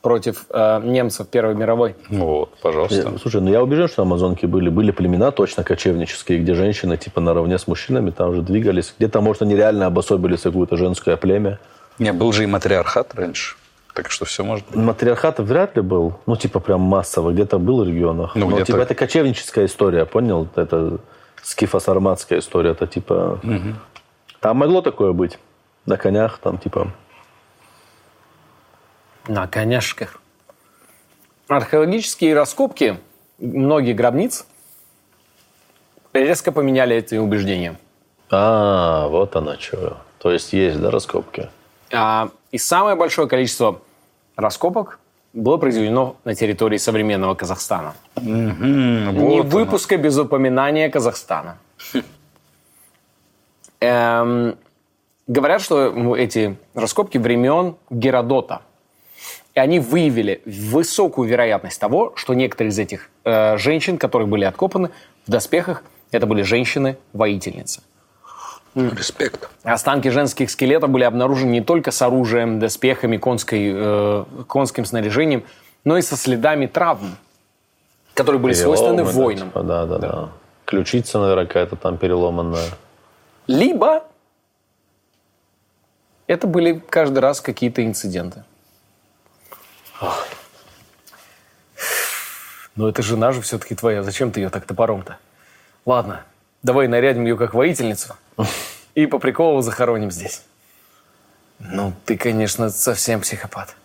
против 0.08 0.46
э, 0.50 0.82
немцев 0.86 1.28
Первой 1.28 1.54
мировой. 1.56 1.96
Вот, 2.10 2.58
пожалуйста. 2.62 2.96
Я- 3.12 3.18
Слушай, 3.20 3.42
ну 3.42 3.52
я 3.52 3.62
убежден, 3.62 3.90
что 3.90 4.04
амазонки 4.04 4.46
были. 4.46 4.70
Были 4.70 4.92
племена 4.92 5.32
точно 5.32 5.64
кочевнические, 5.66 6.40
где 6.40 6.54
женщины 6.54 6.96
типа 6.96 7.20
наравне 7.20 7.58
с 7.58 7.68
мужчинами 7.68 8.12
там 8.12 8.34
же 8.34 8.42
двигались. 8.42 8.94
Где-то, 8.98 9.20
может, 9.20 9.42
они 9.42 9.56
реально 9.58 9.86
обособились 9.88 10.42
какое-то 10.42 10.78
женское 10.78 11.18
племя. 11.18 11.60
Не, 12.00 12.14
был 12.14 12.32
же 12.32 12.44
и 12.44 12.46
матриархат 12.48 13.16
раньше. 13.16 13.56
Так 13.94 14.10
что 14.12 14.24
все 14.26 14.44
может 14.46 14.66
быть. 14.68 14.76
Матриархат 14.78 15.40
вряд 15.40 15.76
ли 15.76 15.82
был, 15.82 16.14
ну, 16.26 16.36
типа, 16.38 16.60
прям 16.62 16.80
массово, 16.82 17.32
где-то 17.32 17.58
был 17.60 17.84
в 17.84 17.88
регионах. 17.88 18.36
Ну, 18.36 18.46
Но, 18.46 18.52
где-то- 18.56 18.66
типа, 18.68 18.78
это 18.78 18.96
кочевническая 18.96 19.66
история, 19.66 20.06
понял? 20.06 20.48
Это 20.56 21.00
скифо-сарматская 21.44 22.40
история, 22.40 22.72
это, 22.72 22.88
типа... 22.88 23.40
Там 24.40 24.58
могло 24.58 24.82
такое 24.82 25.12
быть. 25.14 25.38
На 25.86 25.98
конях, 25.98 26.38
там, 26.38 26.58
типа... 26.60 26.92
На 29.28 29.48
коняшках. 29.48 30.22
Археологические 31.48 32.34
раскопки 32.34 32.98
многих 33.40 33.96
гробниц 33.96 34.46
резко 36.14 36.52
поменяли 36.52 36.96
эти 36.96 37.16
убеждения. 37.16 37.78
А, 38.30 39.08
вот 39.08 39.36
она 39.36 39.58
что. 39.58 39.98
То 40.20 40.32
есть 40.32 40.54
есть, 40.54 40.80
да, 40.80 40.92
раскопки? 40.92 41.50
А, 41.92 42.30
и 42.52 42.58
самое 42.58 42.96
большое 42.96 43.28
количество 43.28 43.82
раскопок 44.36 45.00
было 45.34 45.58
произведено 45.58 46.16
на 46.24 46.34
территории 46.34 46.78
современного 46.78 47.36
Казахстана. 47.36 47.94
Не 48.16 49.42
выпуска 49.42 49.98
без 49.98 50.18
упоминания 50.18 50.90
Казахстана. 50.90 51.58
Эм, 53.80 54.58
говорят, 55.28 55.62
что 55.62 56.16
эти 56.16 56.58
раскопки 56.74 57.18
времен 57.18 57.76
Геродота. 57.90 58.62
И 59.58 59.60
они 59.60 59.80
выявили 59.80 60.44
высокую 60.46 61.28
вероятность 61.28 61.82
того, 61.82 62.14
что 62.16 62.36
некоторые 62.36 62.70
из 62.70 62.78
этих 62.78 63.10
э, 63.24 63.58
женщин, 63.58 63.98
которые 63.98 64.28
были 64.28 64.44
откопаны 64.44 64.92
в 65.26 65.32
доспехах, 65.32 65.82
это 66.12 66.28
были 66.28 66.44
женщины-воительницы. 66.44 67.82
Респект. 68.76 69.50
Останки 69.64 70.10
женских 70.10 70.52
скелетов 70.52 70.92
были 70.92 71.06
обнаружены 71.06 71.50
не 71.50 71.62
только 71.62 71.90
с 71.90 72.00
оружием, 72.04 72.60
доспехами, 72.60 73.18
конской, 73.18 73.72
э, 73.74 74.26
конским 74.48 74.86
снаряжением, 74.86 75.44
но 75.84 75.98
и 75.98 76.04
со 76.04 76.16
следами 76.18 76.68
травм, 76.68 77.18
которые 78.14 78.40
были 78.40 78.54
свойственны 78.54 78.98
Переломы, 78.98 79.12
да, 79.12 79.20
воинам. 79.20 79.48
типа, 79.48 79.64
Да, 79.64 79.86
да, 79.88 79.98
да. 79.98 80.30
Ключица, 80.66 81.18
наверное, 81.18 81.48
какая-то 81.48 81.78
там 81.78 81.98
переломанная. 81.98 82.70
Либо 83.48 84.04
это 86.28 86.46
были 86.46 86.80
каждый 86.92 87.20
раз 87.20 87.42
какие-то 87.42 87.84
инциденты. 87.84 88.44
Но 92.76 92.88
это 92.88 93.02
жена 93.02 93.32
же 93.32 93.42
все-таки 93.42 93.76
твоя. 93.76 94.04
Зачем 94.04 94.32
ты 94.32 94.40
ее 94.40 94.50
так 94.50 94.66
топором-то? 94.66 95.18
Ладно, 95.86 96.24
давай 96.64 96.88
нарядим 96.88 97.24
ее 97.24 97.36
как 97.38 97.54
воительницу 97.54 98.16
и 98.94 99.08
по 99.08 99.20
приколу 99.20 99.62
захороним 99.62 100.12
здесь. 100.12 100.44
Ну, 101.60 101.94
ты, 102.06 102.18
конечно, 102.18 102.70
совсем 102.70 103.22
психопат. 103.22 103.76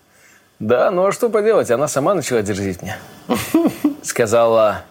Да, 0.59 0.91
ну 0.91 1.07
а 1.07 1.13
что 1.13 1.31
поделать? 1.31 1.71
Она 1.71 1.89
сама 1.89 2.15
начала 2.15 2.43
дерзить 2.43 2.83
мне. 2.83 2.99
Сказала, 4.03 4.85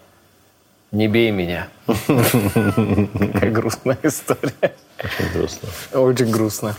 не 0.91 1.07
бей 1.07 1.31
меня. 1.31 1.69
Какая 1.85 3.51
грустная 3.51 3.99
история. 4.03 4.75
Очень 4.99 5.31
грустно. 5.33 5.69
Очень 5.93 6.31
грустно. 6.31 6.75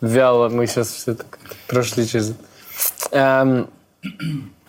Вяло 0.00 0.48
мы 0.48 0.66
сейчас 0.66 0.88
все 0.88 1.14
так 1.14 1.38
прошли 1.68 2.06
через... 2.06 2.34
Эм, 3.10 3.68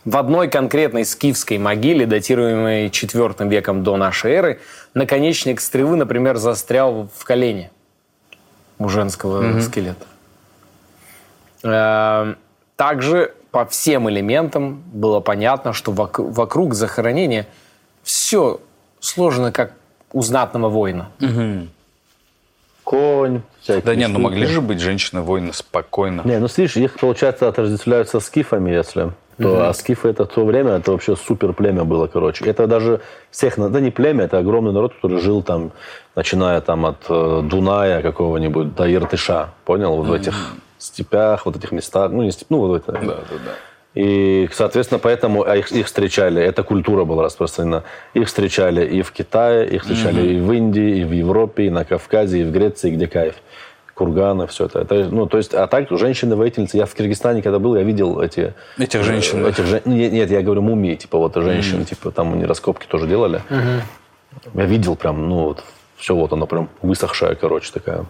в 0.05 0.17
одной 0.17 0.47
конкретной 0.49 1.03
скифской 1.05 1.57
могиле, 1.57 2.05
датируемой 2.05 2.87
IV 2.89 3.47
веком 3.49 3.83
до 3.83 3.97
нашей 3.97 4.31
эры, 4.33 4.59
наконечник 4.93 5.59
стрелы, 5.59 5.95
например, 5.97 6.37
застрял 6.37 7.09
в 7.17 7.23
колене 7.25 7.71
у 8.77 8.87
женского 8.89 9.59
скелета. 9.61 10.05
Эм, 11.63 12.37
Также 12.75 13.33
по 13.51 13.65
всем 13.65 14.09
элементам 14.09 14.83
было 14.93 15.21
понятно, 15.21 15.71
что 15.73 15.91
вок- 15.93 16.31
вокруг 16.31 16.73
захоронения 16.73 17.47
все 18.03 18.59
сложено 18.99 19.51
как 19.51 19.71
у 20.11 20.21
знатного 20.21 20.67
воина. 20.69 21.09
Конь, 22.85 23.41
всякие 23.61 23.81
Да 23.81 23.95
нет, 23.95 24.09
ну 24.09 24.19
штуки. 24.19 24.23
могли 24.23 24.45
же 24.45 24.61
быть 24.61 24.79
женщины-воины 24.79 25.51
спокойно. 25.53 26.21
Не, 26.23 26.37
ну 26.37 26.47
смотришь, 26.47 26.77
их, 26.77 26.99
получается, 26.99 27.47
отождествляют 27.49 28.09
со 28.09 28.19
скифами, 28.19 28.69
если. 28.69 29.11
То, 29.37 29.67
А 29.67 29.73
скифы 29.73 30.07
это 30.07 30.23
в 30.25 30.29
то 30.29 30.45
время, 30.45 30.73
это 30.73 30.91
вообще 30.91 31.15
супер 31.15 31.51
племя 31.51 31.83
было, 31.83 32.07
короче. 32.07 32.45
Это 32.45 32.67
даже 32.67 33.01
всех, 33.31 33.55
да 33.57 33.79
не 33.81 33.91
племя, 33.91 34.25
это 34.25 34.37
огромный 34.37 34.71
народ, 34.71 34.93
который 34.93 35.19
жил 35.19 35.41
там, 35.41 35.71
начиная 36.15 36.61
там 36.61 36.85
от 36.85 37.03
э, 37.09 37.41
Дуная 37.43 38.01
какого-нибудь 38.01 38.75
до 38.75 38.93
Иртыша, 38.93 39.49
понял? 39.65 39.95
Вот 39.97 40.07
в 40.07 40.13
этих 40.13 40.53
степях, 40.77 41.45
вот 41.45 41.57
этих 41.57 41.71
местах, 41.71 42.11
ну 42.11 42.21
не 42.23 42.31
степ, 42.31 42.47
ну 42.49 42.59
вот 42.59 42.83
это. 42.83 42.93
Да, 42.93 42.99
да, 43.01 43.15
да. 43.31 43.51
И, 43.95 44.49
соответственно, 44.51 44.99
поэтому 44.99 45.47
а 45.47 45.55
их, 45.55 45.71
их 45.71 45.85
встречали, 45.85 46.41
эта 46.41 46.63
культура 46.63 47.05
была 47.05 47.23
распространена. 47.23 47.83
Их 48.13 48.27
встречали 48.27 48.85
и 48.85 49.01
в 49.01 49.11
Китае, 49.11 49.67
их 49.69 49.83
встречали 49.83 50.33
и 50.33 50.39
в 50.39 50.51
Индии, 50.51 50.99
и 50.99 51.03
в 51.05 51.13
Европе, 51.13 51.67
и 51.67 51.69
на 51.69 51.85
Кавказе, 51.85 52.41
и 52.41 52.43
в 52.43 52.51
Греции, 52.51 52.91
где 52.91 53.07
кайф. 53.07 53.35
Курганы, 53.93 54.47
все 54.47 54.65
это. 54.65 54.79
это. 54.79 55.05
Ну, 55.05 55.25
то 55.25 55.37
есть, 55.37 55.53
а 55.53 55.67
так, 55.67 55.89
женщины-воительницы. 55.89 56.75
Я 56.75 56.85
в 56.85 56.93
Киргизстане, 56.93 57.41
когда 57.41 57.59
был, 57.59 57.77
я 57.77 57.83
видел 57.83 58.19
эти... 58.19 58.53
Этих 58.77 59.03
женщин, 59.03 59.39
э, 59.39 59.43
да? 59.43 59.49
Этих, 59.51 59.65
жен- 59.65 59.81
нет, 59.85 60.11
нет, 60.11 60.29
я 60.29 60.41
говорю 60.41 60.61
мумии, 60.61 60.95
типа 60.95 61.17
вот 61.17 61.33
женщин, 61.35 61.85
типа 61.85 62.11
там 62.11 62.33
они 62.33 62.45
раскопки 62.45 62.85
тоже 62.87 63.07
делали. 63.07 63.41
Я 64.53 64.65
видел 64.65 64.97
прям, 64.97 65.29
ну 65.29 65.45
вот, 65.45 65.63
все 65.95 66.13
вот 66.13 66.33
оно 66.33 66.45
прям 66.45 66.67
высохшая, 66.81 67.35
короче, 67.35 67.71
такая. 67.71 68.05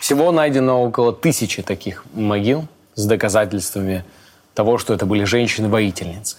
Всего 0.00 0.32
найдено 0.32 0.82
около 0.82 1.14
тысячи 1.14 1.62
таких 1.62 2.04
могил 2.12 2.66
с 2.94 3.06
доказательствами 3.06 4.04
того, 4.54 4.78
что 4.78 4.94
это 4.94 5.06
были 5.06 5.24
женщины-воительницы. 5.24 6.38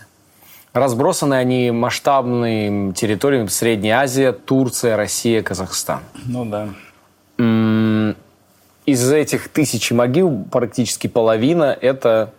Разбросаны 0.74 1.36
они 1.36 1.72
масштабными 1.72 2.94
территориями 2.94 3.48
Средняя 3.48 4.00
Азия, 4.00 4.32
Турция, 4.32 4.98
Россия, 4.98 5.44
Казахстан. 5.44 6.02
Ну 6.26 6.46
да. 6.46 6.70
Из 8.86 9.12
этих 9.12 9.50
тысячи 9.50 9.94
могил 9.94 10.46
практически 10.52 11.08
половина 11.08 11.78
это 11.80 12.34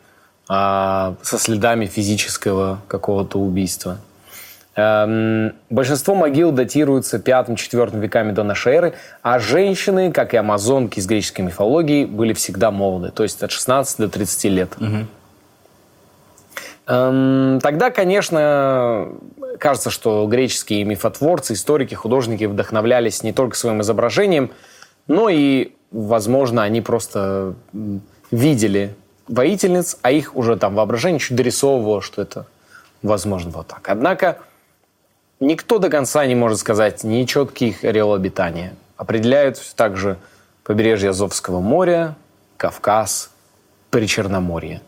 а, 0.48 1.14
со 1.22 1.38
следами 1.38 1.86
физического 1.86 2.80
какого-то 2.86 3.38
убийства. 3.38 3.98
Эм, 4.76 5.52
большинство 5.70 6.14
могил 6.16 6.50
датируются 6.50 7.18
5-4 7.18 7.98
веками 7.98 8.32
до 8.32 8.42
нашей 8.42 8.74
эры, 8.74 8.94
а 9.22 9.38
женщины, 9.38 10.10
как 10.10 10.34
и 10.34 10.36
амазонки 10.36 10.98
из 10.98 11.06
греческой 11.06 11.44
мифологии, 11.44 12.04
были 12.04 12.32
всегда 12.32 12.72
молоды, 12.72 13.10
то 13.10 13.22
есть 13.22 13.42
от 13.42 13.52
16 13.52 13.98
до 13.98 14.08
30 14.08 14.44
лет. 14.50 14.72
Эм, 14.80 15.08
Тогда, 16.86 17.90
конечно, 17.90 19.08
кажется, 19.58 19.90
что 19.90 20.26
греческие 20.26 20.84
мифотворцы, 20.84 21.54
историки, 21.54 21.94
художники 21.94 22.44
вдохновлялись 22.44 23.22
не 23.22 23.32
только 23.32 23.56
своим 23.56 23.80
изображением, 23.80 24.50
но 25.06 25.28
и, 25.30 25.72
возможно, 25.90 26.62
они 26.62 26.82
просто 26.82 27.54
видели 28.30 28.94
воительниц, 29.28 29.96
а 30.02 30.10
их 30.10 30.36
уже 30.36 30.56
там 30.56 30.74
воображение 30.74 31.20
чуть 31.20 31.36
дорисовывало, 31.36 32.02
что 32.02 32.20
это 32.20 32.46
возможно 33.02 33.50
вот 33.50 33.68
так. 33.68 33.88
Однако 33.88 34.38
никто 35.40 35.78
до 35.78 35.88
конца 35.88 36.26
не 36.26 36.34
может 36.34 36.58
сказать 36.58 37.02
ни 37.04 37.24
четких 37.24 37.84
ореол 37.84 38.12
обитания. 38.12 38.74
Определяют 38.98 39.58
также 39.74 40.18
побережье 40.64 41.10
Азовского 41.10 41.60
моря, 41.60 42.14
Кавказ, 42.58 43.30
Причерноморье. 43.90 44.82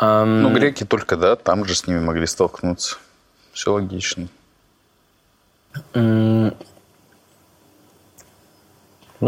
Ну, 0.00 0.52
греки 0.52 0.84
только, 0.84 1.16
да, 1.16 1.36
там 1.36 1.64
же 1.64 1.74
с 1.74 1.86
ними 1.86 2.00
могли 2.00 2.26
столкнуться. 2.26 2.96
Все 3.52 3.72
логично. 3.72 4.28
Ну 5.94 6.54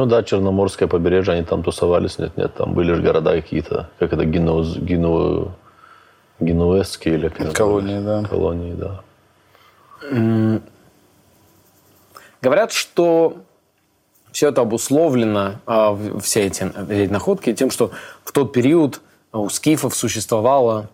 да, 0.06 0.22
Черноморское 0.22 0.86
побережье, 0.86 1.34
они 1.34 1.44
там 1.44 1.64
тусовались, 1.64 2.18
нет, 2.18 2.36
нет, 2.36 2.54
там 2.54 2.74
были 2.74 2.92
же 2.92 3.02
города 3.02 3.32
какие-то, 3.32 3.90
как 3.98 4.12
это, 4.12 4.24
Генуз, 4.24 4.76
Гену, 4.76 5.52
Генуэзские 6.38 7.14
или 7.14 7.28
как 7.28 7.52
Колонии, 7.52 7.94
называется? 7.96 8.22
да. 8.22 8.28
Колонии, 8.28 8.74
да. 8.74 9.02
Говорят, 12.40 12.72
что 12.72 13.38
все 14.30 14.48
это 14.48 14.60
обусловлено, 14.60 15.56
а, 15.66 15.98
все 16.22 16.46
эти, 16.46 16.62
эти 16.88 17.10
находки, 17.10 17.52
тем, 17.52 17.70
что 17.72 17.90
в 18.24 18.30
тот 18.30 18.52
период 18.52 19.00
у 19.33 19.49
скифов 19.49 19.95
существовало 19.95 20.89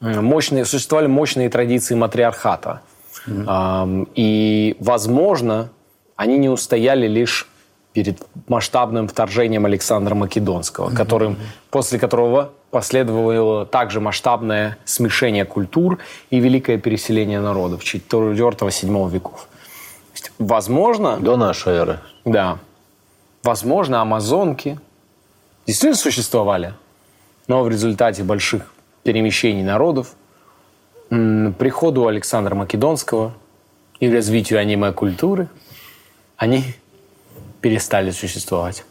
м, 0.00 0.24
мощные, 0.24 0.64
существовали 0.64 1.06
мощные 1.06 1.48
традиции 1.48 1.94
матриархата. 1.94 2.80
Ам, 3.46 4.06
И, 4.14 4.76
возможно, 4.80 5.68
они 6.16 6.38
не 6.38 6.48
устояли 6.48 7.06
лишь 7.08 7.48
перед 7.92 8.22
масштабным 8.48 9.08
вторжением 9.08 9.64
Александра 9.64 10.14
Македонского, 10.14 10.90
которым, 10.94 11.36
после 11.70 11.98
которого 11.98 12.50
последовало 12.70 13.64
также 13.64 14.00
масштабное 14.00 14.76
смешение 14.84 15.44
культур 15.46 15.98
и 16.30 16.38
великое 16.40 16.76
переселение 16.78 17.40
народов 17.40 17.82
4-7 17.82 19.10
веков. 19.10 19.48
Есть, 20.14 20.30
возможно, 20.38 21.16
До 21.18 21.36
нашей 21.36 21.72
эры. 21.74 21.98
да. 22.24 22.58
Возможно, 23.42 24.00
амазонки 24.02 24.78
действительно 25.66 25.96
существовали, 25.96 26.74
но 27.46 27.62
в 27.62 27.68
результате 27.68 28.22
больших 28.22 28.72
перемещений 29.02 29.62
народов, 29.62 30.14
приходу 31.08 32.08
Александра 32.08 32.54
Македонского 32.54 33.34
и 34.00 34.10
развитию 34.10 34.58
аниме-культуры, 34.58 35.48
они 36.36 36.64
перестали 37.60 38.10
существовать. 38.10 38.84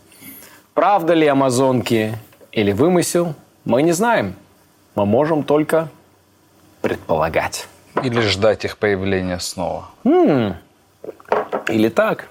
Правда 0.73 1.13
ли 1.13 1.27
амазонки 1.27 2.17
или 2.51 2.71
вымысел, 2.71 3.35
мы 3.63 3.81
не 3.81 3.91
знаем. 3.91 4.35
Мы 4.95 5.05
можем 5.05 5.43
только 5.43 5.89
предполагать. 6.81 7.67
Или 8.03 8.19
ждать 8.21 8.65
их 8.65 8.77
появления 8.77 9.39
снова. 9.39 9.89
Или 10.03 11.89
так. 11.89 12.27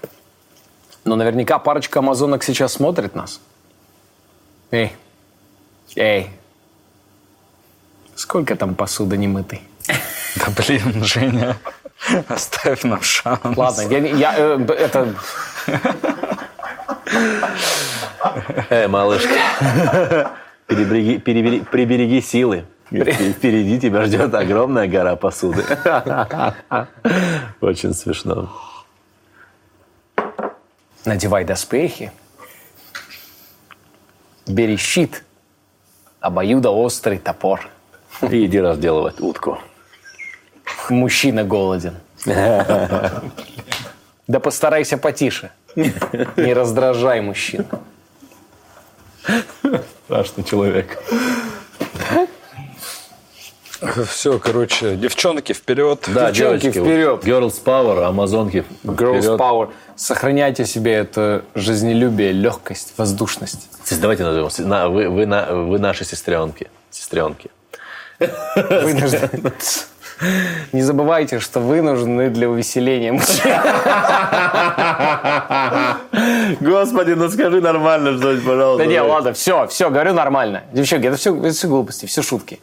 Но 1.03 1.15
наверняка 1.15 1.59
парочка 1.59 1.99
амазонок 1.99 2.43
сейчас 2.43 2.73
смотрит 2.73 3.15
нас. 3.15 3.39
Эй, 4.71 4.93
эй, 5.95 6.29
сколько 8.15 8.55
там 8.55 8.75
посуды 8.75 9.17
немытой? 9.17 9.61
Да 10.37 10.47
блин, 10.57 11.01
Женя, 11.05 11.55
оставь 12.27 12.83
нам 12.83 13.01
шанс. 13.01 13.39
Ладно, 13.55 13.81
я, 13.83 13.99
не- 14.01 14.11
я, 14.19 14.33
э, 14.37 14.59
это 14.77 15.15
Эй, 18.69 18.87
малышка, 18.87 19.29
перебереги, 20.67 21.17
перебери- 21.19 21.63
прибереги 21.63 22.21
силы. 22.21 22.65
Впереди 22.87 23.79
тебя 23.79 24.03
ждет 24.05 24.33
огромная 24.33 24.87
гора 24.87 25.15
посуды. 25.15 25.63
Очень 27.61 27.93
смешно. 27.93 28.49
надевай 31.05 31.45
доспехи, 31.45 32.11
бери 34.47 34.75
щит, 34.77 35.23
обоюдоострый 36.25 37.19
топор. 37.19 37.69
И 38.21 38.45
иди 38.45 38.59
разделывать 38.59 39.19
утку. 39.19 39.59
Мужчина 40.89 41.43
голоден. 41.43 41.95
Да 42.25 43.21
постарайся 44.41 44.97
потише. 44.97 45.51
Не 45.75 46.53
раздражай 46.53 47.21
мужчин. 47.21 47.65
Страшный 50.05 50.43
человек. 50.43 50.97
все, 54.09 54.39
короче, 54.39 54.95
девчонки 54.95 55.53
вперед. 55.53 56.03
Да, 56.07 56.31
Девчонки, 56.31 56.61
девочки, 56.63 56.79
вперед. 56.79 57.23
Girls 57.23 57.63
Power, 57.63 58.03
амазонки 58.03 58.63
Girls 58.83 59.19
вперед. 59.21 59.39
Power. 59.39 59.69
Сохраняйте 59.95 60.65
себе 60.65 60.93
это 60.93 61.43
жизнелюбие, 61.55 62.31
легкость, 62.31 62.93
воздушность. 62.97 63.69
Давайте 64.01 64.23
назовем. 64.23 64.49
На- 64.69 64.89
вы, 64.89 65.09
вы, 65.09 65.25
на- 65.25 65.45
вы 65.53 65.79
наши 65.79 66.05
сестренки. 66.05 66.67
Сестренки. 66.91 67.49
Вынуждены. 68.19 69.51
Не 70.71 70.81
забывайте, 70.81 71.39
что 71.39 71.59
вы 71.59 71.81
нужны 71.81 72.29
для 72.29 72.49
увеселения 72.49 73.11
мужчин. 73.11 73.51
Господи, 76.61 77.11
ну 77.11 77.29
скажи 77.29 77.61
нормально 77.61 78.17
что-нибудь, 78.17 78.45
пожалуйста. 78.45 78.83
Да 78.85 78.89
не, 78.89 79.01
ладно, 79.01 79.33
все, 79.33 79.67
все, 79.67 79.89
говорю 79.89 80.13
нормально. 80.13 80.63
Девчонки, 80.71 81.05
это 81.07 81.17
все, 81.17 81.35
это 81.35 81.51
все 81.53 81.67
глупости, 81.67 82.05
все 82.05 82.21
шутки. 82.21 82.59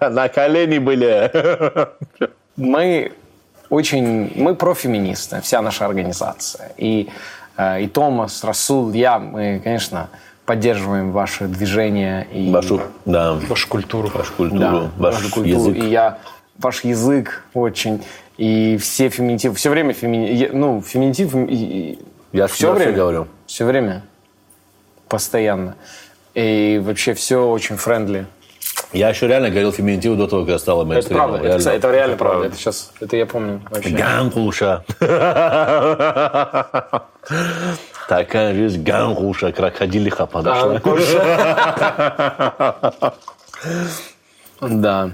На 0.00 0.28
колени 0.28 0.78
были. 0.78 1.30
Мы 2.56 3.12
очень, 3.70 4.32
мы 4.36 4.54
профеминисты, 4.54 5.40
вся 5.40 5.60
наша 5.62 5.86
организация. 5.86 6.72
И, 6.76 7.08
э, 7.56 7.82
и 7.82 7.86
Томас, 7.88 8.44
Расул, 8.44 8.92
я, 8.92 9.18
мы, 9.18 9.60
конечно, 9.64 10.08
поддерживаем 10.46 11.10
ваше 11.10 11.46
движение 11.46 12.26
и 12.32 12.52
Вашу, 12.52 12.80
да, 13.04 13.32
Вашу 13.48 13.68
культуру. 13.68 14.10
вашу 14.14 14.32
культуру, 14.34 14.60
да, 14.60 14.72
ваш 14.98 15.14
вашу 15.16 15.30
культуру. 15.34 15.48
язык. 15.48 15.76
И 15.76 15.88
я, 15.88 16.18
ваш 16.58 16.84
язык 16.84 17.42
очень, 17.54 18.04
и 18.36 18.76
все 18.80 19.08
феминитивы, 19.08 19.54
все 19.56 19.70
время 19.70 19.94
фемини, 19.94 20.50
ну, 20.52 20.80
феминитив, 20.82 21.34
и- 21.34 21.98
Я 22.32 22.46
все 22.46 22.72
время 22.72 22.92
говорю. 22.92 23.26
Все 23.46 23.64
время. 23.64 24.02
Постоянно. 25.08 25.74
И 26.34 26.80
вообще 26.84 27.14
все 27.14 27.48
очень 27.48 27.76
friendly. 27.76 28.26
Я 28.92 29.08
еще 29.08 29.26
реально 29.26 29.50
говорил 29.50 29.72
феминитив 29.72 30.16
до 30.16 30.26
того, 30.26 30.42
как 30.42 30.52
я 30.52 30.58
стал 30.58 30.80
Это 30.82 30.88
мейнстримом. 30.88 31.30
правда. 31.30 31.48
Это, 31.48 31.58
кстати, 31.58 31.76
это 31.76 31.90
реально 31.90 32.16
правда. 32.16 32.46
Это 32.46 32.56
сейчас, 32.56 32.92
это 33.00 33.16
я 33.16 33.26
помню 33.26 33.60
вообще. 33.70 33.90
Ганкуша. 33.90 34.84
Такая 38.08 38.54
жизнь 38.54 38.82
ганкуша, 38.82 39.52
крокодилиха 39.52 40.26
подошла. 40.26 40.80
Да. 44.60 45.10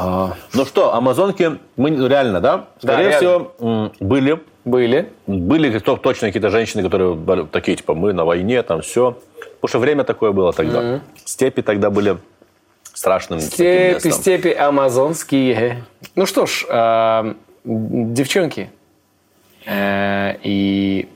Ну 0.00 0.64
что, 0.66 0.94
амазонки, 0.94 1.58
мы 1.76 1.90
реально, 1.90 2.40
да? 2.40 2.64
Скорее 2.78 3.08
реально. 3.08 3.16
всего, 3.18 3.52
м, 3.60 3.92
были. 4.00 4.40
Были. 4.64 5.12
Были 5.26 5.78
точно 5.78 6.28
какие-то 6.28 6.50
женщины, 6.50 6.82
которые 6.82 7.46
такие, 7.46 7.76
типа, 7.76 7.94
мы 7.94 8.12
на 8.12 8.24
войне, 8.24 8.62
там 8.62 8.80
все. 8.80 9.18
Потому 9.60 9.68
что 9.68 9.78
время 9.80 10.04
такое 10.04 10.32
было 10.32 10.52
тогда. 10.52 11.00
Степи 11.24 11.62
тогда 11.62 11.90
были 11.90 12.16
страшным 13.02 13.40
таким 13.40 13.52
Степи, 13.52 13.94
местом. 13.94 14.12
степи 14.12 14.48
амазонские. 14.48 15.84
Ну 16.14 16.24
что 16.24 16.46
ж, 16.46 16.64
э, 16.68 17.34
девчонки 17.64 18.70
э, 19.66 20.36
и 20.44 21.08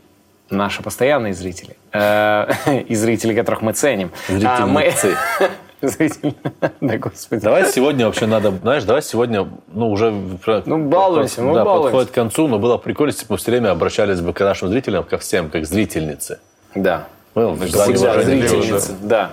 наши 0.51 0.83
постоянные 0.83 1.33
зрители, 1.33 1.77
э, 1.93 2.83
и 2.89 2.95
зрители, 2.97 3.35
которых 3.37 3.63
мы 3.63 3.73
ценим. 3.73 4.11
А, 4.45 4.67
мы- 4.67 4.93
Зрители. 5.81 6.35
Да, 6.81 6.99
господи. 6.99 7.45
Давай 7.45 7.71
сегодня 7.71 8.07
вообще 8.07 8.27
надо, 8.27 8.51
знаешь, 8.51 8.83
давай 8.83 9.03
сегодня, 9.03 9.49
ну, 9.73 9.91
уже... 9.91 10.11
Ну, 10.11 10.79
балуемся, 10.89 11.43
ну, 11.43 11.55
да, 11.55 11.65
балуемся. 11.65 11.85
подходит 11.85 12.11
к 12.11 12.15
концу, 12.15 12.49
но 12.49 12.59
было 12.59 12.79
прикольно, 12.79 13.13
если 13.13 13.27
бы 13.27 13.35
мы 13.35 13.37
все 13.37 13.53
время 13.53 13.71
обращались 13.71 14.21
бы 14.21 14.33
к 14.33 14.41
нашим 14.41 14.71
зрителям, 14.71 15.05
ко 15.05 15.19
всем, 15.19 15.51
как 15.51 15.67
зрительницы. 15.67 16.41
Да. 16.75 17.07
Всегда 17.35 17.85
уважения. 17.85 18.49
зрительницы. 18.49 18.97
Да. 19.03 19.31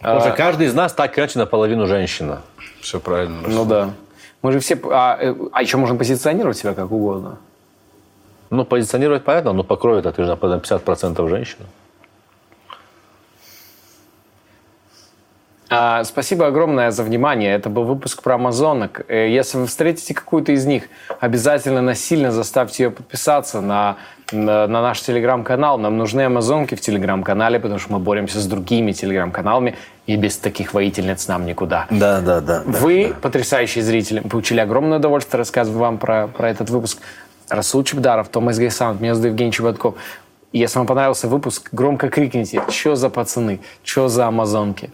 Потому 0.00 0.20
что 0.20 0.30
каждый 0.32 0.66
из 0.66 0.74
нас 0.74 0.92
так 0.92 1.12
или 1.12 1.20
иначе 1.20 1.38
наполовину 1.38 1.86
женщина. 1.86 2.42
Все 2.80 3.00
правильно. 3.00 3.42
Ну 3.46 3.64
да. 3.64 3.90
Мы 4.42 4.52
же 4.52 4.60
все... 4.60 4.78
А, 4.90 5.18
э, 5.20 5.34
а 5.52 5.62
еще 5.62 5.76
можно 5.76 5.96
позиционировать 5.96 6.56
себя 6.56 6.72
как 6.72 6.90
угодно. 6.90 7.36
Ну, 8.48 8.64
позиционировать 8.64 9.22
понятно, 9.24 9.52
но 9.52 9.62
по 9.62 9.76
крови 9.76 10.00
это 10.00 10.12
ты 10.12 10.24
же 10.24 10.28
на 10.28 10.34
50% 10.34 11.28
женщина. 11.28 11.66
Спасибо 16.02 16.48
огромное 16.48 16.90
за 16.90 17.04
внимание. 17.04 17.54
Это 17.54 17.70
был 17.70 17.84
выпуск 17.84 18.22
про 18.22 18.34
амазонок. 18.34 19.02
Э, 19.06 19.28
Если 19.30 19.56
вы 19.56 19.66
встретите 19.66 20.14
какую-то 20.14 20.50
из 20.50 20.66
них, 20.66 20.84
обязательно 21.20 21.80
насильно 21.80 22.32
заставьте 22.32 22.84
ее 22.84 22.90
подписаться 22.90 23.60
на, 23.60 23.96
на, 24.32 24.66
на 24.66 24.82
наш 24.82 25.00
телеграм-канал. 25.00 25.78
Нам 25.78 25.96
нужны 25.96 26.22
амазонки 26.22 26.74
в 26.74 26.80
телеграм-канале, 26.80 27.60
потому 27.60 27.78
что 27.78 27.92
мы 27.92 27.98
боремся 28.00 28.40
с 28.40 28.46
другими 28.46 28.90
телеграм-каналами, 28.90 29.76
и 30.06 30.16
без 30.16 30.38
таких 30.38 30.74
воительниц 30.74 31.28
нам 31.28 31.46
никуда. 31.46 31.86
Да, 31.88 32.20
да, 32.20 32.40
да. 32.40 32.62
Вы, 32.66 33.14
потрясающие 33.22 33.84
зрители, 33.84 34.20
получили 34.20 34.58
огромное 34.58 34.98
удовольствие, 34.98 35.38
рассказывая 35.38 35.78
вам 35.78 35.98
про, 35.98 36.26
про 36.26 36.50
этот 36.50 36.68
выпуск. 36.70 36.98
Расул 37.48 37.84
Чебдаров, 37.84 38.28
Томас 38.28 38.58
Гайсаунд, 38.58 39.00
меня 39.00 39.14
зовут 39.14 39.28
Евгений 39.28 39.52
Чеботков. 39.52 39.94
Если 40.52 40.78
вам 40.78 40.88
понравился 40.88 41.28
выпуск, 41.28 41.68
громко 41.70 42.08
крикните, 42.10 42.60
что 42.70 42.96
за 42.96 43.08
пацаны, 43.08 43.60
что 43.84 44.08
за 44.08 44.26
амазонки. 44.26 44.90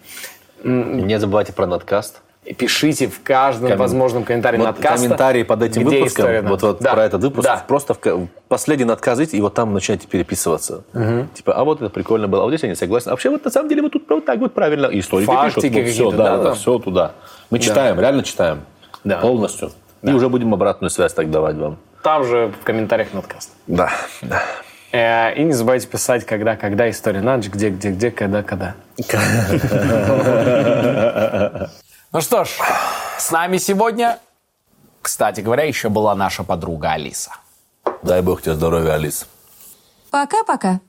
Не 0.66 1.18
забывайте 1.20 1.52
про 1.52 1.66
надкаст. 1.66 2.20
И 2.44 2.54
пишите 2.54 3.08
в 3.08 3.22
каждом 3.24 3.70
Коммен- 3.70 3.76
возможном 3.76 4.22
комментарии 4.24 4.58
Вот 4.58 4.66
надкаста. 4.66 4.96
комментарии 4.98 5.42
под 5.42 5.62
этим 5.64 5.84
выпуском, 5.84 6.46
вот, 6.46 6.62
вот 6.62 6.78
Да, 6.80 6.94
про 6.94 7.04
этот 7.04 7.20
выпуск, 7.20 7.44
Да. 7.44 7.64
просто 7.66 7.94
в 7.94 8.28
последний 8.48 8.84
надказ 8.84 9.18
идите, 9.18 9.36
и 9.36 9.40
вот 9.40 9.54
там 9.54 9.74
начинайте 9.74 10.06
переписываться. 10.06 10.84
Типа, 11.34 11.54
а 11.54 11.64
вот 11.64 11.80
это 11.82 11.90
прикольно 11.90 12.28
было, 12.28 12.42
а 12.42 12.44
вот 12.44 12.50
здесь 12.50 12.62
я 12.62 12.68
не 12.68 12.76
согласен. 12.76 13.08
А 13.08 13.12
вообще, 13.12 13.30
вот 13.30 13.44
на 13.44 13.50
самом 13.50 13.68
деле, 13.68 13.82
вот 13.82 13.92
тут 13.92 14.08
вот 14.08 14.24
так 14.24 14.38
вот 14.38 14.54
правильно. 14.54 14.86
И 14.86 15.00
историки 15.00 15.26
Фактики 15.26 15.68
пишут, 15.70 15.98
ну, 15.98 16.10
все, 16.10 16.10
да, 16.12 16.24
да, 16.24 16.36
да, 16.36 16.42
да. 16.44 16.54
все 16.54 16.78
туда. 16.78 17.12
Мы 17.50 17.58
читаем, 17.58 17.98
реально 18.00 18.22
читаем. 18.22 18.60
Да. 19.02 19.18
Полностью. 19.18 19.72
И 20.02 20.12
уже 20.12 20.28
будем 20.28 20.54
обратную 20.54 20.90
связь 20.90 21.12
так 21.14 21.30
давать 21.30 21.56
вам. 21.56 21.78
Там 22.02 22.24
же 22.24 22.52
в 22.60 22.64
комментариях 22.64 23.12
надкаст. 23.12 23.50
Да, 23.66 23.90
да. 24.22 24.42
Э, 24.96 25.34
И 25.34 25.44
не 25.44 25.52
забывайте 25.52 25.86
писать, 25.86 26.24
когда, 26.24 26.56
когда 26.56 26.88
история 26.88 27.20
на 27.20 27.36
ночь, 27.36 27.48
где, 27.48 27.68
где, 27.70 27.90
где, 27.90 28.10
когда, 28.10 28.42
когда. 28.42 28.74
Ну 32.12 32.20
что 32.20 32.44
ж, 32.44 32.50
с 33.18 33.30
нами 33.30 33.58
сегодня, 33.58 34.18
кстати 35.02 35.42
говоря, 35.42 35.64
еще 35.64 35.90
была 35.90 36.14
наша 36.14 36.44
подруга 36.44 36.92
Алиса. 36.92 37.32
Дай 38.02 38.22
бог 38.22 38.40
тебе 38.40 38.54
здоровья, 38.54 38.94
Алис. 38.94 39.26
Пока-пока. 40.10 40.80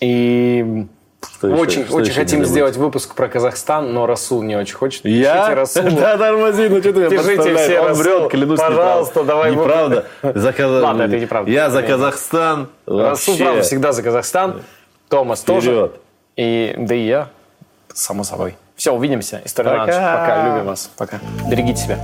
И 0.00 0.86
Что 1.22 1.48
еще- 1.48 1.56
очень, 1.60 1.84
что 1.84 1.94
очень 1.96 2.10
еще 2.10 2.20
хотим 2.20 2.44
сделать 2.44 2.76
выпуск 2.76 3.14
про 3.14 3.28
Казахстан, 3.28 3.92
но 3.92 4.06
Расул 4.06 4.42
не 4.42 4.56
очень 4.56 4.74
хочет. 4.74 5.04
Я? 5.04 5.34
Пишите 5.34 5.54
Расулу. 5.54 5.90
Да, 6.00 6.16
тормози, 6.16 6.68
ну 6.68 6.80
что 6.80 6.92
ты 6.92 7.10
подставляешь? 7.10 7.60
все, 7.60 7.80
Он 7.80 7.88
Расул. 7.88 8.02
врет, 8.02 8.30
клянусь, 8.30 8.60
Пожалуйста, 8.60 9.24
давай 9.24 9.52
Неправда. 9.52 10.06
За 10.22 10.54
Ладно, 10.80 11.02
это 11.02 11.18
неправда. 11.18 11.50
Я 11.50 11.70
за. 11.70 11.82
Казахстан. 11.82 12.68
Расул, 12.86 13.36
правда, 13.36 13.62
всегда 13.62 13.92
за 13.92 14.02
Казахстан. 14.02 14.62
Томас 15.08 15.40
тоже. 15.40 15.92
И, 16.36 16.74
да 16.78 16.94
и 16.94 17.06
я, 17.06 17.28
само 17.92 18.24
собой. 18.24 18.56
Все, 18.76 18.94
увидимся. 18.94 19.42
История 19.44 19.72
на 19.72 19.86
ночь. 19.86 19.94
Пока. 19.94 20.16
Пока. 20.20 20.48
Любим 20.48 20.66
вас. 20.66 20.90
Пока. 20.96 21.18
Берегите 21.50 21.82
себя. 21.82 21.98